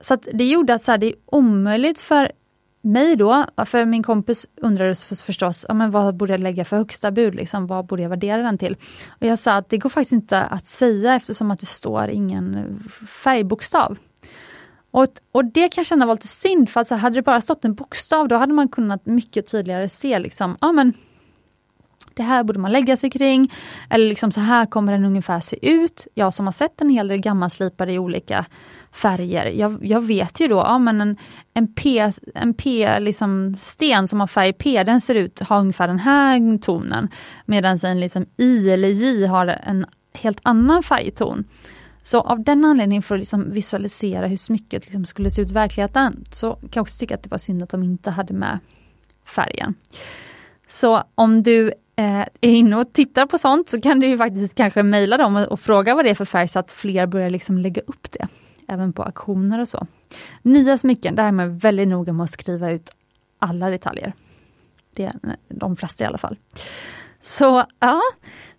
Så 0.02 0.18
det 0.34 0.46
gjorde 0.46 0.74
att 0.74 0.82
så 0.82 0.92
här, 0.92 0.98
det 0.98 1.08
är 1.08 1.16
omöjligt 1.26 2.00
för 2.00 2.32
mig 2.82 3.16
då, 3.16 3.46
för 3.66 3.86
min 3.86 4.04
kompis 4.04 4.48
undrade 4.62 4.96
förstås, 4.96 5.66
ja, 5.68 5.74
men 5.74 5.92
vad 5.92 6.16
borde 6.16 6.34
jag 6.34 6.40
lägga 6.40 6.66
för 6.66 6.78
högsta 6.78 7.12
bud, 7.12 7.36
liksom, 7.36 7.68
vad 7.68 7.86
borde 7.86 8.02
jag 8.02 8.10
värdera 8.10 8.42
den 8.42 8.58
till? 8.58 8.76
Och 9.10 9.28
Jag 9.28 9.40
sa 9.40 9.56
att 9.56 9.70
det 9.70 9.78
går 9.78 9.90
faktiskt 9.90 10.12
inte 10.12 10.42
att 10.42 10.68
säga 10.68 11.16
eftersom 11.16 11.52
att 11.52 11.60
det 11.60 11.66
står 11.66 12.10
ingen 12.10 12.80
färgbokstav. 13.24 13.98
Och, 14.94 15.08
och 15.32 15.46
det 15.46 15.70
kan 15.70 15.82
jag 15.82 15.86
känna 15.86 16.06
var 16.06 16.14
lite 16.14 16.28
synd, 16.28 16.70
för 16.70 16.80
alltså, 16.80 16.96
hade 16.96 17.16
det 17.16 17.22
bara 17.22 17.42
stått 17.42 17.66
en 17.66 17.74
bokstav, 17.74 18.28
då 18.28 18.38
hade 18.38 18.54
man 18.54 18.68
kunnat 18.68 19.06
mycket 19.06 19.52
tydligare 19.52 19.90
se 19.90 20.20
liksom, 20.20 20.58
ja 20.62 20.72
men 20.72 20.94
det 22.14 22.24
här 22.24 22.44
borde 22.44 22.60
man 22.60 22.72
lägga 22.72 22.98
sig 22.98 23.10
kring, 23.10 23.54
eller 23.90 24.08
liksom 24.08 24.32
så 24.32 24.40
här 24.40 24.66
kommer 24.66 24.94
den 24.94 25.06
ungefär 25.06 25.40
se 25.40 25.70
ut. 25.70 26.08
Jag 26.14 26.34
som 26.34 26.48
har 26.48 26.52
sett 26.52 26.82
en 26.82 26.90
hel 26.90 27.08
del 27.08 27.18
gammalslipade 27.18 27.92
i 27.92 28.00
olika 28.00 28.46
färger, 28.92 29.46
jag, 29.46 29.86
jag 29.86 30.02
vet 30.02 30.40
ju 30.40 30.48
då, 30.48 30.56
ja 30.56 30.80
men 30.80 31.02
en, 31.02 31.18
en 31.54 31.74
P, 31.74 32.12
en 32.36 32.54
P 32.54 33.00
liksom 33.00 33.56
sten 33.60 34.08
som 34.08 34.20
har 34.20 34.28
färg 34.28 34.54
P, 34.54 34.84
den 34.84 35.02
ser 35.02 35.16
ut 35.16 35.40
ha 35.40 35.60
ungefär 35.60 35.88
den 35.88 36.00
här 36.00 36.58
tonen, 36.58 37.10
medan 37.46 37.78
en 37.84 38.00
liksom 38.00 38.26
I 38.38 38.70
eller 38.70 38.90
J 38.90 39.26
har 39.26 39.48
en 39.48 39.86
helt 40.14 40.40
annan 40.44 40.84
färgton. 40.84 41.46
Så 42.04 42.22
av 42.22 42.44
den 42.44 42.66
anledningen, 42.66 43.04
för 43.04 43.16
att 43.16 43.22
liksom 43.22 43.52
visualisera 43.52 44.28
hur 44.28 44.38
smycket 44.38 44.86
liksom 44.86 45.06
skulle 45.06 45.32
se 45.32 45.42
ut 45.42 45.50
i 45.52 45.54
verkligheten, 45.54 46.24
så 46.32 46.56
kan 46.56 46.70
jag 46.74 46.82
också 46.82 47.00
tycka 47.00 47.16
att 47.16 47.24
det 47.24 47.32
var 47.32 47.38
synd 47.38 47.64
att 47.64 47.70
de 47.70 47.84
inte 47.84 48.12
hade 48.12 48.34
med 48.34 48.60
färgen. 49.26 49.76
Så 50.68 51.04
om 51.16 51.44
du 51.44 51.68
eh, 51.96 52.22
är 52.22 52.30
inne 52.42 52.76
och 52.76 52.94
tittar 52.94 53.26
på 53.26 53.38
sånt 53.38 53.70
så 53.70 53.82
kan 53.82 54.00
du 54.00 54.08
ju 54.08 54.18
faktiskt 54.18 54.56
kanske 54.56 54.84
mejla 54.84 55.18
dem 55.18 55.36
och, 55.36 55.48
och, 55.48 55.60
fråga 55.60 55.96
vad 55.96 56.06
det 56.06 56.10
är 56.10 56.16
för 56.16 56.26
färg 56.26 56.48
så 56.48 56.60
att 56.60 56.72
fler 56.72 57.06
börjar 57.06 57.30
liksom 57.30 57.58
lägga 57.58 57.82
upp 57.88 58.12
det. 58.12 58.28
Även 58.68 58.94
på 58.94 59.04
auktioner 59.04 59.60
och 59.60 59.68
så. 59.68 59.88
Nya 60.42 60.78
smycken, 60.78 61.16
där 61.16 61.24
är 61.24 61.32
man 61.32 61.58
väldigt 61.58 61.88
noga 61.88 62.14
med 62.14 62.24
att 62.24 62.30
skriva 62.30 62.72
ut 62.72 62.96
alla 63.40 63.70
detaljer. 63.70 64.14
Det 64.96 65.04
är 65.04 65.14
de 65.48 65.76
flesta 65.76 66.04
i 66.04 66.08
alla 66.08 66.18
fall. 66.18 66.38
Så 67.22 67.66
ja, 67.80 68.02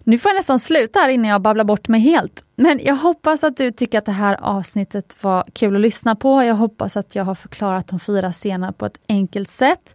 nu 0.05 0.19
får 0.19 0.31
jag 0.31 0.37
nästan 0.37 0.59
sluta 0.59 0.99
här 0.99 1.09
innan 1.09 1.31
jag 1.31 1.43
babblar 1.43 1.65
bort 1.65 1.89
mig 1.89 2.01
helt. 2.01 2.45
Men 2.57 2.81
jag 2.83 2.97
hoppas 2.97 3.45
att 3.45 3.57
du 3.57 3.73
tycker 3.73 3.99
att 3.99 4.05
det 4.05 4.13
här 4.13 4.39
avsnittet 4.41 5.17
var 5.21 5.45
kul 5.53 5.75
att 5.75 5.81
lyssna 5.81 6.17
på. 6.17 6.45
Jag 6.45 6.55
hoppas 6.55 6.97
att 6.97 7.15
jag 7.15 7.25
har 7.25 7.35
förklarat 7.35 7.89
de 7.89 8.01
fyra 8.01 8.33
scenerna 8.33 8.73
på 8.73 8.87
ett 8.87 9.01
enkelt 9.09 9.51
sätt. 9.51 9.95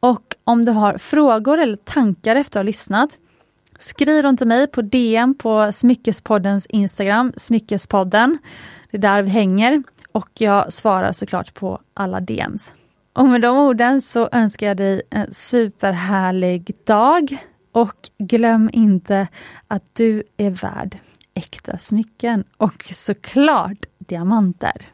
Och 0.00 0.34
om 0.44 0.64
du 0.64 0.72
har 0.72 0.98
frågor 0.98 1.58
eller 1.58 1.76
tankar 1.76 2.36
efter 2.36 2.60
att 2.60 2.64
ha 2.64 2.66
lyssnat, 2.66 3.10
skriv 3.78 4.22
dem 4.22 4.36
till 4.36 4.46
mig 4.46 4.66
på 4.66 4.82
DM 4.82 5.34
på 5.34 5.72
Smyckespoddens 5.72 6.66
Instagram, 6.66 7.32
Smyckespodden. 7.36 8.38
Det 8.90 8.96
är 8.96 9.00
där 9.00 9.22
vi 9.22 9.30
hänger 9.30 9.82
och 10.12 10.28
jag 10.34 10.72
svarar 10.72 11.12
såklart 11.12 11.54
på 11.54 11.80
alla 11.94 12.20
DMs. 12.20 12.72
Och 13.12 13.28
med 13.28 13.40
de 13.40 13.58
orden 13.58 14.00
så 14.00 14.28
önskar 14.32 14.66
jag 14.66 14.76
dig 14.76 15.02
en 15.10 15.32
superhärlig 15.32 16.76
dag 16.84 17.38
och 17.72 17.96
glöm 18.18 18.70
inte 18.72 19.28
att 19.68 19.94
du 19.94 20.22
är 20.36 20.50
värd 20.50 20.98
äkta 21.34 21.78
smycken 21.78 22.44
och 22.56 22.84
såklart 22.94 23.86
diamanter. 23.98 24.86